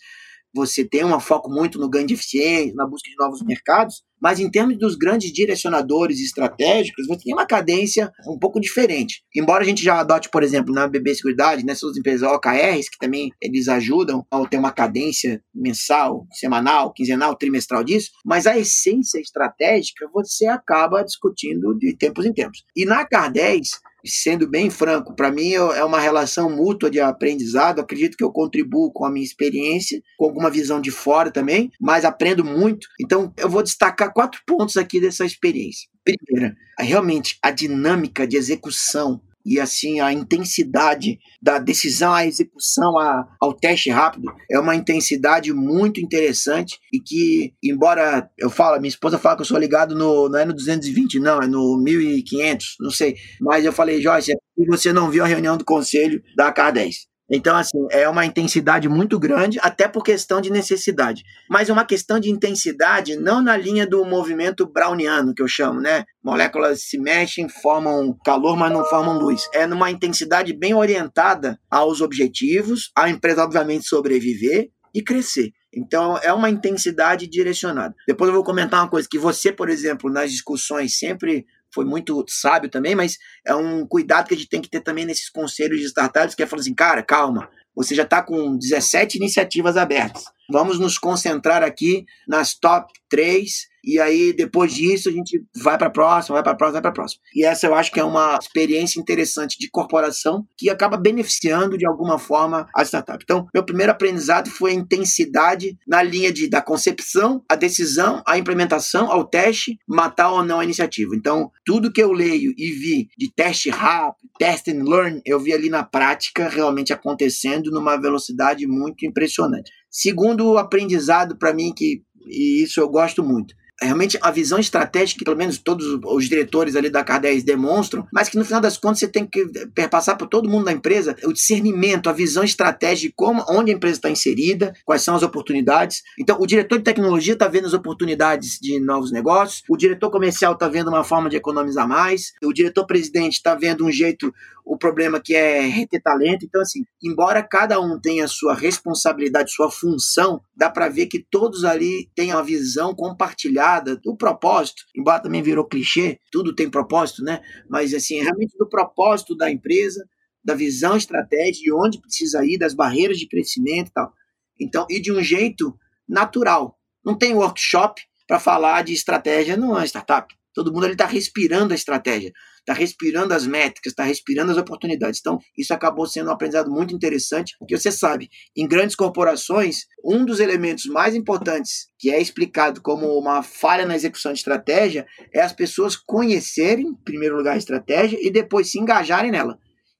você 0.55 0.85
tem 0.85 1.05
um 1.05 1.21
foco 1.21 1.51
muito 1.51 1.79
no 1.79 1.89
ganho 1.89 2.07
de 2.07 2.15
eficiência, 2.15 2.75
na 2.75 2.87
busca 2.87 3.09
de 3.09 3.17
novos 3.17 3.43
mercados, 3.43 4.03
mas 4.21 4.41
em 4.41 4.51
termos 4.51 4.77
dos 4.79 4.97
grandes 4.97 5.33
direcionadores 5.33 6.21
estratégicos, 6.21 7.07
você 7.07 7.25
tem 7.25 7.35
uma 7.35 7.47
cadência 7.47 8.13
um 8.27 8.39
pouco 8.39 8.61
diferente. 8.61 9.23
Embora 9.35 9.63
a 9.63 9.67
gente 9.67 9.83
já 9.83 10.01
adote, 10.01 10.29
por 10.29 10.43
exemplo, 10.43 10.75
na 10.75 10.89
BB 10.89 11.15
Seguridade, 11.15 11.65
nessas 11.65 11.97
empresas 11.97 12.29
OKRs, 12.29 12.89
que 12.91 12.99
também 12.99 13.33
eles 13.41 13.69
ajudam 13.69 14.27
a 14.31 14.45
ter 14.47 14.59
uma 14.59 14.73
cadência 14.73 15.43
mensal, 15.55 16.27
semanal, 16.33 16.93
quinzenal, 16.93 17.37
trimestral 17.37 17.85
disso, 17.85 18.11
mas 18.25 18.47
a 18.47 18.59
essência 18.59 19.21
estratégica 19.21 20.09
você 20.13 20.47
acaba 20.47 21.05
discutindo 21.05 21.77
de 21.79 21.97
tempos 21.97 22.27
em 22.27 22.33
tempos. 22.33 22.65
E 22.75 22.85
na 22.85 23.05
CAR 23.05 23.31
10, 23.31 23.69
sendo 24.11 24.49
bem 24.49 24.71
franco, 24.71 25.15
para 25.15 25.31
mim 25.31 25.53
é 25.53 25.85
uma 25.85 26.01
relação 26.01 26.51
mútua 26.51 26.91
de 26.91 27.01
aprendizado. 27.01 27.81
Acredito 27.81 28.17
que 28.17 28.25
eu 28.25 28.33
contribuo 28.33 28.93
com 28.93 29.05
a 29.05 29.11
minha 29.11 29.25
experiência, 29.25 30.01
com 30.17 30.27
alguma 30.27 30.51
visão 30.51 30.81
de 30.81 30.91
fora 30.91 31.31
também, 31.31 31.71
mas 31.81 32.05
aprendo 32.05 32.45
muito. 32.45 32.87
Então, 33.01 33.33
eu 33.37 33.49
vou 33.49 33.63
destacar 33.63 34.13
quatro 34.13 34.41
pontos 34.47 34.77
aqui 34.77 35.01
dessa 35.01 35.25
experiência. 35.25 35.89
Primeira, 36.05 36.57
realmente 36.79 37.39
a 37.43 37.51
dinâmica 37.51 38.27
de 38.27 38.37
execução 38.37 39.21
e 39.45 39.59
assim 39.59 40.01
a 40.01 40.13
intensidade 40.13 41.19
da 41.41 41.59
decisão 41.59 42.13
à 42.13 42.27
execução 42.27 42.99
a, 42.99 43.27
ao 43.41 43.53
teste 43.53 43.91
rápido 43.91 44.33
é 44.51 44.59
uma 44.59 44.75
intensidade 44.75 45.53
muito 45.53 46.01
interessante 46.01 46.79
e 46.93 47.01
que 47.01 47.55
embora 47.63 48.29
eu 48.39 48.51
falo 48.51 48.79
minha 48.79 48.89
esposa 48.89 49.19
fala 49.19 49.37
que 49.37 49.43
eu 49.43 49.47
sou 49.47 49.59
ligado 49.59 49.95
no 49.95 50.29
não 50.29 50.39
é 50.39 50.45
no 50.45 50.53
220 50.53 51.21
não 51.21 51.43
é 51.43 51.47
no 51.47 51.79
1500 51.83 52.77
não 52.81 52.91
sei. 52.91 53.17
Mas 53.41 53.65
eu 53.65 53.73
falei 53.73 54.01
Joyce 54.01 54.33
você 54.67 54.93
não 54.93 55.11
viu 55.11 55.25
a 55.25 55.27
reunião 55.27 55.57
do 55.57 55.65
conselho 55.65 56.23
da 56.37 56.53
K10 56.53 57.09
então, 57.31 57.57
assim, 57.57 57.87
é 57.91 58.09
uma 58.09 58.25
intensidade 58.25 58.89
muito 58.89 59.19
grande, 59.19 59.59
até 59.61 59.87
por 59.87 60.03
questão 60.03 60.41
de 60.41 60.51
necessidade. 60.51 61.23
Mas 61.49 61.69
é 61.69 61.73
uma 61.73 61.85
questão 61.85 62.19
de 62.19 62.31
intensidade 62.31 63.17
não 63.17 63.43
na 63.43 63.57
linha 63.57 63.87
do 63.87 64.05
movimento 64.05 64.67
browniano, 64.67 65.35
que 65.35 65.43
eu 65.43 65.49
chamo, 65.49 65.81
né? 65.81 66.05
Moléculas 66.25 66.83
se 66.83 66.99
mexem, 66.99 67.49
formam 67.49 68.17
calor, 68.25 68.57
mas 68.57 68.73
não 68.73 68.85
formam 68.85 69.19
luz. 69.19 69.49
É 69.53 69.67
numa 69.67 69.91
intensidade 69.91 70.53
bem 70.55 70.75
orientada 70.75 71.59
aos 71.71 72.01
objetivos, 72.01 72.91
a 72.97 73.11
empresa, 73.11 73.45
obviamente, 73.45 73.87
sobreviver 73.87 74.69
e 74.95 75.03
crescer. 75.03 75.53
Então, 75.75 76.19
é 76.23 76.33
uma 76.33 76.49
intensidade 76.49 77.27
direcionada. 77.27 77.95
Depois 78.07 78.29
eu 78.29 78.35
vou 78.35 78.45
comentar 78.45 78.81
uma 78.81 78.89
coisa 78.89 79.07
que 79.09 79.19
você, 79.19 79.53
por 79.53 79.69
exemplo, 79.69 80.11
nas 80.11 80.31
discussões 80.31 80.99
sempre 80.99 81.45
foi 81.75 81.85
muito 81.85 82.25
sábio 82.29 82.71
também, 82.71 82.95
mas 82.95 83.17
é 83.47 83.55
um 83.55 83.87
cuidado 83.87 84.29
que 84.29 84.35
a 84.35 84.37
gente 84.37 84.49
tem 84.49 84.61
que 84.61 84.71
ter 84.71 84.81
também 84.81 85.05
nesses 85.05 85.31
conselhos 85.31 85.79
de 85.79 85.87
startups, 85.87 86.35
que 86.35 86.43
é 86.43 86.47
falar 86.47 86.61
assim, 86.61 86.75
cara, 86.75 87.03
calma, 87.03 87.49
você 87.75 87.95
já 87.95 88.03
está 88.03 88.23
com 88.23 88.57
17 88.57 89.19
iniciativas 89.19 89.77
abertas. 89.77 90.25
Vamos 90.51 90.79
nos 90.79 90.99
concentrar 90.99 91.63
aqui 91.63 92.05
nas 92.27 92.55
top 92.55 92.93
3 93.09 93.68
e 93.85 93.99
aí 93.99 94.33
depois 94.33 94.73
disso 94.73 95.09
a 95.09 95.13
gente 95.13 95.43
vai 95.63 95.79
para 95.79 95.91
próxima, 95.91 96.35
vai 96.35 96.43
para 96.43 96.55
próxima, 96.55 96.73
vai 96.75 96.83
para 96.83 96.93
próxima. 96.93 97.23
E 97.35 97.45
essa 97.45 97.67
eu 97.67 97.75
acho 97.75 97.93
que 97.93 98.01
é 98.01 98.05
uma 98.05 98.39
experiência 98.41 99.01
interessante 99.01 99.57
de 99.59 99.71
corporação 99.71 100.47
que 100.57 100.71
acaba 100.71 100.97
beneficiando 100.97 101.77
de 101.77 101.87
alguma 101.87 102.19
forma 102.19 102.67
a 102.75 102.83
startup. 102.85 103.23
Então, 103.23 103.47
meu 103.55 103.65
primeiro 103.65 103.93
aprendizado 103.93 104.51
foi 104.51 104.73
a 104.73 104.75
intensidade 104.75 105.77
na 105.87 106.03
linha 106.03 106.33
de 106.33 106.49
da 106.49 106.61
concepção, 106.61 107.43
a 107.49 107.55
decisão, 107.55 108.23
a 108.27 108.39
implementação, 108.39 109.11
ao 109.11 109.25
teste, 109.25 109.79
matar 109.87 110.31
ou 110.33 110.45
não 110.45 110.61
a 110.61 110.65
iniciativa. 110.65 111.15
Então, 111.15 111.51
tudo 111.65 111.93
que 111.93 112.03
eu 112.03 112.13
leio 112.13 112.53
e 112.57 112.73
vi 112.73 113.09
de 113.17 113.33
teste 113.33 113.71
rápido, 113.71 114.29
test 114.39 114.69
and 114.69 114.85
learn, 114.85 115.21
eu 115.25 115.39
vi 115.39 115.53
ali 115.53 115.69
na 115.69 115.83
prática 115.83 116.49
realmente 116.49 116.93
acontecendo 116.93 117.71
numa 117.71 117.97
velocidade 117.97 118.67
muito 118.67 119.07
impressionante. 119.07 119.71
Segundo 119.91 120.59
aprendizado 120.59 121.39
para 121.39 121.55
mim 121.55 121.73
que 121.75 122.03
e 122.27 122.63
isso 122.63 122.81
eu 122.81 122.89
gosto 122.89 123.25
muito 123.25 123.55
realmente 123.81 124.19
a 124.21 124.31
visão 124.31 124.59
estratégica 124.59 125.19
que 125.19 125.25
pelo 125.25 125.37
menos 125.37 125.59
todos 125.59 125.99
os 126.05 126.29
diretores 126.29 126.77
ali 126.77 126.91
da 126.91 127.05
K10 127.05 127.45
demonstram, 127.45 128.07
mas 128.13 128.29
que 128.29 128.37
no 128.37 128.45
final 128.45 128.61
das 128.61 128.77
contas 128.77 129.01
você 129.01 129.09
tem 129.09 129.27
que 129.27 129.47
perpassar 129.75 130.17
por 130.17 130.27
todo 130.27 130.49
mundo 130.49 130.65
da 130.65 130.73
empresa 130.73 131.17
o 131.25 131.33
discernimento, 131.33 132.09
a 132.09 132.13
visão 132.13 132.43
estratégica 132.43 132.99
de 132.99 133.13
como, 133.15 133.45
onde 133.49 133.71
a 133.71 133.75
empresa 133.75 133.99
está 133.99 134.11
inserida, 134.11 134.73
quais 134.85 135.03
são 135.03 135.15
as 135.15 135.23
oportunidades. 135.23 136.03
Então, 136.19 136.41
o 136.41 136.47
diretor 136.47 136.79
de 136.79 136.85
tecnologia 136.85 137.35
está 137.35 137.47
vendo 137.47 137.67
as 137.67 137.73
oportunidades 137.73 138.59
de 138.61 138.81
novos 138.81 139.13
negócios, 139.13 139.63
o 139.69 139.77
diretor 139.77 140.11
comercial 140.11 140.55
está 140.55 140.69
vendo 140.69 140.89
uma 140.89 141.05
forma 141.05 141.31
de 141.31 141.37
economizar 141.37 141.87
mais, 141.87 142.33
o 142.43 142.53
diretor 142.53 142.87
presidente 142.87 143.35
está 143.35 143.55
vendo 143.55 143.85
um 143.85 143.93
jeito 143.93 144.33
o 144.65 144.77
problema 144.77 145.19
que 145.19 145.35
é 145.35 145.61
reter 145.63 146.03
talento. 146.03 146.45
Então, 146.45 146.61
assim, 146.61 146.85
embora 147.03 147.43
cada 147.43 147.81
um 147.81 147.99
tenha 147.99 148.29
sua 148.29 148.55
responsabilidade, 148.55 149.51
sua 149.51 149.71
função, 149.71 150.43
dá 150.55 150.69
para 150.69 150.91
ver 150.91 151.07
que 151.07 151.25
todos 151.31 151.65
ali 151.65 152.11
têm 152.15 152.33
a 152.33 152.43
visão 152.43 152.95
compartilhada 152.95 153.68
do 154.03 154.17
propósito, 154.17 154.83
embora 154.97 155.23
também 155.23 155.43
virou 155.43 155.67
clichê, 155.67 156.19
tudo 156.31 156.55
tem 156.55 156.71
propósito, 156.71 157.23
né? 157.23 157.41
Mas, 157.69 157.95
assim, 157.95 158.21
realmente 158.21 158.57
do 158.59 158.69
propósito 158.69 159.37
da 159.37 159.51
empresa, 159.51 160.07
da 160.45 160.55
visão 160.55 160.97
estratégica, 160.97 161.65
de 161.65 161.73
onde 161.73 162.01
precisa 162.01 162.45
ir, 162.45 162.59
das 162.59 162.75
barreiras 162.75 163.19
de 163.19 163.29
crescimento 163.29 163.89
e 163.89 163.93
tal. 163.93 164.13
Então, 164.61 164.87
e 164.89 165.01
de 165.01 165.13
um 165.13 165.23
jeito 165.23 165.79
natural. 166.09 166.77
Não 167.05 167.17
tem 167.17 167.35
workshop 167.35 168.01
para 168.27 168.41
falar 168.41 168.83
de 168.83 168.93
estratégia 168.93 169.57
numa 169.57 169.85
startup. 169.85 170.35
Todo 170.55 170.73
mundo 170.73 170.87
está 170.87 171.07
respirando 171.07 171.73
a 171.73 171.77
estratégia, 171.77 172.33
está 172.69 172.75
respirando 172.75 173.33
as 173.33 173.47
métricas, 173.47 173.93
está 173.93 174.05
respirando 174.05 174.53
as 174.53 174.59
oportunidades. 174.59 175.21
Então, 175.21 175.39
isso 175.57 175.73
acabou 175.73 176.07
sendo 176.07 176.29
um 176.29 176.33
aprendizado 176.33 176.71
muito 176.71 176.95
interessante, 176.95 177.55
porque 177.59 177.77
você 177.77 177.91
sabe, 177.91 178.29
em 178.55 178.69
grandes 178.69 178.95
corporações, 178.95 179.87
um 180.05 180.25
dos 180.25 180.39
elementos 180.39 180.85
mais 180.85 181.15
importantes 181.15 181.89
que 181.99 182.11
é 182.11 182.21
explicado 182.21 182.83
como 182.83 183.07
uma 183.19 183.43
falha 183.43 183.87
na 183.87 183.97
execução 183.97 184.33
de 184.33 184.39
estratégia 184.39 185.07
é 185.33 185.41
as 185.41 185.53
pessoas 185.53 185.97
conhecerem, 185.97 186.89
em 186.89 186.95
primeiro 186.95 187.37
lugar, 187.37 187.55
a 187.55 187.59
estratégia 187.59 188.19
e 188.21 188.31
depois 188.31 188.71
se 188.71 188.79
engajarem 188.79 189.31
nela. 189.31 189.59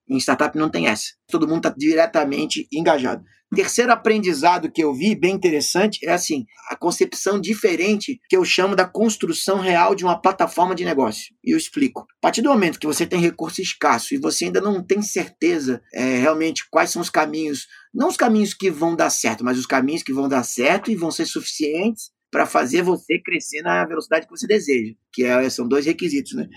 Em 0.09 0.17
startup 0.17 0.57
não 0.57 0.69
tem 0.69 0.87
essa. 0.87 1.13
Todo 1.27 1.47
mundo 1.47 1.67
está 1.67 1.75
diretamente 1.77 2.67
engajado. 2.71 3.23
Terceiro 3.55 3.91
aprendizado 3.91 4.71
que 4.71 4.83
eu 4.83 4.93
vi, 4.93 5.15
bem 5.15 5.33
interessante, 5.33 6.05
é 6.05 6.11
assim, 6.11 6.45
a 6.69 6.75
concepção 6.75 7.41
diferente 7.41 8.19
que 8.29 8.37
eu 8.37 8.45
chamo 8.45 8.75
da 8.75 8.85
construção 8.85 9.59
real 9.59 9.95
de 9.95 10.03
uma 10.03 10.21
plataforma 10.21 10.75
de 10.75 10.85
negócio. 10.85 11.33
E 11.43 11.51
eu 11.51 11.57
explico. 11.57 12.01
A 12.01 12.21
partir 12.21 12.43
do 12.43 12.49
momento 12.49 12.79
que 12.79 12.85
você 12.85 13.07
tem 13.07 13.19
recurso 13.19 13.59
escasso 13.59 14.13
e 14.13 14.19
você 14.19 14.45
ainda 14.45 14.61
não 14.61 14.83
tem 14.83 15.01
certeza 15.01 15.81
é, 15.91 16.17
realmente 16.17 16.69
quais 16.69 16.91
são 16.91 17.01
os 17.01 17.09
caminhos, 17.09 17.67
não 17.91 18.09
os 18.09 18.17
caminhos 18.17 18.53
que 18.53 18.69
vão 18.69 18.95
dar 18.95 19.09
certo, 19.09 19.43
mas 19.43 19.57
os 19.57 19.65
caminhos 19.65 20.03
que 20.03 20.13
vão 20.13 20.29
dar 20.29 20.43
certo 20.43 20.91
e 20.91 20.95
vão 20.95 21.09
ser 21.09 21.25
suficientes 21.25 22.11
para 22.31 22.45
fazer 22.45 22.83
você 22.83 23.19
crescer 23.19 23.63
na 23.63 23.83
velocidade 23.83 24.27
que 24.27 24.31
você 24.31 24.45
deseja, 24.45 24.93
que 25.11 25.23
é, 25.23 25.49
são 25.49 25.67
dois 25.67 25.87
requisitos, 25.87 26.33
né? 26.33 26.47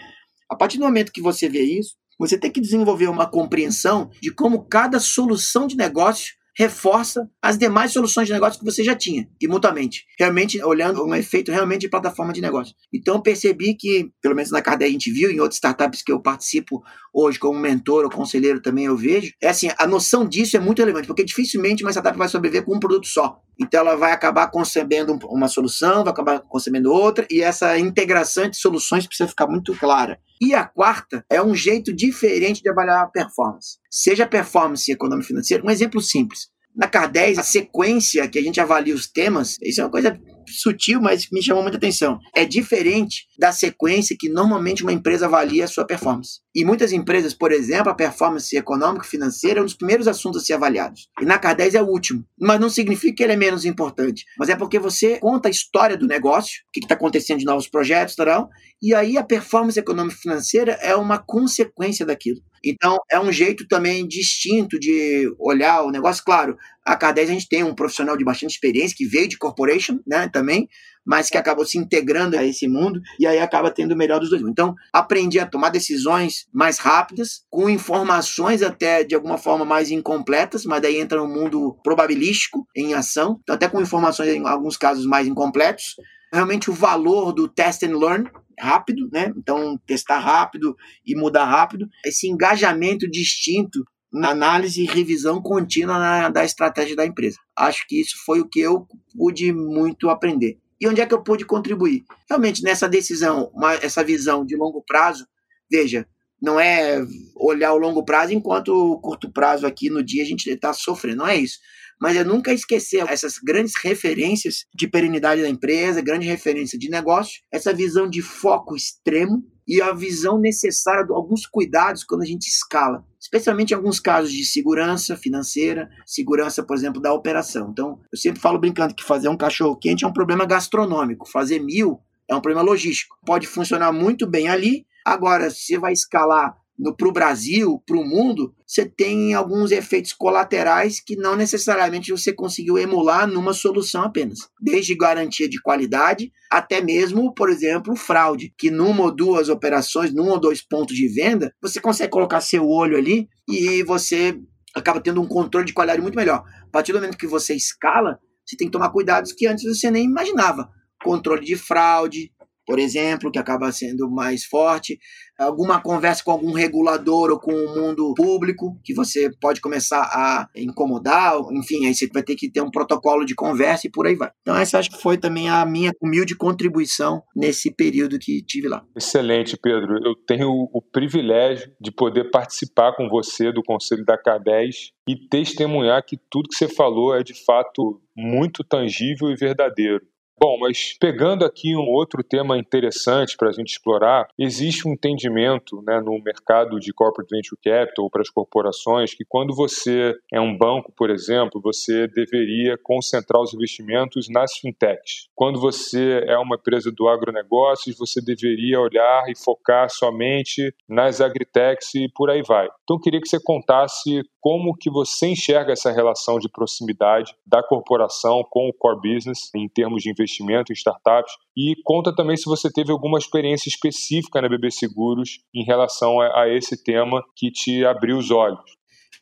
A 0.51 0.55
partir 0.55 0.77
do 0.77 0.85
momento 0.85 1.13
que 1.13 1.23
você 1.23 1.49
vê 1.49 1.63
isso, 1.63 1.97
você 2.23 2.39
tem 2.39 2.53
que 2.53 2.61
desenvolver 2.61 3.09
uma 3.09 3.29
compreensão 3.29 4.09
de 4.23 4.33
como 4.33 4.65
cada 4.65 5.01
solução 5.01 5.67
de 5.67 5.77
negócio 5.77 6.35
reforça 6.57 7.29
as 7.41 7.57
demais 7.57 7.93
soluções 7.93 8.27
de 8.27 8.33
negócio 8.33 8.59
que 8.59 8.65
você 8.65 8.85
já 8.85 8.95
tinha, 8.95 9.27
e 9.41 9.49
mutuamente. 9.49 10.05
Realmente, 10.19 10.63
olhando 10.63 11.05
um 11.05 11.15
efeito 11.15 11.51
realmente 11.51 11.81
de 11.81 11.89
plataforma 11.89 12.33
de 12.33 12.41
negócio. 12.41 12.75
Então, 12.93 13.15
eu 13.17 13.23
percebi 13.23 13.75
que, 13.75 14.11
pelo 14.21 14.35
menos 14.35 14.51
na 14.51 14.61
Cardé 14.61 14.85
a 14.85 14.91
gente 14.91 15.11
viu, 15.11 15.31
em 15.31 15.41
outras 15.41 15.57
startups 15.57 16.03
que 16.03 16.13
eu 16.13 16.21
participo 16.21 16.83
hoje 17.13 17.39
como 17.39 17.59
mentor 17.59 18.05
ou 18.05 18.11
conselheiro 18.11 18.61
também 18.61 18.85
eu 18.85 18.97
vejo, 18.97 19.33
é 19.41 19.49
assim, 19.49 19.71
a 19.79 19.87
noção 19.87 20.29
disso 20.29 20.57
é 20.57 20.61
muito 20.61 20.81
relevante, 20.81 21.07
porque 21.07 21.25
dificilmente 21.25 21.83
uma 21.83 21.91
startup 21.91 22.17
vai 22.17 22.29
sobreviver 22.29 22.65
com 22.65 22.77
um 22.77 22.81
produto 22.81 23.07
só. 23.07 23.39
Então, 23.59 23.81
ela 23.81 23.97
vai 23.97 24.13
acabar 24.13 24.51
concebendo 24.51 25.19
uma 25.25 25.49
solução, 25.49 26.05
vai 26.05 26.13
acabar 26.13 26.41
concebendo 26.41 26.93
outra, 26.93 27.27
e 27.31 27.41
essa 27.41 27.79
integração 27.79 28.49
de 28.49 28.59
soluções 28.59 29.07
precisa 29.07 29.29
ficar 29.29 29.47
muito 29.47 29.75
clara. 29.75 30.19
E 30.43 30.55
a 30.55 30.65
quarta 30.65 31.25
é 31.31 31.41
um 31.41 31.55
jeito 31.55 31.95
diferente 31.95 32.63
de 32.63 32.69
avaliar 32.69 33.05
a 33.05 33.07
performance. 33.07 33.79
Seja 33.89 34.27
performance 34.27 34.91
econômica 34.91 35.29
financeira, 35.29 35.65
um 35.65 35.71
exemplo 35.71 36.01
simples. 36.01 36.49
Na 36.75 36.89
CAR 36.89 37.09
10, 37.09 37.39
a 37.39 37.45
sequência 37.45 38.27
que 38.29 38.41
a 38.41 38.43
gente 38.43 38.61
avalia 38.61 38.93
os 38.93 39.07
temas, 39.07 39.57
isso 39.63 39.81
é 39.81 39.85
uma 39.85 39.91
coisa 39.91 40.21
sutil, 40.61 41.01
mas 41.01 41.29
me 41.31 41.43
chamou 41.43 41.63
muita 41.63 41.79
atenção. 41.79 42.19
É 42.35 42.45
diferente 42.45 43.27
da 43.39 43.53
sequência 43.53 44.17
que 44.19 44.29
normalmente 44.29 44.83
uma 44.83 44.93
empresa 44.93 45.27
avalia 45.27 45.65
a 45.65 45.69
sua 45.69 45.87
performance. 45.87 46.41
E 46.55 46.65
muitas 46.65 46.93
empresas, 46.93 47.33
por 47.33 47.51
exemplo, 47.51 47.91
a 47.91 47.95
performance 47.95 48.55
econômica 48.57 49.07
e 49.07 49.09
financeira 49.09 49.61
é 49.61 49.63
um 49.63 49.67
dos 49.67 49.75
primeiros 49.75 50.07
assuntos 50.07 50.43
a 50.43 50.45
ser 50.45 50.53
avaliados. 50.55 51.09
E 51.21 51.25
na 51.25 51.39
CAR 51.39 51.57
10 51.57 51.75
é 51.75 51.83
o 51.83 51.87
último. 51.87 52.25
Mas 52.39 52.61
não 52.61 52.69
significa 52.69 53.17
que 53.17 53.23
ele 53.23 53.33
é 53.33 53.37
menos 53.37 53.65
importante. 53.65 54.25
Mas 54.39 54.49
é 54.49 54.57
porque 54.57 54.79
você 54.79 55.19
conta 55.19 55.49
a 55.49 55.51
história 55.51 55.97
do 55.97 56.07
negócio, 56.07 56.61
o 56.69 56.73
que 56.73 56.81
está 56.81 56.95
acontecendo 56.95 57.39
de 57.39 57.45
novos 57.45 57.69
projetos, 57.69 58.15
tal, 58.15 58.51
e 58.83 58.95
aí 58.95 59.17
a 59.17 59.25
performance 59.25 59.79
econômica 59.79 60.17
e 60.17 60.21
financeira 60.21 60.73
é 60.83 60.95
uma 60.95 61.19
consequência 61.19 62.05
daquilo. 62.05 62.41
Então, 62.65 62.97
é 63.11 63.19
um 63.19 63.33
jeito 63.33 63.67
também 63.67 64.07
distinto 64.07 64.79
de 64.79 65.33
olhar 65.39 65.83
o 65.83 65.91
negócio. 65.91 66.23
Claro, 66.25 66.57
a 66.85 66.99
K10 66.99 67.23
a 67.23 67.27
gente 67.27 67.49
tem 67.49 67.63
um 67.63 67.75
profissional 67.75 68.17
de 68.17 68.25
bastante 68.25 68.53
experiência 68.53 68.97
que 68.97 69.07
veio 69.07 69.29
de 69.29 69.39
corporation, 69.39 70.01
né, 70.07 70.29
também, 70.29 70.69
mas 71.05 71.29
que 71.29 71.37
acabou 71.37 71.65
se 71.65 71.79
integrando 71.79 72.37
a 72.37 72.45
esse 72.45 72.69
mundo 72.69 73.01
e 73.19 73.27
aí 73.27 73.39
acaba 73.39 73.71
tendo 73.71 73.93
o 73.93 73.97
melhor 73.97 74.21
dos 74.21 74.31
dois. 74.31 74.43
Então, 74.43 74.75
aprendi 74.93 75.39
a 75.39 75.47
tomar 75.47 75.71
decisões 75.71 76.47
mais 76.53 76.79
rápidas, 76.79 77.45
com 77.51 77.69
informações 77.69 78.63
até 78.63 79.03
de 79.05 79.15
alguma 79.15 79.39
forma 79.39 79.65
mais 79.65 79.91
incompletas, 79.91 80.65
mas 80.65 80.83
daí 80.83 80.99
entra 80.99 81.19
no 81.19 81.29
mundo 81.29 81.77
probabilístico 81.83 82.67
em 82.77 82.95
ação, 82.95 83.39
então, 83.43 83.55
até 83.55 83.69
com 83.69 83.81
informações 83.81 84.29
em 84.29 84.47
alguns 84.47 84.77
casos 84.77 85.07
mais 85.07 85.27
incompletos. 85.27 85.97
Realmente 86.33 86.71
o 86.71 86.73
valor 86.73 87.33
do 87.33 87.47
test 87.47 87.83
and 87.83 87.99
learn 87.99 88.31
rápido, 88.59 89.09
né? 89.13 89.33
Então, 89.37 89.79
testar 89.87 90.19
rápido 90.19 90.77
e 91.05 91.17
mudar 91.17 91.45
rápido. 91.45 91.87
Esse 92.05 92.29
engajamento 92.29 93.11
distinto 93.11 93.85
análise 94.15 94.83
e 94.83 94.87
revisão 94.87 95.41
contínua 95.41 95.99
na, 95.99 96.29
da 96.29 96.45
estratégia 96.45 96.97
da 96.97 97.07
empresa. 97.07 97.39
Acho 97.57 97.87
que 97.87 98.01
isso 98.01 98.17
foi 98.25 98.41
o 98.41 98.49
que 98.49 98.61
eu 98.61 98.87
pude 99.17 99.53
muito 99.53 100.11
aprender. 100.11 100.59
E 100.81 100.89
onde 100.89 101.01
é 101.01 101.07
que 101.07 101.15
eu 101.15 101.23
pude 101.23 101.45
contribuir? 101.45 102.03
Realmente 102.29 102.63
nessa 102.63 102.89
decisão, 102.89 103.51
uma, 103.55 103.75
essa 103.75 104.03
visão 104.03 104.45
de 104.45 104.57
longo 104.57 104.83
prazo, 104.85 105.27
veja, 105.71 106.07
não 106.41 106.59
é 106.59 107.01
olhar 107.37 107.73
o 107.73 107.79
longo 107.79 108.05
prazo 108.05 108.33
enquanto 108.33 108.71
o 108.71 109.01
curto 109.01 109.33
prazo 109.33 109.65
aqui 109.65 109.89
no 109.89 110.03
dia 110.03 110.25
a 110.25 110.27
gente 110.27 110.51
está 110.51 110.73
sofrendo, 110.73 111.19
não 111.19 111.29
é 111.29 111.37
isso. 111.37 111.59
Mas 112.01 112.17
é 112.17 112.25
nunca 112.25 112.53
esquecer 112.53 113.05
essas 113.09 113.39
grandes 113.39 113.75
referências 113.81 114.65
de 114.75 114.89
perenidade 114.89 115.41
da 115.41 115.49
empresa, 115.49 116.01
grande 116.01 116.27
referência 116.27 116.77
de 116.77 116.91
negócio, 116.91 117.41
essa 117.53 117.73
visão 117.73 118.11
de 118.11 118.21
foco 118.21 118.75
extremo 118.75 119.45
e 119.67 119.81
a 119.81 119.93
visão 119.93 120.39
necessária 120.39 121.05
de 121.05 121.13
alguns 121.13 121.47
cuidados 121.47 122.05
quando 122.05 122.23
a 122.23 122.27
gente 122.27 122.49
escala, 122.49 123.05
especialmente 123.21 123.71
em 123.71 123.75
alguns 123.75 124.01
casos 124.01 124.33
de 124.33 124.45
segurança 124.45 125.17
financeira, 125.17 125.89
segurança, 126.07 126.63
por 126.63 126.77
exemplo, 126.77 127.01
da 127.01 127.13
operação. 127.13 127.71
Então, 127.71 128.01
eu 128.13 128.19
sempre 128.19 128.41
falo 128.41 128.59
brincando 128.59 128.95
que 128.95 129.05
fazer 129.05 129.29
um 129.29 129.37
cachorro 129.37 129.77
quente 129.77 130.05
é 130.05 130.09
um 130.09 130.13
problema 130.13 130.45
gastronômico, 130.45 131.29
fazer 131.29 131.61
mil 131.61 132.01
é 132.29 132.35
um 132.35 132.41
problema 132.41 132.63
logístico. 132.63 133.17
Pode 133.25 133.47
funcionar 133.47 133.93
muito 133.93 134.27
bem 134.27 134.49
ali, 134.49 134.87
agora, 135.05 135.51
se 135.51 135.67
você 135.67 135.79
vai 135.79 135.93
escalar 135.93 136.57
para 136.97 137.09
o 137.09 137.13
Brasil, 137.13 137.81
para 137.87 137.97
o 137.97 138.05
mundo, 138.05 138.53
você 138.67 138.85
tem 138.85 139.35
alguns 139.35 139.71
efeitos 139.71 140.13
colaterais 140.13 140.99
que 140.99 141.15
não 141.15 141.37
necessariamente 141.37 142.11
você 142.11 142.33
conseguiu 142.33 142.79
emular 142.79 143.27
numa 143.27 143.53
solução 143.53 144.03
apenas. 144.03 144.39
Desde 144.61 144.97
garantia 144.97 145.49
de 145.49 145.61
qualidade 145.61 146.33
até 146.51 146.81
mesmo, 146.81 147.33
por 147.35 147.51
exemplo, 147.51 147.95
fraude, 147.95 148.53
que 148.59 148.71
numa 148.71 149.05
ou 149.05 149.15
duas 149.15 149.49
operações, 149.49 150.13
num 150.13 150.29
ou 150.29 150.41
dois 150.41 150.61
pontos 150.61 150.97
de 150.97 151.09
venda, 151.09 151.55
você 151.63 151.81
consegue 151.81 152.11
colocar 152.11 152.41
seu 152.41 152.69
olho 152.69 152.97
ali 152.97 153.29
e 153.49 153.83
você 153.85 154.39
acaba 154.75 155.01
tendo 155.01 155.21
um 155.21 155.27
controle 155.27 155.67
de 155.67 155.73
qualidade 155.73 156.03
muito 156.03 156.17
melhor. 156.17 156.43
A 156.63 156.71
partir 156.71 156.93
do 156.93 156.99
momento 156.99 157.17
que 157.17 157.27
você 157.27 157.55
escala, 157.55 158.19
você 158.45 158.57
tem 158.57 158.67
que 158.67 158.73
tomar 158.73 158.91
cuidados 158.91 159.33
que 159.33 159.47
antes 159.47 159.65
você 159.65 159.91
nem 159.91 160.05
imaginava. 160.05 160.69
Controle 161.03 161.45
de 161.45 161.57
fraude, 161.57 162.33
por 162.67 162.79
exemplo, 162.79 163.31
que 163.31 163.39
acaba 163.39 163.73
sendo 163.73 164.11
mais 164.11 164.45
forte, 164.45 164.99
alguma 165.39 165.81
conversa 165.81 166.23
com 166.25 166.31
algum 166.31 166.53
regulador 166.53 167.31
ou 167.31 167.39
com 167.39 167.53
o 167.53 167.75
mundo 167.75 168.15
público 168.15 168.79
que 168.85 168.95
você 168.95 169.31
pode 169.41 169.61
começar 169.61 170.03
a 170.03 170.49
incomodar, 170.57 171.35
enfim, 171.53 171.87
aí 171.87 171.95
você 171.95 172.09
vai 172.13 172.23
ter 172.23 172.37
que 172.37 172.51
ter 172.51 172.61
um 172.61 172.71
protocolo 172.71 173.25
de 173.25 173.35
conversa 173.35 173.87
e 173.87 173.91
por 173.91 174.07
aí 174.07 174.15
vai. 174.15 174.31
Então 174.41 174.57
essa 174.57 174.79
acho 174.79 174.91
que 174.91 175.01
foi 175.01 175.17
também 175.17 175.49
a 175.49 175.65
minha 175.67 175.93
humilde 176.01 176.37
contribuição 176.37 177.23
nesse 177.35 177.75
período 177.75 178.19
que 178.19 178.43
tive 178.45 178.69
lá. 178.69 178.85
Excelente, 178.97 179.57
Pedro. 179.57 179.99
Eu 180.05 180.15
tenho 180.27 180.49
o 180.49 180.83
privilégio 180.83 181.71
de 181.81 181.91
poder 181.91 182.31
participar 182.31 182.95
com 182.97 183.09
você 183.09 183.53
do 183.53 183.63
Conselho 183.63 184.05
da 184.05 184.17
K10 184.17 184.93
e 185.09 185.17
testemunhar 185.29 186.05
que 186.05 186.17
tudo 186.31 186.49
que 186.49 186.57
você 186.57 186.69
falou 186.69 187.15
é 187.15 187.23
de 187.23 187.35
fato 187.45 188.01
muito 188.17 188.63
tangível 188.63 189.31
e 189.31 189.37
verdadeiro. 189.37 190.01
Bom, 190.45 190.59
mas 190.59 190.97
pegando 190.99 191.45
aqui 191.45 191.77
um 191.77 191.89
outro 191.89 192.21
tema 192.21 192.59
interessante 192.59 193.37
para 193.37 193.51
a 193.51 193.53
gente 193.53 193.75
explorar, 193.75 194.27
existe 194.37 194.89
um 194.89 194.93
entendimento 194.95 195.81
né, 195.87 196.01
no 196.01 196.21
mercado 196.21 196.81
de 196.81 196.93
corporate 196.93 197.33
venture 197.33 197.57
capital 197.63 198.11
para 198.11 198.23
as 198.23 198.29
corporações 198.29 199.15
que 199.15 199.25
quando 199.25 199.55
você 199.55 200.13
é 200.33 200.41
um 200.41 200.59
banco, 200.59 200.93
por 200.97 201.11
exemplo, 201.11 201.61
você 201.63 202.09
deveria 202.09 202.77
concentrar 202.83 203.41
os 203.41 203.55
investimentos 203.55 204.29
nas 204.29 204.55
fintechs. 204.55 205.29
Quando 205.33 205.61
você 205.61 206.25
é 206.27 206.37
uma 206.37 206.57
empresa 206.57 206.91
do 206.91 207.07
agronegócios, 207.07 207.97
você 207.97 208.21
deveria 208.21 208.81
olhar 208.81 209.23
e 209.29 209.39
focar 209.39 209.89
somente 209.91 210.75
nas 210.89 211.21
agritechs 211.21 211.95
e 211.95 212.09
por 212.13 212.31
aí 212.31 212.43
vai. 212.43 212.67
Então, 212.83 212.97
eu 212.97 213.01
queria 213.01 213.21
que 213.21 213.29
você 213.29 213.39
contasse 213.41 214.23
como 214.41 214.75
que 214.77 214.91
você 214.91 215.29
enxerga 215.29 215.73
essa 215.73 215.93
relação 215.93 216.41
de 216.41 216.49
proximidade 216.49 217.33
da 217.47 217.63
corporação 217.63 218.43
com 218.51 218.69
o 218.69 218.73
core 218.73 219.15
business 219.15 219.55
em 219.55 219.69
termos 219.69 220.03
de 220.03 220.11
investimento 220.11 220.32
em 220.41 220.73
startups 220.73 221.33
e 221.57 221.75
conta 221.85 222.15
também 222.15 222.37
se 222.37 222.45
você 222.45 222.71
teve 222.71 222.93
alguma 222.93 223.19
experiência 223.19 223.69
específica 223.69 224.41
na 224.41 224.49
BB 224.49 224.71
Seguros 224.71 225.41
em 225.55 225.65
relação 225.65 226.21
a, 226.21 226.43
a 226.43 226.49
esse 226.49 226.83
tema 226.83 227.23
que 227.37 227.51
te 227.51 227.85
abriu 227.85 228.17
os 228.17 228.31
olhos. 228.31 228.61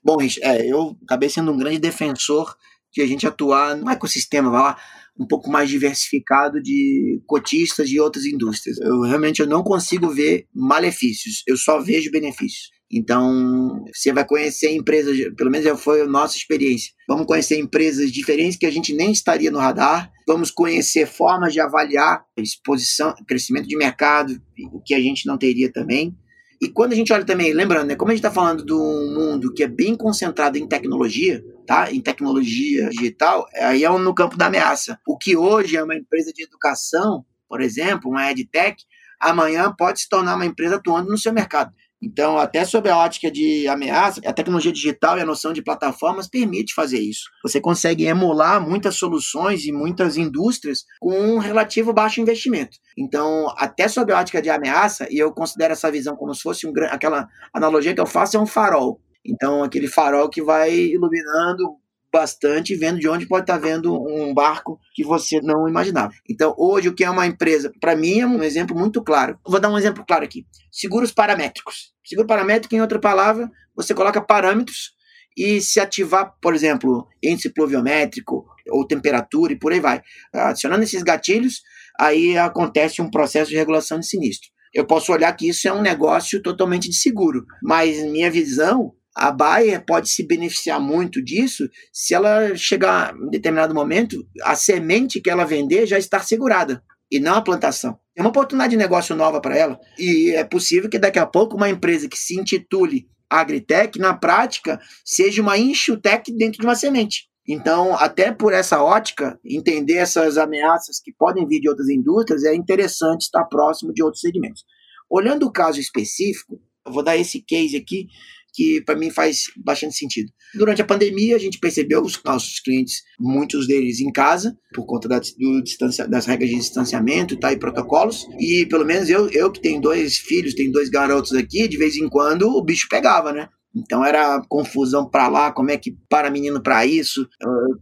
Bom, 0.02 0.16
é, 0.42 0.66
eu 0.66 0.96
acabei 1.04 1.28
sendo 1.28 1.52
um 1.52 1.58
grande 1.58 1.78
defensor 1.78 2.54
de 2.92 3.02
a 3.02 3.06
gente 3.06 3.26
atuar 3.26 3.76
no 3.76 3.90
ecossistema, 3.90 4.50
vai 4.50 4.62
lá, 4.62 4.76
um 5.18 5.26
pouco 5.26 5.50
mais 5.50 5.68
diversificado 5.68 6.60
de 6.62 7.22
cotistas 7.26 7.88
de 7.88 8.00
outras 8.00 8.24
indústrias. 8.24 8.78
Eu 8.80 9.02
realmente 9.02 9.40
eu 9.40 9.46
não 9.46 9.62
consigo 9.62 10.08
ver 10.08 10.46
malefícios, 10.54 11.42
eu 11.46 11.56
só 11.56 11.80
vejo 11.80 12.10
benefícios. 12.10 12.70
Então, 12.92 13.84
você 13.94 14.12
vai 14.12 14.26
conhecer 14.26 14.74
empresas, 14.74 15.16
pelo 15.36 15.50
menos 15.50 15.80
foi 15.80 16.00
a 16.02 16.06
nossa 16.06 16.36
experiência. 16.36 16.92
Vamos 17.08 17.24
conhecer 17.24 17.56
empresas 17.56 18.10
diferentes 18.10 18.58
que 18.58 18.66
a 18.66 18.70
gente 18.70 18.92
nem 18.92 19.12
estaria 19.12 19.50
no 19.50 19.60
radar. 19.60 20.10
Vamos 20.26 20.50
conhecer 20.50 21.06
formas 21.06 21.52
de 21.52 21.60
avaliar 21.60 22.24
exposição, 22.36 23.14
crescimento 23.28 23.68
de 23.68 23.76
mercado, 23.76 24.40
o 24.72 24.80
que 24.80 24.94
a 24.94 25.00
gente 25.00 25.24
não 25.26 25.38
teria 25.38 25.72
também. 25.72 26.16
E 26.60 26.68
quando 26.68 26.92
a 26.92 26.96
gente 26.96 27.10
olha 27.12 27.24
também, 27.24 27.54
lembrando, 27.54 27.86
né, 27.86 27.94
como 27.94 28.10
a 28.10 28.14
gente 28.14 28.24
está 28.24 28.30
falando 28.30 28.66
de 28.66 28.72
um 28.74 29.14
mundo 29.14 29.54
que 29.54 29.62
é 29.62 29.68
bem 29.68 29.96
concentrado 29.96 30.58
em 30.58 30.68
tecnologia, 30.68 31.42
tá? 31.66 31.90
Em 31.90 32.02
tecnologia 32.02 32.90
digital, 32.90 33.46
aí 33.54 33.82
é 33.82 33.88
no 33.88 34.14
campo 34.14 34.36
da 34.36 34.46
ameaça. 34.46 34.98
O 35.06 35.16
que 35.16 35.34
hoje 35.34 35.76
é 35.76 35.82
uma 35.82 35.94
empresa 35.94 36.32
de 36.34 36.42
educação, 36.42 37.24
por 37.48 37.62
exemplo, 37.62 38.10
uma 38.10 38.30
edtech, 38.30 38.84
amanhã 39.18 39.72
pode 39.76 40.00
se 40.00 40.08
tornar 40.08 40.34
uma 40.34 40.44
empresa 40.44 40.76
atuando 40.76 41.08
no 41.08 41.16
seu 41.16 41.32
mercado. 41.32 41.72
Então, 42.02 42.38
até 42.38 42.64
sob 42.64 42.88
a 42.88 42.96
ótica 42.96 43.30
de 43.30 43.68
ameaça, 43.68 44.20
a 44.24 44.32
tecnologia 44.32 44.72
digital 44.72 45.18
e 45.18 45.20
a 45.20 45.26
noção 45.26 45.52
de 45.52 45.62
plataformas 45.62 46.28
permite 46.28 46.72
fazer 46.72 46.98
isso. 46.98 47.24
Você 47.42 47.60
consegue 47.60 48.04
emular 48.04 48.60
muitas 48.60 48.96
soluções 48.96 49.64
e 49.64 49.72
muitas 49.72 50.16
indústrias 50.16 50.84
com 50.98 51.12
um 51.12 51.38
relativo 51.38 51.92
baixo 51.92 52.20
investimento. 52.20 52.78
Então, 52.96 53.52
até 53.58 53.86
sob 53.86 54.12
a 54.12 54.20
ótica 54.20 54.40
de 54.40 54.48
ameaça, 54.48 55.06
e 55.10 55.18
eu 55.18 55.32
considero 55.32 55.72
essa 55.72 55.90
visão 55.90 56.16
como 56.16 56.34
se 56.34 56.42
fosse 56.42 56.66
um, 56.66 56.72
aquela 56.90 57.28
analogia 57.52 57.94
que 57.94 58.00
eu 58.00 58.06
faço 58.06 58.36
é 58.36 58.40
um 58.40 58.46
farol. 58.46 59.00
Então, 59.24 59.62
aquele 59.62 59.86
farol 59.86 60.30
que 60.30 60.42
vai 60.42 60.74
iluminando 60.74 61.76
bastante 62.12 62.74
vendo 62.74 62.98
de 62.98 63.08
onde 63.08 63.26
pode 63.26 63.44
estar 63.44 63.58
vendo 63.58 63.94
um 63.94 64.34
barco 64.34 64.78
que 64.94 65.04
você 65.04 65.40
não 65.40 65.68
imaginava. 65.68 66.12
Então, 66.28 66.54
hoje, 66.58 66.88
o 66.88 66.94
que 66.94 67.04
é 67.04 67.10
uma 67.10 67.26
empresa, 67.26 67.72
para 67.80 67.96
mim, 67.96 68.20
é 68.20 68.26
um 68.26 68.42
exemplo 68.42 68.76
muito 68.76 69.02
claro. 69.02 69.38
Vou 69.46 69.60
dar 69.60 69.70
um 69.70 69.78
exemplo 69.78 70.04
claro 70.06 70.24
aqui: 70.24 70.46
seguros 70.70 71.12
paramétricos. 71.12 71.92
Seguro 72.04 72.26
paramétrico, 72.26 72.74
em 72.74 72.80
outra 72.80 72.98
palavra, 72.98 73.50
você 73.74 73.94
coloca 73.94 74.20
parâmetros 74.20 74.92
e 75.36 75.60
se 75.60 75.78
ativar, 75.78 76.34
por 76.42 76.54
exemplo, 76.54 77.06
índice 77.22 77.52
pluviométrico 77.52 78.44
ou 78.70 78.86
temperatura 78.86 79.52
e 79.52 79.58
por 79.58 79.72
aí 79.72 79.80
vai. 79.80 80.02
Adicionando 80.32 80.82
esses 80.82 81.02
gatilhos, 81.02 81.62
aí 81.98 82.36
acontece 82.36 83.00
um 83.00 83.10
processo 83.10 83.50
de 83.50 83.56
regulação 83.56 83.98
de 83.98 84.06
sinistro. 84.06 84.48
Eu 84.72 84.86
posso 84.86 85.12
olhar 85.12 85.32
que 85.32 85.48
isso 85.48 85.66
é 85.66 85.72
um 85.72 85.82
negócio 85.82 86.40
totalmente 86.42 86.88
de 86.88 86.96
seguro, 86.96 87.44
mas 87.62 88.02
minha 88.04 88.30
visão 88.30 88.92
a 89.16 89.30
Bayer 89.30 89.84
pode 89.84 90.08
se 90.08 90.26
beneficiar 90.26 90.80
muito 90.80 91.22
disso 91.22 91.68
se 91.92 92.14
ela 92.14 92.54
chegar 92.56 93.14
em 93.14 93.30
determinado 93.30 93.74
momento, 93.74 94.24
a 94.42 94.54
semente 94.54 95.20
que 95.20 95.30
ela 95.30 95.44
vender 95.44 95.86
já 95.86 95.98
estar 95.98 96.24
segurada 96.24 96.82
e 97.10 97.18
não 97.18 97.34
a 97.34 97.42
plantação. 97.42 97.98
É 98.16 98.20
uma 98.20 98.30
oportunidade 98.30 98.70
de 98.70 98.76
negócio 98.76 99.16
nova 99.16 99.40
para 99.40 99.56
ela. 99.56 99.78
E 99.98 100.30
é 100.30 100.44
possível 100.44 100.88
que 100.88 100.98
daqui 100.98 101.18
a 101.18 101.26
pouco 101.26 101.56
uma 101.56 101.68
empresa 101.68 102.08
que 102.08 102.18
se 102.18 102.38
intitule 102.38 103.08
Agritech, 103.28 103.98
na 103.98 104.12
prática, 104.12 104.80
seja 105.04 105.40
uma 105.40 105.56
Inchutech 105.56 106.32
dentro 106.36 106.60
de 106.60 106.66
uma 106.66 106.74
semente. 106.74 107.28
Então, 107.48 107.96
até 107.96 108.32
por 108.32 108.52
essa 108.52 108.82
ótica, 108.82 109.38
entender 109.44 109.94
essas 109.94 110.36
ameaças 110.36 111.00
que 111.02 111.12
podem 111.12 111.46
vir 111.46 111.60
de 111.60 111.68
outras 111.68 111.88
indústrias 111.88 112.44
é 112.44 112.54
interessante 112.54 113.22
estar 113.22 113.44
próximo 113.44 113.92
de 113.92 114.02
outros 114.02 114.20
segmentos. 114.20 114.64
Olhando 115.08 115.46
o 115.46 115.52
caso 115.52 115.80
específico, 115.80 116.60
eu 116.86 116.92
vou 116.92 117.02
dar 117.02 117.16
esse 117.16 117.42
case 117.42 117.76
aqui 117.76 118.06
que 118.52 118.82
para 118.82 118.96
mim 118.96 119.10
faz 119.10 119.44
bastante 119.64 119.96
sentido. 119.96 120.30
Durante 120.54 120.82
a 120.82 120.84
pandemia, 120.84 121.36
a 121.36 121.38
gente 121.38 121.58
percebeu 121.58 122.02
os 122.02 122.20
nossos 122.24 122.60
clientes, 122.60 123.02
muitos 123.18 123.66
deles 123.66 124.00
em 124.00 124.10
casa, 124.10 124.56
por 124.74 124.86
conta 124.86 125.08
da, 125.08 125.18
do 125.18 125.62
das 126.08 126.26
regras 126.26 126.50
de 126.50 126.56
distanciamento 126.56 127.38
tá, 127.38 127.52
e 127.52 127.58
protocolos, 127.58 128.26
e 128.38 128.66
pelo 128.66 128.84
menos 128.84 129.08
eu, 129.08 129.28
eu 129.30 129.50
que 129.50 129.60
tenho 129.60 129.80
dois 129.80 130.18
filhos, 130.18 130.54
tenho 130.54 130.72
dois 130.72 130.88
garotos 130.88 131.32
aqui, 131.34 131.68
de 131.68 131.76
vez 131.76 131.96
em 131.96 132.08
quando 132.08 132.48
o 132.48 132.62
bicho 132.62 132.86
pegava, 132.88 133.32
né? 133.32 133.48
Então 133.74 134.04
era 134.04 134.42
confusão 134.48 135.08
para 135.08 135.28
lá, 135.28 135.52
como 135.52 135.70
é 135.70 135.76
que 135.76 135.96
para 136.08 136.30
menino 136.30 136.60
para 136.60 136.84
isso. 136.84 137.28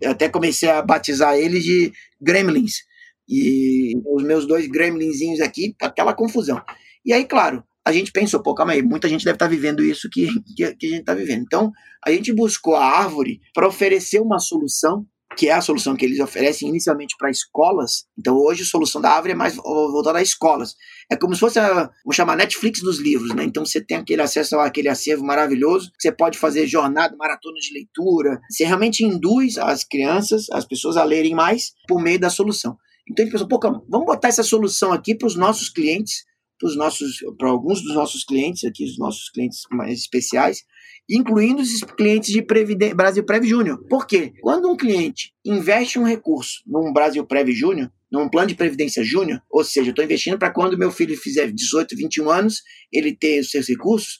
Eu 0.01 0.11
até 0.11 0.29
comecei 0.29 0.69
a 0.69 0.83
batizar 0.83 1.37
eles 1.37 1.65
de 1.65 1.93
gremlins. 2.21 2.83
E 3.29 3.93
os 4.07 4.23
meus 4.23 4.47
dois 4.47 4.67
gremlinzinhos 4.67 5.41
aqui, 5.41 5.75
aquela 5.81 6.15
confusão. 6.15 6.61
E 7.05 7.13
aí, 7.13 7.25
claro, 7.25 7.63
a 7.89 7.93
gente 7.93 8.13
pensou, 8.13 8.43
pô, 8.43 8.55
calma 8.55 8.73
aí, 8.73 8.83
muita 8.83 9.09
gente 9.09 9.25
deve 9.25 9.37
estar 9.37 9.47
tá 9.47 9.51
vivendo 9.51 9.83
isso 9.83 10.09
que, 10.11 10.29
que, 10.55 10.75
que 10.75 10.87
a 10.87 10.91
gente 10.91 11.01
está 11.01 11.15
vivendo. 11.15 11.43
Então, 11.43 11.73
a 12.05 12.11
gente 12.11 12.33
buscou 12.35 12.77
a 12.77 12.85
árvore 12.85 13.41
para 13.55 13.67
oferecer 13.67 14.21
uma 14.21 14.39
solução 14.39 15.07
que 15.37 15.49
é 15.49 15.53
a 15.53 15.61
solução 15.61 15.95
que 15.95 16.05
eles 16.05 16.19
oferecem 16.21 16.69
inicialmente 16.69 17.15
para 17.19 17.31
escolas. 17.31 18.07
Então, 18.19 18.35
hoje 18.37 18.63
a 18.63 18.67
solução 18.67 19.01
da 19.01 19.11
Árvore 19.11 19.33
é 19.33 19.37
mais 19.37 19.55
voltada 19.55 20.19
a 20.19 20.23
escolas. 20.23 20.75
É 21.09 21.17
como 21.17 21.35
se 21.35 21.41
fosse, 21.41 21.61
vamos 21.61 22.17
chamar, 22.17 22.35
Netflix 22.35 22.81
dos 22.81 22.99
livros, 22.99 23.35
né? 23.35 23.45
Então, 23.45 23.65
você 23.65 23.81
tem 23.81 23.99
aquele 23.99 24.23
acesso 24.23 24.59
àquele 24.59 24.89
acervo 24.89 25.25
maravilhoso, 25.25 25.93
você 25.99 26.11
pode 26.11 26.39
fazer 26.39 26.67
jornada, 26.67 27.15
maratona 27.17 27.57
de 27.61 27.73
leitura. 27.73 28.41
Você 28.51 28.65
realmente 28.65 29.05
induz 29.05 29.59
as 29.59 29.85
crianças, 29.85 30.47
as 30.51 30.65
pessoas 30.65 30.97
a 30.97 31.05
lerem 31.05 31.35
mais 31.35 31.73
por 31.87 32.03
meio 32.03 32.19
da 32.19 32.31
solução. 32.31 32.77
Então, 33.09 33.23
a 33.23 33.27
gente 33.27 33.33
pensou, 33.33 33.49
pô, 33.49 33.59
calma, 33.59 33.85
vamos 33.89 34.07
botar 34.07 34.29
essa 34.29 34.43
solução 34.43 34.93
aqui 34.93 35.15
para 35.15 35.29
os 35.29 35.37
nossos 35.37 35.69
clientes 35.69 36.25
para 36.61 36.75
nossos, 36.75 37.19
para 37.39 37.49
alguns 37.49 37.83
dos 37.83 37.95
nossos 37.95 38.25
clientes 38.25 38.65
aqui, 38.65 38.85
os 38.85 38.99
nossos 38.99 39.31
clientes 39.31 39.63
mais 39.71 40.01
especiais, 40.01 40.65
incluindo 41.09 41.63
os 41.63 41.83
clientes 41.97 42.33
de 42.33 42.43
Previden 42.43 42.95
Brasil 42.95 43.25
Prev 43.25 43.45
Júnior. 43.45 43.79
Por 43.89 44.07
quê? 44.07 44.33
Quando 44.41 44.71
um 44.71 44.77
cliente 44.77 45.33
investe 45.45 45.99
um 45.99 46.05
recurso 46.05 46.63
num 46.67 46.93
Brasil 46.93 47.25
Prev 47.25 47.51
Júnior, 47.53 47.91
num 48.11 48.29
plano 48.29 48.49
de 48.49 48.55
previdência 48.55 49.05
júnior, 49.05 49.41
ou 49.51 49.63
seja, 49.63 49.91
estou 49.91 50.05
investindo 50.05 50.39
para 50.39 50.51
quando 50.51 50.79
meu 50.79 50.91
filho 50.91 51.17
fizer 51.17 51.51
18, 51.53 51.95
21 51.95 52.31
anos, 52.31 52.63
ele 52.93 53.15
ter 53.15 53.41
os 53.41 53.51
seus 53.51 53.69
recursos, 53.69 54.19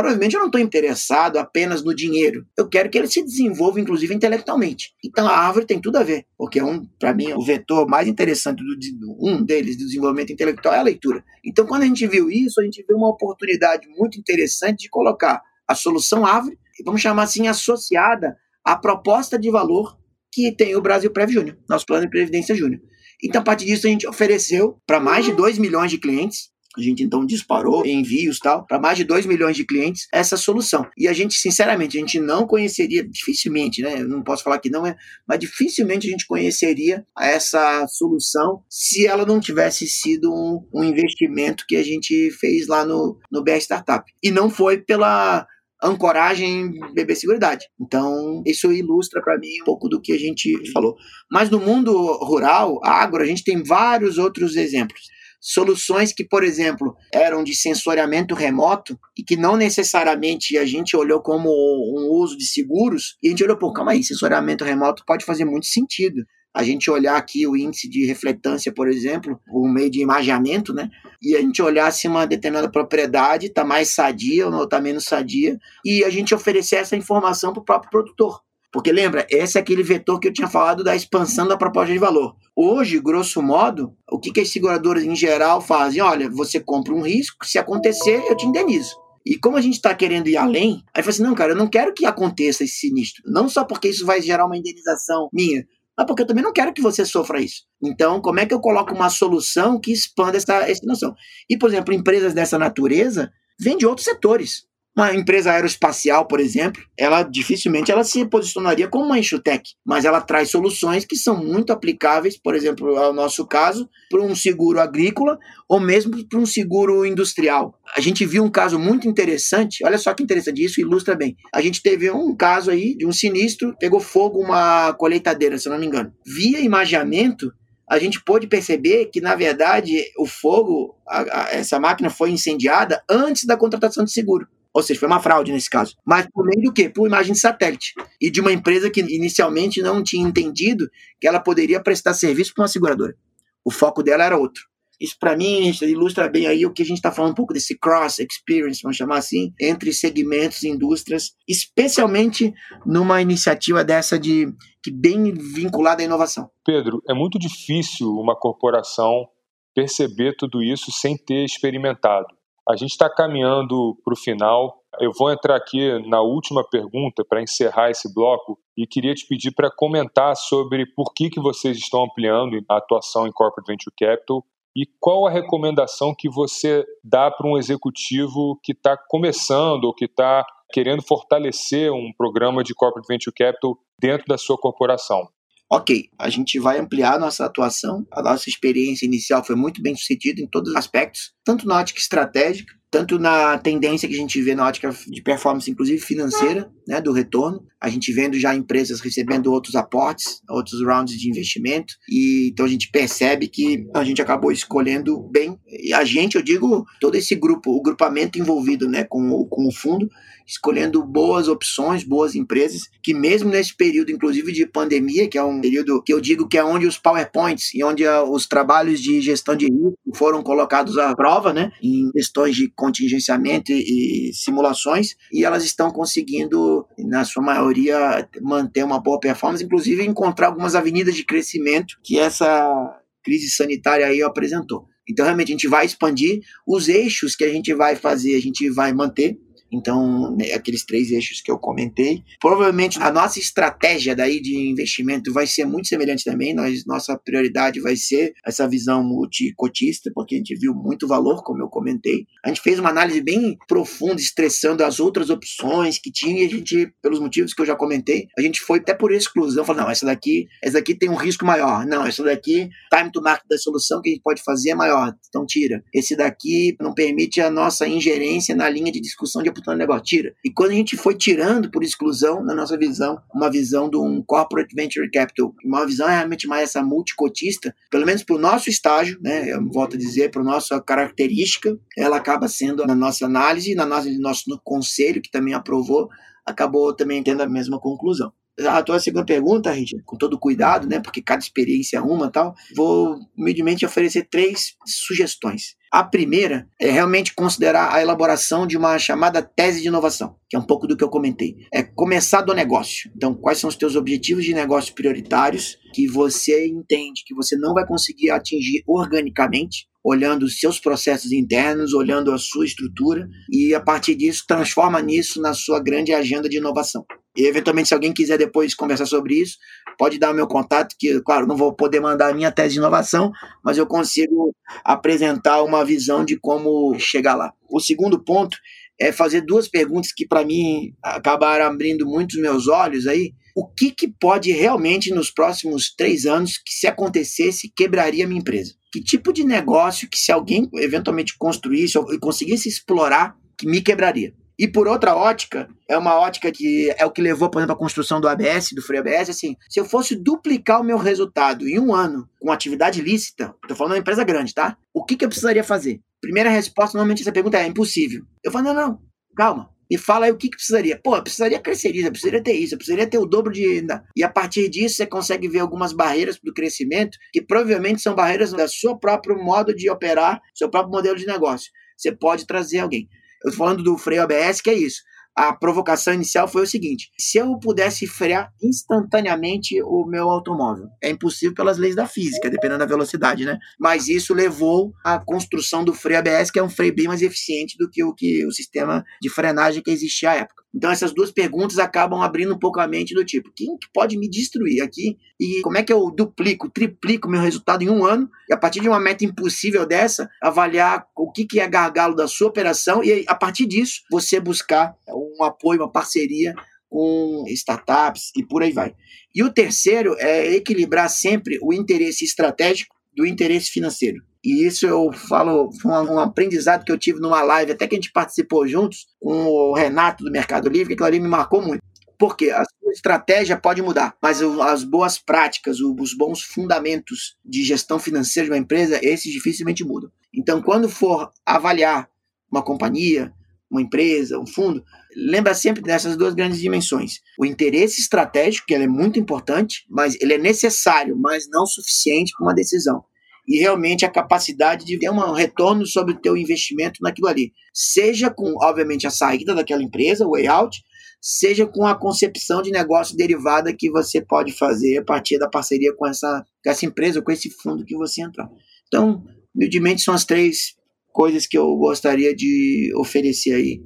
provavelmente 0.00 0.34
eu 0.34 0.40
não 0.40 0.46
estou 0.46 0.60
interessado 0.60 1.38
apenas 1.38 1.82
no 1.82 1.94
dinheiro. 1.94 2.46
Eu 2.56 2.68
quero 2.68 2.88
que 2.88 2.96
ele 2.96 3.06
se 3.06 3.22
desenvolva, 3.22 3.80
inclusive, 3.80 4.14
intelectualmente. 4.14 4.94
Então 5.04 5.26
a 5.26 5.36
árvore 5.36 5.66
tem 5.66 5.80
tudo 5.80 5.96
a 5.96 6.02
ver, 6.02 6.24
porque 6.36 6.62
um, 6.62 6.86
para 6.98 7.14
mim, 7.14 7.32
o 7.32 7.42
vetor 7.42 7.86
mais 7.86 8.08
interessante 8.08 8.62
do, 8.62 9.16
um 9.20 9.42
deles 9.42 9.76
do 9.76 9.84
desenvolvimento 9.84 10.32
intelectual 10.32 10.74
é 10.74 10.78
a 10.78 10.82
leitura. 10.82 11.22
Então, 11.44 11.66
quando 11.66 11.82
a 11.82 11.86
gente 11.86 12.06
viu 12.06 12.30
isso, 12.30 12.60
a 12.60 12.64
gente 12.64 12.84
viu 12.86 12.96
uma 12.96 13.10
oportunidade 13.10 13.86
muito 13.96 14.18
interessante 14.18 14.84
de 14.84 14.88
colocar 14.88 15.42
a 15.68 15.74
solução 15.74 16.24
árvore, 16.24 16.58
vamos 16.84 17.00
chamar 17.00 17.24
assim, 17.24 17.46
associada 17.46 18.36
à 18.64 18.76
proposta 18.76 19.38
de 19.38 19.50
valor 19.50 19.96
que 20.32 20.52
tem 20.52 20.74
o 20.76 20.80
Brasil 20.80 21.10
Prev 21.10 21.30
Júnior, 21.30 21.58
nosso 21.68 21.86
plano 21.86 22.04
de 22.04 22.10
previdência 22.10 22.54
júnior. 22.54 22.80
Então, 23.22 23.40
a 23.40 23.44
partir 23.44 23.66
disso, 23.66 23.86
a 23.86 23.90
gente 23.90 24.06
ofereceu 24.06 24.80
para 24.86 24.98
mais 24.98 25.24
de 25.24 25.32
2 25.32 25.58
milhões 25.58 25.90
de 25.90 25.98
clientes 25.98 26.49
a 26.76 26.80
gente 26.80 27.02
então 27.02 27.26
disparou 27.26 27.84
envios 27.84 28.38
tal 28.38 28.64
para 28.64 28.78
mais 28.78 28.96
de 28.96 29.04
2 29.04 29.26
milhões 29.26 29.56
de 29.56 29.64
clientes 29.64 30.06
essa 30.12 30.36
solução. 30.36 30.86
E 30.96 31.08
a 31.08 31.12
gente, 31.12 31.34
sinceramente, 31.34 31.96
a 31.96 32.00
gente 32.00 32.20
não 32.20 32.46
conheceria, 32.46 33.06
dificilmente, 33.06 33.82
né? 33.82 34.00
Eu 34.00 34.08
não 34.08 34.22
posso 34.22 34.44
falar 34.44 34.58
que 34.58 34.70
não 34.70 34.86
é, 34.86 34.96
mas 35.26 35.38
dificilmente 35.40 36.06
a 36.06 36.10
gente 36.10 36.26
conheceria 36.26 37.04
essa 37.18 37.86
solução 37.88 38.62
se 38.68 39.06
ela 39.06 39.26
não 39.26 39.40
tivesse 39.40 39.86
sido 39.88 40.32
um, 40.32 40.64
um 40.72 40.84
investimento 40.84 41.64
que 41.66 41.76
a 41.76 41.82
gente 41.82 42.30
fez 42.32 42.68
lá 42.68 42.84
no, 42.84 43.18
no 43.30 43.42
BR 43.42 43.56
Startup. 43.56 44.04
E 44.22 44.30
não 44.30 44.48
foi 44.48 44.78
pela 44.78 45.46
ancoragem 45.82 46.72
bebê 46.94 47.16
seguridade. 47.16 47.66
Então, 47.80 48.42
isso 48.46 48.70
ilustra 48.70 49.22
para 49.22 49.38
mim 49.38 49.60
um 49.62 49.64
pouco 49.64 49.88
do 49.88 50.00
que 50.00 50.12
a 50.12 50.18
gente 50.18 50.52
falou. 50.72 50.94
Mas 51.30 51.48
no 51.48 51.58
mundo 51.58 51.92
rural, 52.22 52.78
agro, 52.84 53.22
a 53.22 53.26
gente 53.26 53.42
tem 53.42 53.62
vários 53.62 54.18
outros 54.18 54.56
exemplos 54.56 55.08
soluções 55.40 56.12
que, 56.12 56.24
por 56.24 56.44
exemplo, 56.44 56.94
eram 57.12 57.42
de 57.42 57.54
sensoriamento 57.56 58.34
remoto 58.34 58.98
e 59.18 59.22
que 59.22 59.36
não 59.36 59.56
necessariamente 59.56 60.58
a 60.58 60.66
gente 60.66 60.96
olhou 60.96 61.22
como 61.22 61.48
um 61.48 62.10
uso 62.20 62.36
de 62.36 62.46
seguros, 62.46 63.16
e 63.22 63.28
a 63.28 63.30
gente 63.30 63.42
olhou, 63.44 63.56
pô, 63.56 63.72
calma 63.72 63.92
aí, 63.92 64.04
sensoriamento 64.04 64.64
remoto 64.64 65.02
pode 65.06 65.24
fazer 65.24 65.44
muito 65.44 65.66
sentido. 65.66 66.22
A 66.52 66.64
gente 66.64 66.90
olhar 66.90 67.16
aqui 67.16 67.46
o 67.46 67.56
índice 67.56 67.88
de 67.88 68.04
refletância, 68.06 68.72
por 68.74 68.88
exemplo, 68.88 69.40
o 69.48 69.68
meio 69.68 69.88
de 69.88 70.02
imageamento, 70.02 70.74
né? 70.74 70.90
E 71.22 71.36
a 71.36 71.40
gente 71.40 71.62
olhar 71.62 71.92
se 71.92 72.08
uma 72.08 72.26
determinada 72.26 72.68
propriedade 72.68 73.46
está 73.46 73.64
mais 73.64 73.90
sadia 73.90 74.48
ou 74.48 74.64
está 74.64 74.80
menos 74.80 75.04
sadia, 75.04 75.56
e 75.84 76.02
a 76.04 76.10
gente 76.10 76.34
oferecer 76.34 76.76
essa 76.76 76.96
informação 76.96 77.52
para 77.52 77.60
o 77.60 77.64
próprio 77.64 77.90
produtor. 77.90 78.40
Porque 78.72 78.92
lembra, 78.92 79.26
esse 79.28 79.58
é 79.58 79.60
aquele 79.60 79.82
vetor 79.82 80.20
que 80.20 80.28
eu 80.28 80.32
tinha 80.32 80.46
falado 80.46 80.84
da 80.84 80.94
expansão 80.94 81.46
da 81.48 81.56
proposta 81.56 81.92
de 81.92 81.98
valor. 81.98 82.36
Hoje, 82.54 83.00
grosso 83.00 83.42
modo, 83.42 83.96
o 84.08 84.18
que, 84.18 84.32
que 84.32 84.40
as 84.40 84.50
seguradoras 84.50 85.04
em 85.04 85.16
geral 85.16 85.60
fazem? 85.60 86.00
Olha, 86.00 86.30
você 86.30 86.60
compra 86.60 86.94
um 86.94 87.02
risco, 87.02 87.44
se 87.44 87.58
acontecer, 87.58 88.22
eu 88.28 88.36
te 88.36 88.46
indenizo. 88.46 88.94
E 89.26 89.36
como 89.36 89.56
a 89.56 89.60
gente 89.60 89.74
está 89.74 89.94
querendo 89.94 90.28
ir 90.28 90.36
além, 90.36 90.82
aí 90.94 91.02
fala 91.02 91.10
assim: 91.10 91.22
não, 91.22 91.34
cara, 91.34 91.52
eu 91.52 91.56
não 91.56 91.68
quero 91.68 91.92
que 91.92 92.06
aconteça 92.06 92.64
esse 92.64 92.78
sinistro. 92.78 93.22
Não 93.26 93.48
só 93.48 93.64
porque 93.64 93.88
isso 93.88 94.06
vai 94.06 94.22
gerar 94.22 94.46
uma 94.46 94.56
indenização 94.56 95.28
minha, 95.32 95.66
mas 95.96 96.06
porque 96.06 96.22
eu 96.22 96.26
também 96.26 96.42
não 96.42 96.52
quero 96.52 96.72
que 96.72 96.80
você 96.80 97.04
sofra 97.04 97.40
isso. 97.40 97.64
Então, 97.82 98.20
como 98.20 98.40
é 98.40 98.46
que 98.46 98.54
eu 98.54 98.60
coloco 98.60 98.94
uma 98.94 99.10
solução 99.10 99.78
que 99.78 99.92
expanda 99.92 100.36
essa, 100.36 100.68
essa 100.68 100.86
noção? 100.86 101.14
E, 101.48 101.58
por 101.58 101.68
exemplo, 101.68 101.92
empresas 101.92 102.32
dessa 102.32 102.58
natureza 102.58 103.30
vêm 103.58 103.76
de 103.76 103.84
outros 103.84 104.06
setores. 104.06 104.64
Uma 104.96 105.14
empresa 105.14 105.52
aeroespacial, 105.52 106.26
por 106.26 106.40
exemplo, 106.40 106.82
ela 106.98 107.22
dificilmente 107.22 107.92
ela 107.92 108.02
se 108.02 108.26
posicionaria 108.26 108.88
como 108.88 109.04
uma 109.04 109.18
Enxutec, 109.18 109.70
mas 109.86 110.04
ela 110.04 110.20
traz 110.20 110.50
soluções 110.50 111.04
que 111.04 111.16
são 111.16 111.36
muito 111.36 111.72
aplicáveis, 111.72 112.36
por 112.36 112.56
exemplo, 112.56 112.96
ao 112.96 113.14
nosso 113.14 113.46
caso, 113.46 113.88
para 114.10 114.20
um 114.20 114.34
seguro 114.34 114.80
agrícola 114.80 115.38
ou 115.68 115.78
mesmo 115.78 116.26
para 116.28 116.38
um 116.38 116.44
seguro 116.44 117.06
industrial. 117.06 117.78
A 117.96 118.00
gente 118.00 118.26
viu 118.26 118.42
um 118.42 118.50
caso 118.50 118.80
muito 118.80 119.08
interessante, 119.08 119.84
olha 119.84 119.96
só 119.96 120.12
que 120.12 120.24
interessante, 120.24 120.64
isso 120.64 120.80
ilustra 120.80 121.14
bem. 121.14 121.36
A 121.54 121.62
gente 121.62 121.80
teve 121.80 122.10
um 122.10 122.34
caso 122.34 122.70
aí 122.72 122.96
de 122.96 123.06
um 123.06 123.12
sinistro, 123.12 123.76
pegou 123.78 124.00
fogo 124.00 124.40
uma 124.40 124.92
colheitadeira, 124.94 125.56
se 125.56 125.68
não 125.68 125.78
me 125.78 125.86
engano. 125.86 126.12
Via 126.26 126.60
imageamento, 126.60 127.52
a 127.88 127.98
gente 127.98 128.22
pôde 128.22 128.48
perceber 128.48 129.06
que, 129.06 129.20
na 129.20 129.36
verdade, 129.36 130.00
o 130.18 130.26
fogo, 130.26 130.96
a, 131.08 131.20
a, 131.20 131.48
essa 131.52 131.78
máquina 131.78 132.10
foi 132.10 132.30
incendiada 132.30 133.02
antes 133.08 133.44
da 133.44 133.56
contratação 133.56 134.04
de 134.04 134.12
seguro. 134.12 134.48
Ou 134.74 134.82
seja, 134.82 135.00
foi 135.00 135.08
uma 135.08 135.20
fraude 135.20 135.52
nesse 135.52 135.68
caso. 135.68 135.96
Mas 136.06 136.26
por 136.32 136.44
meio 136.44 136.62
do 136.68 136.72
quê? 136.72 136.88
Por 136.88 137.06
imagem 137.06 137.32
de 137.32 137.40
satélite. 137.40 137.92
E 138.20 138.30
de 138.30 138.40
uma 138.40 138.52
empresa 138.52 138.90
que 138.90 139.00
inicialmente 139.00 139.82
não 139.82 140.02
tinha 140.02 140.26
entendido 140.26 140.88
que 141.20 141.26
ela 141.26 141.40
poderia 141.40 141.82
prestar 141.82 142.14
serviço 142.14 142.54
para 142.54 142.62
uma 142.62 142.68
seguradora. 142.68 143.16
O 143.64 143.70
foco 143.70 144.02
dela 144.02 144.24
era 144.24 144.38
outro. 144.38 144.70
Isso, 145.00 145.16
para 145.18 145.34
mim, 145.34 145.72
ilustra 145.80 146.28
bem 146.28 146.46
aí 146.46 146.66
o 146.66 146.72
que 146.72 146.82
a 146.82 146.84
gente 146.84 146.98
está 146.98 147.10
falando 147.10 147.32
um 147.32 147.34
pouco 147.34 147.54
desse 147.54 147.76
cross 147.78 148.18
experience, 148.18 148.82
vamos 148.82 148.98
chamar 148.98 149.16
assim, 149.16 149.50
entre 149.58 149.94
segmentos 149.94 150.62
e 150.62 150.68
indústrias, 150.68 151.30
especialmente 151.48 152.52
numa 152.84 153.22
iniciativa 153.22 153.82
dessa 153.82 154.18
de 154.18 154.52
que 154.82 154.90
bem 154.90 155.32
vinculada 155.32 156.02
à 156.02 156.04
inovação. 156.04 156.50
Pedro, 156.64 157.02
é 157.08 157.14
muito 157.14 157.38
difícil 157.38 158.08
uma 158.08 158.38
corporação 158.38 159.26
perceber 159.74 160.34
tudo 160.36 160.62
isso 160.62 160.92
sem 160.92 161.16
ter 161.16 161.46
experimentado. 161.46 162.26
A 162.68 162.76
gente 162.76 162.90
está 162.90 163.08
caminhando 163.08 163.96
para 164.04 164.14
o 164.14 164.16
final. 164.16 164.82
Eu 165.00 165.10
vou 165.16 165.30
entrar 165.30 165.56
aqui 165.56 165.98
na 166.08 166.20
última 166.20 166.62
pergunta 166.68 167.24
para 167.24 167.42
encerrar 167.42 167.90
esse 167.90 168.12
bloco 168.12 168.58
e 168.76 168.86
queria 168.86 169.14
te 169.14 169.26
pedir 169.26 169.52
para 169.52 169.70
comentar 169.70 170.36
sobre 170.36 170.86
por 170.86 171.12
que, 171.14 171.30
que 171.30 171.40
vocês 171.40 171.76
estão 171.76 172.04
ampliando 172.04 172.62
a 172.68 172.76
atuação 172.76 173.26
em 173.26 173.32
Corporate 173.32 173.70
Venture 173.70 173.94
Capital 173.98 174.44
e 174.76 174.86
qual 175.00 175.26
a 175.26 175.30
recomendação 175.30 176.14
que 176.16 176.28
você 176.28 176.84
dá 177.02 177.30
para 177.30 177.48
um 177.48 177.58
executivo 177.58 178.58
que 178.62 178.72
está 178.72 178.96
começando 178.96 179.84
ou 179.84 179.94
que 179.94 180.04
está 180.04 180.44
querendo 180.72 181.02
fortalecer 181.02 181.92
um 181.92 182.12
programa 182.16 182.62
de 182.62 182.74
Corporate 182.74 183.08
Venture 183.08 183.34
Capital 183.34 183.76
dentro 183.98 184.26
da 184.26 184.38
sua 184.38 184.56
corporação? 184.56 185.28
Ok, 185.70 186.10
a 186.18 186.28
gente 186.28 186.58
vai 186.58 186.80
ampliar 186.80 187.18
nossa 187.18 187.44
atuação, 187.44 188.04
a 188.12 188.20
nossa 188.20 188.48
experiência 188.48 189.06
inicial 189.06 189.44
foi 189.44 189.54
muito 189.54 189.80
bem 189.80 189.94
sucedida 189.94 190.40
em 190.40 190.46
todos 190.46 190.70
os 190.70 190.76
aspectos, 190.76 191.32
tanto 191.44 191.66
na 191.66 191.78
ótica 191.78 192.00
estratégica, 192.00 192.74
tanto 192.90 193.18
na 193.18 193.56
tendência 193.58 194.08
que 194.08 194.14
a 194.14 194.18
gente 194.18 194.42
vê 194.42 194.54
na 194.54 194.66
ótica 194.66 194.90
de 195.06 195.22
performance, 195.22 195.70
inclusive 195.70 196.00
financeira, 196.00 196.70
né, 196.86 197.00
do 197.00 197.12
retorno, 197.12 197.64
a 197.80 197.88
gente 197.88 198.12
vendo 198.12 198.38
já 198.38 198.54
empresas 198.54 199.00
recebendo 199.00 199.52
outros 199.52 199.76
aportes, 199.76 200.42
outros 200.50 200.82
rounds 200.84 201.16
de 201.16 201.30
investimento, 201.30 201.94
e 202.08 202.50
então 202.52 202.66
a 202.66 202.68
gente 202.68 202.90
percebe 202.90 203.46
que 203.46 203.86
a 203.94 204.02
gente 204.02 204.20
acabou 204.20 204.50
escolhendo 204.50 205.20
bem, 205.30 205.56
e 205.68 205.92
a 205.94 206.04
gente, 206.04 206.34
eu 206.34 206.42
digo, 206.42 206.84
todo 207.00 207.14
esse 207.14 207.36
grupo, 207.36 207.70
o 207.70 207.80
grupamento 207.80 208.38
envolvido 208.38 208.88
né, 208.88 209.04
com, 209.04 209.30
o, 209.30 209.46
com 209.46 209.68
o 209.68 209.72
fundo, 209.72 210.10
escolhendo 210.50 211.04
boas 211.04 211.46
opções, 211.46 212.02
boas 212.02 212.34
empresas, 212.34 212.82
que 213.00 213.14
mesmo 213.14 213.48
nesse 213.48 213.74
período, 213.74 214.10
inclusive 214.10 214.50
de 214.50 214.66
pandemia, 214.66 215.28
que 215.28 215.38
é 215.38 215.42
um 215.44 215.60
período 215.60 216.02
que 216.02 216.12
eu 216.12 216.20
digo 216.20 216.48
que 216.48 216.58
é 216.58 216.64
onde 216.64 216.86
os 216.86 216.98
PowerPoints 216.98 217.72
e 217.72 217.84
onde 217.84 218.04
a, 218.04 218.24
os 218.24 218.48
trabalhos 218.48 219.00
de 219.00 219.20
gestão 219.20 219.54
de 219.54 219.66
risco 219.66 219.96
foram 220.16 220.42
colocados 220.42 220.98
à 220.98 221.14
prova, 221.14 221.52
né, 221.52 221.70
em 221.80 222.10
questões 222.10 222.56
de 222.56 222.68
contingenciamento 222.80 223.70
e, 223.70 224.30
e 224.30 224.34
simulações, 224.34 225.14
e 225.30 225.44
elas 225.44 225.62
estão 225.64 225.90
conseguindo, 225.90 226.86
na 226.98 227.24
sua 227.24 227.42
maioria, 227.42 228.26
manter 228.40 228.82
uma 228.82 228.98
boa 228.98 229.20
performance, 229.20 229.62
inclusive 229.62 230.02
encontrar 230.02 230.46
algumas 230.46 230.74
avenidas 230.74 231.14
de 231.14 231.24
crescimento 231.24 231.98
que 232.02 232.18
essa 232.18 232.98
crise 233.22 233.50
sanitária 233.50 234.06
aí 234.06 234.22
apresentou. 234.22 234.86
Então, 235.08 235.24
realmente, 235.24 235.48
a 235.48 235.54
gente 235.54 235.68
vai 235.68 235.84
expandir 235.84 236.40
os 236.66 236.88
eixos 236.88 237.36
que 237.36 237.44
a 237.44 237.52
gente 237.52 237.74
vai 237.74 237.96
fazer, 237.96 238.36
a 238.36 238.40
gente 238.40 238.70
vai 238.70 238.92
manter. 238.92 239.36
Então, 239.72 240.34
né, 240.36 240.52
aqueles 240.52 240.84
três 240.84 241.10
eixos 241.10 241.40
que 241.40 241.50
eu 241.50 241.58
comentei. 241.58 242.22
Provavelmente 242.40 242.98
a 243.00 243.10
nossa 243.10 243.38
estratégia 243.38 244.14
daí 244.14 244.40
de 244.40 244.56
investimento 244.56 245.32
vai 245.32 245.46
ser 245.46 245.64
muito 245.64 245.88
semelhante 245.88 246.24
também. 246.24 246.54
Nós, 246.54 246.84
nossa 246.86 247.16
prioridade 247.16 247.80
vai 247.80 247.96
ser 247.96 248.32
essa 248.44 248.68
visão 248.68 249.02
multicotista, 249.02 250.10
porque 250.14 250.34
a 250.34 250.38
gente 250.38 250.54
viu 250.56 250.74
muito 250.74 251.06
valor, 251.06 251.42
como 251.42 251.62
eu 251.62 251.68
comentei. 251.68 252.26
A 252.44 252.48
gente 252.48 252.60
fez 252.60 252.78
uma 252.78 252.90
análise 252.90 253.20
bem 253.20 253.56
profunda, 253.68 254.20
estressando 254.20 254.84
as 254.84 255.00
outras 255.00 255.30
opções 255.30 255.98
que 255.98 256.10
tinha, 256.10 256.42
e 256.42 256.46
a 256.46 256.48
gente, 256.48 256.92
pelos 257.02 257.20
motivos 257.20 257.54
que 257.54 257.62
eu 257.62 257.66
já 257.66 257.76
comentei, 257.76 258.28
a 258.36 258.42
gente 258.42 258.60
foi 258.60 258.78
até 258.78 258.94
por 258.94 259.12
exclusão, 259.12 259.64
falou, 259.64 259.82
não, 259.82 259.90
essa 259.90 260.06
daqui, 260.06 260.46
essa 260.62 260.74
daqui 260.74 260.94
tem 260.94 261.08
um 261.08 261.14
risco 261.14 261.44
maior. 261.44 261.86
Não, 261.86 262.06
essa 262.06 262.22
daqui, 262.22 262.68
time 262.94 263.10
to 263.12 263.22
market 263.22 263.46
da 263.48 263.58
solução 263.58 264.00
que 264.00 264.08
a 264.08 264.12
gente 264.12 264.22
pode 264.22 264.42
fazer 264.42 264.70
é 264.70 264.74
maior. 264.74 265.14
Então 265.28 265.44
tira. 265.46 265.82
Esse 265.92 266.16
daqui 266.16 266.76
não 266.80 266.94
permite 266.94 267.40
a 267.40 267.50
nossa 267.50 267.86
ingerência 267.86 268.54
na 268.54 268.68
linha 268.68 268.92
de 268.92 269.00
discussão 269.00 269.42
de 269.42 269.48
disputando 269.60 269.78
negócio, 269.78 270.04
tira. 270.04 270.34
E 270.44 270.50
quando 270.50 270.70
a 270.70 270.74
gente 270.74 270.96
foi 270.96 271.14
tirando 271.14 271.70
por 271.70 271.84
exclusão, 271.84 272.42
na 272.42 272.54
nossa 272.54 272.76
visão, 272.76 273.20
uma 273.34 273.50
visão 273.50 273.88
de 273.88 273.96
um 273.96 274.22
corporate 274.22 274.74
venture 274.74 275.10
capital, 275.10 275.54
uma 275.64 275.86
visão 275.86 276.08
realmente 276.08 276.46
mais 276.46 276.64
essa 276.64 276.82
multicotista, 276.82 277.74
pelo 277.90 278.06
menos 278.06 278.22
para 278.22 278.36
o 278.36 278.38
nosso 278.38 278.68
estágio, 278.68 279.18
né, 279.22 279.52
eu 279.52 279.64
volto 279.70 279.96
a 279.96 279.98
dizer, 279.98 280.30
para 280.30 280.40
a 280.40 280.44
nossa 280.44 280.80
característica, 280.80 281.78
ela 281.96 282.16
acaba 282.16 282.48
sendo 282.48 282.86
na 282.86 282.94
nossa 282.94 283.26
análise, 283.26 283.74
na 283.74 283.86
nossa 283.86 284.10
nosso 284.18 284.44
no 284.48 284.60
conselho 284.62 285.22
que 285.22 285.30
também 285.30 285.54
aprovou, 285.54 286.08
acabou 286.44 286.94
também 286.94 287.22
tendo 287.22 287.42
a 287.42 287.48
mesma 287.48 287.78
conclusão 287.78 288.32
a 288.66 288.82
tua 288.82 289.00
segunda 289.00 289.24
pergunta, 289.24 289.70
Richard, 289.70 290.04
com 290.04 290.16
todo 290.16 290.38
cuidado, 290.38 290.88
né, 290.88 291.00
porque 291.00 291.22
cada 291.22 291.42
experiência 291.42 291.98
é 291.98 292.00
uma 292.00 292.30
tal, 292.30 292.54
vou 292.74 293.18
humildemente 293.36 293.84
oferecer 293.84 294.28
três 294.30 294.74
sugestões. 294.86 295.78
A 295.92 296.04
primeira 296.04 296.68
é 296.80 296.88
realmente 296.88 297.34
considerar 297.34 297.92
a 297.92 298.00
elaboração 298.00 298.64
de 298.64 298.76
uma 298.76 298.96
chamada 298.96 299.42
tese 299.42 299.82
de 299.82 299.88
inovação, 299.88 300.36
que 300.48 300.56
é 300.56 300.58
um 300.58 300.64
pouco 300.64 300.86
do 300.86 300.96
que 300.96 301.02
eu 301.02 301.08
comentei. 301.08 301.56
É 301.72 301.82
começar 301.82 302.42
do 302.42 302.54
negócio. 302.54 303.10
Então, 303.16 303.34
quais 303.34 303.58
são 303.58 303.68
os 303.68 303.74
teus 303.74 303.96
objetivos 303.96 304.44
de 304.44 304.54
negócio 304.54 304.94
prioritários 304.94 305.78
que 305.92 306.06
você 306.06 306.68
entende 306.68 307.24
que 307.26 307.34
você 307.34 307.56
não 307.56 307.74
vai 307.74 307.84
conseguir 307.84 308.30
atingir 308.30 308.84
organicamente, 308.86 309.88
olhando 310.04 310.44
os 310.44 310.58
seus 310.58 310.78
processos 310.80 311.32
internos, 311.32 311.92
olhando 311.92 312.32
a 312.32 312.38
sua 312.38 312.64
estrutura 312.64 313.28
e 313.50 313.74
a 313.74 313.80
partir 313.80 314.14
disso 314.14 314.44
transforma 314.46 315.00
nisso 315.00 315.40
na 315.40 315.52
sua 315.52 315.80
grande 315.80 316.12
agenda 316.12 316.48
de 316.48 316.56
inovação. 316.56 317.04
E 317.36 317.46
eventualmente, 317.46 317.88
se 317.88 317.94
alguém 317.94 318.12
quiser 318.12 318.38
depois 318.38 318.74
conversar 318.74 319.06
sobre 319.06 319.34
isso, 319.34 319.56
pode 319.96 320.18
dar 320.18 320.32
o 320.32 320.34
meu 320.34 320.48
contato, 320.48 320.96
que, 320.98 321.20
claro, 321.20 321.46
não 321.46 321.56
vou 321.56 321.72
poder 321.72 322.00
mandar 322.00 322.30
a 322.30 322.34
minha 322.34 322.50
tese 322.50 322.74
de 322.74 322.78
inovação, 322.78 323.30
mas 323.64 323.78
eu 323.78 323.86
consigo 323.86 324.54
apresentar 324.84 325.62
uma 325.62 325.84
visão 325.84 326.24
de 326.24 326.36
como 326.36 326.98
chegar 326.98 327.36
lá. 327.36 327.52
O 327.68 327.78
segundo 327.78 328.22
ponto 328.22 328.56
é 329.00 329.12
fazer 329.12 329.42
duas 329.42 329.68
perguntas 329.68 330.12
que, 330.12 330.26
para 330.26 330.44
mim, 330.44 330.92
acabaram 331.02 331.66
abrindo 331.66 332.04
muitos 332.04 332.38
meus 332.40 332.66
olhos 332.66 333.06
aí. 333.06 333.32
O 333.60 333.66
que, 333.66 333.90
que 333.90 334.08
pode 334.08 334.50
realmente, 334.52 335.12
nos 335.12 335.30
próximos 335.30 335.94
três 335.94 336.24
anos, 336.24 336.56
que 336.56 336.72
se 336.72 336.86
acontecesse, 336.86 337.70
quebraria 337.76 338.26
minha 338.26 338.40
empresa? 338.40 338.72
Que 338.90 339.02
tipo 339.02 339.34
de 339.34 339.44
negócio 339.44 340.08
que, 340.08 340.18
se 340.18 340.32
alguém 340.32 340.66
eventualmente 340.76 341.36
construísse 341.36 341.98
e 341.98 342.18
conseguisse 342.18 342.70
explorar, 342.70 343.36
que 343.58 343.66
me 343.66 343.82
quebraria? 343.82 344.32
E 344.58 344.66
por 344.66 344.88
outra 344.88 345.14
ótica, 345.14 345.68
é 345.86 345.98
uma 345.98 346.18
ótica 346.18 346.50
que 346.50 346.90
é 346.96 347.04
o 347.04 347.10
que 347.10 347.20
levou, 347.20 347.50
por 347.50 347.58
exemplo, 347.58 347.74
à 347.74 347.78
construção 347.78 348.18
do 348.18 348.28
ABS, 348.28 348.70
do 348.74 348.80
Free 348.80 348.96
ABS, 348.96 349.28
assim, 349.28 349.54
se 349.68 349.78
eu 349.78 349.84
fosse 349.84 350.16
duplicar 350.16 350.80
o 350.80 350.84
meu 350.84 350.96
resultado 350.96 351.68
em 351.68 351.78
um 351.78 351.94
ano 351.94 352.26
com 352.40 352.50
atividade 352.50 353.02
lícita, 353.02 353.54
tô 353.68 353.76
falando 353.76 353.92
de 353.92 353.98
uma 353.98 354.00
empresa 354.00 354.24
grande, 354.24 354.54
tá? 354.54 354.74
O 354.94 355.04
que, 355.04 355.16
que 355.16 355.24
eu 355.26 355.28
precisaria 355.28 355.62
fazer? 355.62 356.00
Primeira 356.18 356.48
resposta, 356.48 356.96
normalmente 356.96 357.20
essa 357.20 357.32
pergunta 357.32 357.58
é, 357.58 357.64
é 357.64 357.66
impossível. 357.66 358.22
Eu 358.42 358.50
falo, 358.50 358.64
não, 358.64 358.74
não, 358.74 358.98
calma. 359.36 359.68
Me 359.90 359.98
fala 359.98 360.26
aí 360.26 360.32
o 360.32 360.36
que, 360.36 360.48
que 360.48 360.56
precisaria. 360.56 361.00
Pô, 361.02 361.16
eu 361.16 361.22
precisaria 361.22 361.58
crescer 361.58 361.94
isso, 361.94 362.06
eu 362.06 362.12
precisaria 362.12 362.42
ter 362.42 362.52
isso, 362.52 362.74
eu 362.74 362.78
precisaria 362.78 363.06
ter 363.08 363.18
o 363.18 363.26
dobro 363.26 363.52
de. 363.52 363.84
E 364.14 364.22
a 364.22 364.28
partir 364.28 364.68
disso 364.68 364.96
você 364.96 365.06
consegue 365.06 365.48
ver 365.48 365.58
algumas 365.58 365.92
barreiras 365.92 366.38
do 366.38 366.54
crescimento, 366.54 367.18
que 367.32 367.42
provavelmente 367.42 368.00
são 368.00 368.14
barreiras 368.14 368.52
do 368.52 368.68
seu 368.68 368.96
próprio 368.96 369.36
modo 369.42 369.74
de 369.74 369.90
operar, 369.90 370.40
seu 370.54 370.70
próprio 370.70 370.92
modelo 370.92 371.16
de 371.16 371.26
negócio. 371.26 371.72
Você 371.96 372.12
pode 372.12 372.46
trazer 372.46 372.78
alguém. 372.78 373.08
Eu 373.44 373.50
tô 373.50 373.56
falando 373.56 373.82
do 373.82 373.98
freio 373.98 374.22
ABS, 374.22 374.60
que 374.60 374.70
é 374.70 374.74
isso. 374.74 375.02
A 375.36 375.52
provocação 375.52 376.12
inicial 376.12 376.48
foi 376.48 376.62
o 376.62 376.66
seguinte: 376.66 377.10
se 377.18 377.38
eu 377.38 377.58
pudesse 377.58 378.06
frear 378.06 378.52
instantaneamente 378.62 379.80
o 379.82 380.04
meu 380.06 380.28
automóvel, 380.28 380.88
é 381.02 381.10
impossível 381.10 381.54
pelas 381.54 381.78
leis 381.78 381.94
da 381.94 382.06
física, 382.06 382.50
dependendo 382.50 382.80
da 382.80 382.86
velocidade, 382.86 383.44
né? 383.44 383.58
Mas 383.78 384.08
isso 384.08 384.34
levou 384.34 384.92
à 385.04 385.18
construção 385.18 385.84
do 385.84 385.94
freio 385.94 386.18
ABS, 386.18 386.50
que 386.50 386.58
é 386.58 386.62
um 386.62 386.68
freio 386.68 386.94
bem 386.94 387.06
mais 387.06 387.22
eficiente 387.22 387.76
do 387.78 387.88
que 387.88 388.02
o 388.04 388.14
que 388.14 388.44
o 388.44 388.52
sistema 388.52 389.04
de 389.20 389.30
frenagem 389.30 389.82
que 389.82 389.90
existia 389.90 390.30
à 390.30 390.34
época. 390.34 390.59
Então 390.74 390.90
essas 390.90 391.12
duas 391.12 391.30
perguntas 391.30 391.78
acabam 391.78 392.22
abrindo 392.22 392.54
um 392.54 392.58
pouco 392.58 392.80
a 392.80 392.86
mente 392.86 393.14
do 393.14 393.24
tipo, 393.24 393.52
quem 393.54 393.76
que 393.76 393.88
pode 393.92 394.16
me 394.16 394.28
destruir 394.28 394.82
aqui? 394.82 395.16
E 395.38 395.60
como 395.62 395.76
é 395.78 395.82
que 395.82 395.92
eu 395.92 396.10
duplico, 396.10 396.70
triplico 396.70 397.28
meu 397.28 397.40
resultado 397.40 397.82
em 397.82 397.90
um 397.90 398.04
ano? 398.04 398.30
E 398.48 398.54
a 398.54 398.56
partir 398.56 398.80
de 398.80 398.88
uma 398.88 399.00
meta 399.00 399.24
impossível 399.24 399.84
dessa, 399.84 400.28
avaliar 400.40 401.06
o 401.16 401.30
que, 401.30 401.44
que 401.44 401.58
é 401.58 401.68
gargalo 401.68 402.14
da 402.14 402.28
sua 402.28 402.48
operação 402.48 403.02
e 403.02 403.24
a 403.26 403.34
partir 403.34 403.66
disso 403.66 404.02
você 404.10 404.38
buscar 404.38 404.94
um 405.08 405.42
apoio, 405.42 405.80
uma 405.80 405.90
parceria 405.90 406.54
com 406.88 407.44
startups 407.48 408.30
e 408.36 408.44
por 408.44 408.62
aí 408.62 408.72
vai. 408.72 408.94
E 409.34 409.42
o 409.42 409.52
terceiro 409.52 410.16
é 410.18 410.54
equilibrar 410.54 411.08
sempre 411.08 411.58
o 411.62 411.72
interesse 411.72 412.24
estratégico 412.24 412.94
do 413.14 413.26
interesse 413.26 413.70
financeiro. 413.70 414.29
E 414.42 414.66
isso 414.66 414.86
eu 414.86 415.12
falo, 415.12 415.70
foi 415.80 415.90
um, 415.90 416.18
aprendizado 416.18 416.84
que 416.84 416.90
eu 416.90 416.98
tive 416.98 417.20
numa 417.20 417.42
live, 417.42 417.72
até 417.72 417.86
que 417.86 417.94
a 417.94 417.98
gente 417.98 418.10
participou 418.10 418.66
juntos, 418.66 419.06
com 419.20 419.46
o 419.46 419.74
Renato 419.74 420.24
do 420.24 420.30
Mercado 420.30 420.68
Livre, 420.68 420.88
que 420.88 420.92
aquilo 420.94 421.06
ali 421.06 421.20
me 421.20 421.28
marcou 421.28 421.60
muito. 421.60 421.82
Porque 422.18 422.50
a 422.50 422.64
sua 422.64 422.92
estratégia 422.92 423.58
pode 423.58 423.82
mudar, 423.82 424.14
mas 424.20 424.42
as 424.42 424.84
boas 424.84 425.18
práticas, 425.18 425.80
os 425.80 426.14
bons 426.14 426.42
fundamentos 426.42 427.36
de 427.44 427.62
gestão 427.62 427.98
financeira 427.98 428.46
de 428.46 428.52
uma 428.52 428.58
empresa, 428.58 429.00
esses 429.02 429.32
dificilmente 429.32 429.84
mudam. 429.84 430.10
Então, 430.34 430.62
quando 430.62 430.88
for 430.88 431.30
avaliar 431.44 432.08
uma 432.50 432.62
companhia, 432.62 433.32
uma 433.70 433.80
empresa, 433.80 434.38
um 434.38 434.46
fundo, 434.46 434.84
lembra 435.14 435.54
sempre 435.54 435.80
dessas 435.82 436.16
duas 436.16 436.34
grandes 436.34 436.60
dimensões. 436.60 437.20
O 437.38 437.46
interesse 437.46 438.00
estratégico, 438.00 438.66
que 438.66 438.74
ele 438.74 438.84
é 438.84 438.88
muito 438.88 439.18
importante, 439.18 439.86
mas 439.88 440.16
ele 440.20 440.34
é 440.34 440.38
necessário, 440.38 441.16
mas 441.16 441.48
não 441.48 441.64
suficiente 441.64 442.32
para 442.36 442.46
uma 442.46 442.54
decisão 442.54 443.04
e 443.46 443.58
realmente 443.58 444.04
a 444.04 444.10
capacidade 444.10 444.84
de 444.84 444.98
ter 444.98 445.10
um 445.10 445.32
retorno 445.32 445.86
sobre 445.86 446.14
o 446.14 446.20
teu 446.20 446.36
investimento 446.36 446.98
naquilo 447.02 447.28
ali. 447.28 447.52
Seja 447.72 448.30
com, 448.30 448.54
obviamente, 448.62 449.06
a 449.06 449.10
saída 449.10 449.54
daquela 449.54 449.82
empresa, 449.82 450.26
o 450.26 450.30
way 450.30 450.46
out, 450.46 450.80
seja 451.20 451.66
com 451.66 451.86
a 451.86 451.94
concepção 451.94 452.62
de 452.62 452.70
negócio 452.70 453.16
derivada 453.16 453.74
que 453.76 453.90
você 453.90 454.24
pode 454.24 454.52
fazer 454.52 454.98
a 454.98 455.04
partir 455.04 455.38
da 455.38 455.48
parceria 455.48 455.94
com 455.94 456.06
essa, 456.06 456.44
com 456.64 456.70
essa 456.70 456.86
empresa, 456.86 457.22
com 457.22 457.30
esse 457.30 457.50
fundo 457.50 457.84
que 457.84 457.96
você 457.96 458.22
entrar. 458.22 458.48
Então, 458.86 459.22
humildemente, 459.54 460.02
são 460.02 460.14
as 460.14 460.24
três 460.24 460.74
coisas 461.12 461.46
que 461.46 461.58
eu 461.58 461.76
gostaria 461.76 462.34
de 462.34 462.92
oferecer 462.96 463.54
aí. 463.54 463.82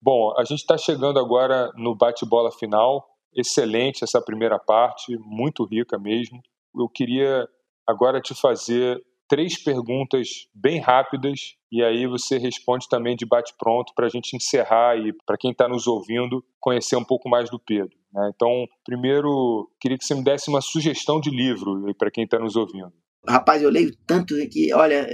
Bom, 0.00 0.32
a 0.38 0.44
gente 0.44 0.60
está 0.60 0.78
chegando 0.78 1.18
agora 1.18 1.72
no 1.76 1.96
bate-bola 1.96 2.52
final. 2.52 3.04
Excelente 3.34 4.04
essa 4.04 4.20
primeira 4.20 4.58
parte, 4.58 5.16
muito 5.18 5.64
rica 5.64 5.98
mesmo. 5.98 6.40
Eu 6.78 6.88
queria 6.88 7.46
agora 7.86 8.20
te 8.20 8.34
fazer 8.34 9.00
três 9.28 9.62
perguntas 9.62 10.48
bem 10.54 10.80
rápidas 10.80 11.56
e 11.70 11.82
aí 11.82 12.06
você 12.06 12.38
responde 12.38 12.88
também 12.88 13.16
de 13.16 13.26
bate-pronto 13.26 13.92
para 13.94 14.06
a 14.06 14.08
gente 14.08 14.36
encerrar 14.36 14.96
e 14.96 15.12
para 15.26 15.36
quem 15.36 15.50
está 15.50 15.68
nos 15.68 15.86
ouvindo 15.86 16.44
conhecer 16.60 16.96
um 16.96 17.04
pouco 17.04 17.28
mais 17.28 17.50
do 17.50 17.58
Pedro. 17.58 17.96
Né? 18.12 18.30
Então, 18.34 18.66
primeiro, 18.84 19.70
queria 19.80 19.98
que 19.98 20.04
você 20.04 20.14
me 20.14 20.22
desse 20.22 20.48
uma 20.48 20.60
sugestão 20.60 21.20
de 21.20 21.30
livro 21.30 21.94
para 21.98 22.10
quem 22.10 22.24
está 22.24 22.38
nos 22.38 22.56
ouvindo. 22.56 22.92
Rapaz, 23.28 23.62
eu 23.62 23.70
leio 23.70 23.90
tanto 24.06 24.34
que, 24.48 24.72
olha, 24.72 25.06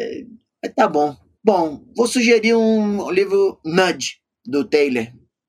é, 0.63 0.69
tá 0.69 0.87
bom. 0.87 1.17
Bom, 1.43 1.83
vou 1.97 2.07
sugerir 2.07 2.55
um 2.55 3.11
livro 3.11 3.59
Nudge, 3.65 4.19
do 4.47 4.65
Taylor. 4.65 5.07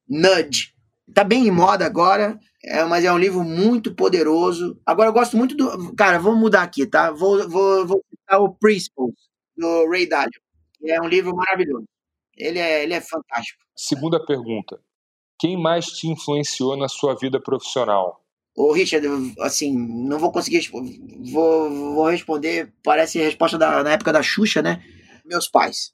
Nudge. 0.09 0.73
Tá 1.13 1.23
bem 1.23 1.47
em 1.47 1.51
moda 1.51 1.85
agora, 1.85 2.39
é, 2.65 2.83
mas 2.85 3.03
é 3.03 3.11
um 3.11 3.17
livro 3.17 3.43
muito 3.43 3.93
poderoso. 3.93 4.79
Agora 4.85 5.09
eu 5.09 5.13
gosto 5.13 5.35
muito 5.35 5.55
do. 5.55 5.93
Cara, 5.95 6.17
vamos 6.17 6.39
mudar 6.39 6.63
aqui, 6.63 6.87
tá? 6.87 7.11
Vou, 7.11 7.47
vou, 7.49 7.85
vou 7.85 8.03
citar 8.09 8.39
o 8.41 8.53
Principles, 8.53 9.13
do 9.55 9.89
Ray 9.89 10.07
Dalio. 10.07 10.41
É 10.85 11.01
um 11.01 11.07
livro 11.07 11.35
maravilhoso. 11.35 11.85
Ele 12.37 12.59
é, 12.59 12.83
ele 12.83 12.93
é 12.93 13.01
fantástico. 13.01 13.63
Segunda 13.75 14.23
pergunta. 14.25 14.79
Quem 15.37 15.61
mais 15.61 15.87
te 15.87 16.07
influenciou 16.07 16.77
na 16.77 16.87
sua 16.87 17.15
vida 17.15 17.39
profissional? 17.39 18.23
Ô, 18.55 18.71
Richard, 18.71 19.05
assim, 19.39 19.75
não 19.75 20.17
vou 20.17 20.31
conseguir. 20.31 20.69
Vou, 21.31 21.69
vou 21.69 22.09
responder. 22.09 22.71
Parece 22.83 23.19
a 23.19 23.23
resposta 23.23 23.57
da, 23.57 23.83
na 23.83 23.91
época 23.91 24.13
da 24.13 24.23
Xuxa, 24.23 24.61
né? 24.61 24.81
Meus 25.25 25.49
pais. 25.49 25.93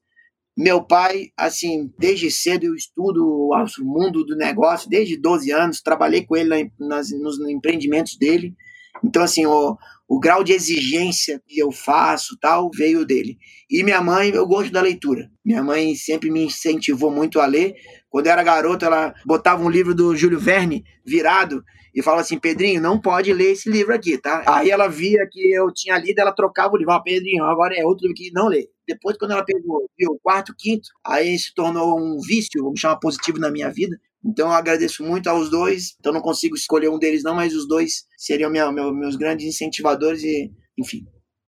Meu 0.62 0.84
pai, 0.84 1.30
assim, 1.38 1.90
desde 1.98 2.30
cedo 2.30 2.66
eu 2.66 2.76
estudo 2.76 3.24
o 3.26 3.66
mundo 3.80 4.26
do 4.26 4.36
negócio, 4.36 4.90
desde 4.90 5.16
12 5.16 5.50
anos, 5.52 5.82
trabalhei 5.82 6.26
com 6.26 6.36
ele 6.36 6.70
nas, 6.78 7.12
nos 7.12 7.40
empreendimentos 7.50 8.18
dele. 8.18 8.54
Então, 9.02 9.24
assim, 9.24 9.46
o, 9.46 9.78
o 10.06 10.20
grau 10.20 10.44
de 10.44 10.52
exigência 10.52 11.42
que 11.48 11.58
eu 11.58 11.72
faço 11.72 12.38
tal 12.42 12.70
veio 12.76 13.06
dele. 13.06 13.38
E 13.72 13.82
minha 13.84 14.02
mãe, 14.02 14.32
eu 14.32 14.46
gosto 14.46 14.70
da 14.70 14.82
leitura. 14.82 15.32
Minha 15.46 15.64
mãe 15.64 15.96
sempre 15.96 16.30
me 16.30 16.44
incentivou 16.44 17.10
muito 17.10 17.40
a 17.40 17.46
ler. 17.46 17.76
Quando 18.10 18.28
eu 18.28 18.34
era 18.34 18.44
garoto, 18.44 18.84
ela 18.84 19.14
botava 19.26 19.64
um 19.64 19.70
livro 19.70 19.96
do 19.96 20.14
Júlio 20.14 20.42
Verne 20.42 20.84
virado 21.06 21.64
e 21.96 22.04
falava 22.04 22.22
assim: 22.22 22.38
Pedrinho, 22.38 22.82
não 22.82 23.00
pode 23.00 23.32
ler 23.32 23.54
esse 23.54 23.70
livro 23.70 23.94
aqui, 23.94 24.18
tá? 24.18 24.44
Aí 24.46 24.70
ela 24.70 24.90
via 24.90 25.26
que 25.32 25.54
eu 25.54 25.72
tinha 25.74 25.98
lido, 25.98 26.20
ela 26.20 26.34
trocava 26.34 26.74
o 26.74 26.78
livro. 26.78 26.92
Ah, 26.92 27.02
Pedrinho, 27.02 27.46
agora 27.46 27.74
é 27.78 27.86
outro 27.86 28.08
livro 28.08 28.18
que 28.18 28.30
não 28.34 28.50
lê. 28.50 28.68
Depois, 28.90 29.16
quando 29.18 29.32
ela 29.32 29.46
pegou, 29.46 29.86
o 29.86 30.20
quarto, 30.20 30.56
quinto, 30.58 30.90
aí 31.06 31.38
se 31.38 31.54
tornou 31.54 31.96
um 31.96 32.18
vício, 32.20 32.64
vamos 32.64 32.80
chamar 32.80 32.98
positivo 32.98 33.38
na 33.38 33.52
minha 33.52 33.70
vida. 33.72 33.96
Então 34.26 34.48
eu 34.48 34.54
agradeço 34.54 35.04
muito 35.04 35.28
aos 35.28 35.48
dois. 35.48 35.96
Então 36.00 36.12
não 36.12 36.22
consigo 36.22 36.56
escolher 36.56 36.90
um 36.90 36.98
deles, 36.98 37.24
não, 37.24 37.36
mas 37.36 37.54
os 37.54 37.68
dois 37.68 38.08
seriam 38.18 38.50
minha, 38.50 38.72
meu, 38.72 38.92
meus 38.92 39.16
grandes 39.16 39.46
incentivadores 39.46 40.24
e, 40.24 40.52
enfim. 40.76 41.06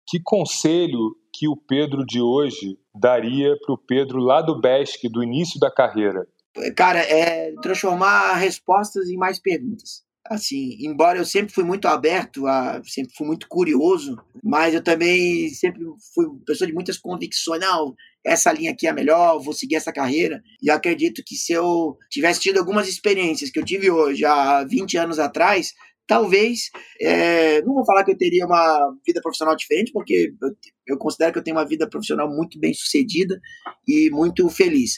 Que 0.09 0.19
conselho 0.21 1.15
que 1.33 1.47
o 1.47 1.57
Pedro 1.57 2.05
de 2.05 2.21
hoje 2.21 2.77
daria 2.93 3.57
para 3.65 3.75
o 3.75 3.79
Pedro 3.79 4.19
lá 4.19 4.43
do 4.43 4.61
BESC, 4.61 5.09
do 5.09 5.23
início 5.23 5.61
da 5.61 5.71
carreira? 5.71 6.27
Cara, 6.77 6.99
é 6.99 7.53
transformar 7.63 8.35
respostas 8.35 9.09
em 9.09 9.17
mais 9.17 9.39
perguntas 9.39 10.03
assim, 10.31 10.77
embora 10.79 11.19
eu 11.19 11.25
sempre 11.25 11.53
fui 11.53 11.65
muito 11.65 11.89
aberto, 11.89 12.47
a, 12.47 12.81
sempre 12.85 13.13
fui 13.17 13.27
muito 13.27 13.49
curioso, 13.49 14.17
mas 14.45 14.73
eu 14.73 14.83
também 14.83 15.49
sempre 15.51 15.83
fui 16.15 16.27
pessoa 16.47 16.69
de 16.69 16.73
muitas 16.73 16.97
convicções, 16.97 17.61
não, 17.61 17.97
essa 18.25 18.53
linha 18.53 18.71
aqui 18.71 18.87
é 18.87 18.93
melhor, 18.93 19.43
vou 19.43 19.53
seguir 19.53 19.75
essa 19.75 19.93
carreira. 19.93 20.41
E 20.63 20.71
acredito 20.71 21.21
que 21.27 21.35
se 21.35 21.53
eu 21.53 21.97
tivesse 22.09 22.39
tido 22.39 22.59
algumas 22.59 22.89
experiências 22.89 23.51
que 23.51 23.59
eu 23.59 23.65
tive 23.65 23.91
hoje, 23.91 24.25
há 24.25 24.63
20 24.63 24.97
anos 24.99 25.19
atrás, 25.19 25.73
talvez, 26.07 26.71
é, 27.01 27.61
não 27.63 27.75
vou 27.75 27.85
falar 27.85 28.05
que 28.05 28.13
eu 28.13 28.17
teria 28.17 28.47
uma 28.47 28.95
vida 29.05 29.21
profissional 29.21 29.57
diferente, 29.57 29.91
porque 29.93 30.33
eu, 30.41 30.57
eu 30.87 30.97
considero 30.97 31.33
que 31.33 31.41
eu 31.41 31.43
tenho 31.43 31.57
uma 31.57 31.67
vida 31.67 31.89
profissional 31.89 32.29
muito 32.29 32.57
bem 32.61 32.73
sucedida 32.73 33.37
e 33.89 34.11
muito 34.11 34.49
feliz 34.49 34.93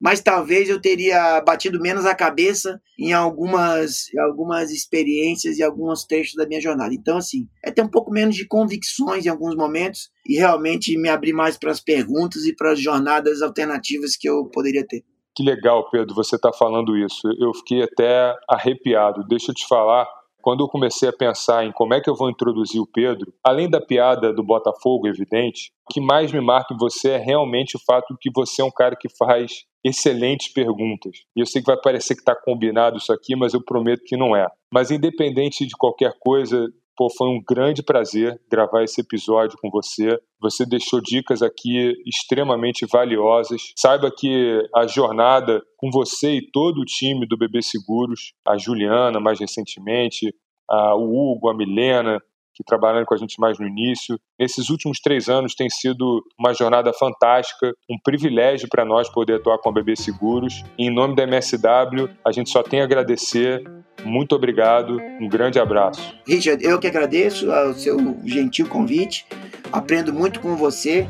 mas 0.00 0.20
talvez 0.20 0.68
eu 0.68 0.80
teria 0.80 1.40
batido 1.40 1.80
menos 1.80 2.04
a 2.04 2.14
cabeça 2.14 2.80
em 2.98 3.12
algumas, 3.12 4.04
algumas 4.26 4.70
experiências 4.70 5.58
e 5.58 5.62
alguns 5.62 6.04
trechos 6.04 6.34
da 6.34 6.46
minha 6.46 6.60
jornada. 6.60 6.94
Então, 6.94 7.16
assim, 7.16 7.46
é 7.64 7.70
ter 7.70 7.82
um 7.82 7.90
pouco 7.90 8.10
menos 8.10 8.34
de 8.34 8.46
convicções 8.46 9.24
em 9.24 9.28
alguns 9.28 9.56
momentos 9.56 10.10
e 10.28 10.36
realmente 10.36 10.98
me 10.98 11.08
abrir 11.08 11.32
mais 11.32 11.56
para 11.56 11.70
as 11.70 11.80
perguntas 11.80 12.44
e 12.44 12.54
para 12.54 12.72
as 12.72 12.80
jornadas 12.80 13.42
alternativas 13.42 14.16
que 14.16 14.28
eu 14.28 14.44
poderia 14.52 14.86
ter. 14.86 15.02
Que 15.36 15.42
legal, 15.42 15.88
Pedro, 15.90 16.14
você 16.14 16.36
está 16.36 16.52
falando 16.52 16.96
isso. 16.96 17.26
Eu 17.40 17.52
fiquei 17.54 17.82
até 17.82 18.34
arrepiado. 18.48 19.26
Deixa 19.26 19.50
eu 19.50 19.54
te 19.54 19.66
falar 19.66 20.06
quando 20.44 20.62
eu 20.62 20.68
comecei 20.68 21.08
a 21.08 21.12
pensar 21.12 21.64
em 21.64 21.72
como 21.72 21.94
é 21.94 22.02
que 22.02 22.10
eu 22.10 22.14
vou 22.14 22.28
introduzir 22.28 22.78
o 22.78 22.86
Pedro, 22.86 23.32
além 23.42 23.66
da 23.66 23.80
piada 23.80 24.30
do 24.30 24.44
Botafogo, 24.44 25.08
evidente, 25.08 25.72
o 25.88 25.94
que 25.94 26.02
mais 26.02 26.30
me 26.30 26.40
marca 26.42 26.74
em 26.74 26.76
você 26.76 27.12
é 27.12 27.16
realmente 27.16 27.78
o 27.78 27.80
fato 27.80 28.12
de 28.12 28.18
que 28.20 28.30
você 28.30 28.60
é 28.60 28.64
um 28.64 28.70
cara 28.70 28.94
que 28.94 29.08
faz 29.08 29.64
excelentes 29.82 30.52
perguntas. 30.52 31.16
E 31.34 31.40
eu 31.40 31.46
sei 31.46 31.62
que 31.62 31.66
vai 31.66 31.80
parecer 31.80 32.14
que 32.14 32.20
está 32.20 32.36
combinado 32.36 32.98
isso 32.98 33.10
aqui, 33.10 33.34
mas 33.34 33.54
eu 33.54 33.64
prometo 33.64 34.02
que 34.04 34.18
não 34.18 34.36
é. 34.36 34.46
Mas 34.70 34.90
independente 34.90 35.64
de 35.64 35.74
qualquer 35.78 36.12
coisa, 36.20 36.68
Pô, 36.96 37.08
foi 37.10 37.28
um 37.28 37.42
grande 37.42 37.82
prazer 37.82 38.40
gravar 38.48 38.84
esse 38.84 39.00
episódio 39.00 39.58
com 39.60 39.68
você. 39.68 40.16
Você 40.40 40.64
deixou 40.64 41.00
dicas 41.00 41.42
aqui 41.42 41.92
extremamente 42.06 42.86
valiosas. 42.86 43.72
Saiba 43.76 44.12
que 44.16 44.60
a 44.74 44.86
jornada 44.86 45.60
com 45.76 45.90
você 45.90 46.36
e 46.36 46.50
todo 46.52 46.80
o 46.80 46.84
time 46.84 47.26
do 47.26 47.36
Bebê 47.36 47.62
Seguros, 47.62 48.32
a 48.46 48.56
Juliana 48.56 49.18
mais 49.18 49.40
recentemente, 49.40 50.32
a, 50.70 50.94
o 50.94 51.32
Hugo, 51.32 51.50
a 51.50 51.54
Milena, 51.54 52.20
que 52.54 52.64
trabalharam 52.64 53.04
com 53.04 53.14
a 53.14 53.18
gente 53.18 53.40
mais 53.40 53.58
no 53.58 53.66
início. 53.66 54.18
Esses 54.38 54.70
últimos 54.70 55.00
três 55.00 55.28
anos 55.28 55.54
tem 55.54 55.68
sido 55.68 56.22
uma 56.38 56.52
jornada 56.54 56.92
fantástica, 56.92 57.74
um 57.90 57.98
privilégio 58.02 58.68
para 58.68 58.84
nós 58.84 59.08
poder 59.08 59.34
atuar 59.34 59.58
com 59.58 59.68
a 59.68 59.72
Bebê 59.72 59.96
Seguros. 59.96 60.62
E 60.78 60.86
em 60.86 60.94
nome 60.94 61.14
da 61.14 61.24
MSW, 61.24 62.08
a 62.24 62.32
gente 62.32 62.50
só 62.50 62.62
tem 62.62 62.80
a 62.80 62.84
agradecer. 62.84 63.62
Muito 64.04 64.34
obrigado, 64.34 65.00
um 65.20 65.28
grande 65.28 65.58
abraço. 65.58 66.14
Richard, 66.26 66.64
eu 66.64 66.78
que 66.78 66.86
agradeço 66.86 67.50
o 67.50 67.74
seu 67.74 67.98
gentil 68.24 68.68
convite, 68.68 69.26
aprendo 69.72 70.12
muito 70.12 70.40
com 70.40 70.56
você. 70.56 71.08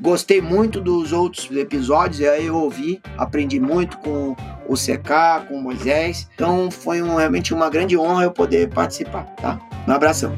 Gostei 0.00 0.40
muito 0.40 0.80
dos 0.80 1.12
outros 1.12 1.50
episódios, 1.50 2.20
aí 2.28 2.46
eu 2.46 2.56
ouvi, 2.56 3.00
aprendi 3.16 3.60
muito 3.60 3.96
com 3.98 4.34
o 4.68 4.74
CK, 4.74 5.46
com 5.48 5.54
o 5.54 5.62
Moisés. 5.62 6.28
Então 6.34 6.70
foi 6.70 7.00
um, 7.00 7.14
realmente 7.16 7.54
uma 7.54 7.70
grande 7.70 7.96
honra 7.96 8.24
eu 8.24 8.32
poder 8.32 8.68
participar, 8.68 9.24
tá? 9.36 9.58
Um 9.86 9.92
abração. 9.92 10.34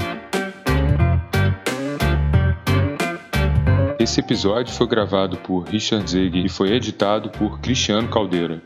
Esse 4.07 4.21
episódio 4.21 4.73
foi 4.73 4.87
gravado 4.87 5.37
por 5.39 5.65
Richard 5.65 6.09
Zeg 6.09 6.45
e 6.45 6.49
foi 6.49 6.71
editado 6.71 7.29
por 7.29 7.59
Cristiano 7.59 8.07
Caldeira. 8.07 8.63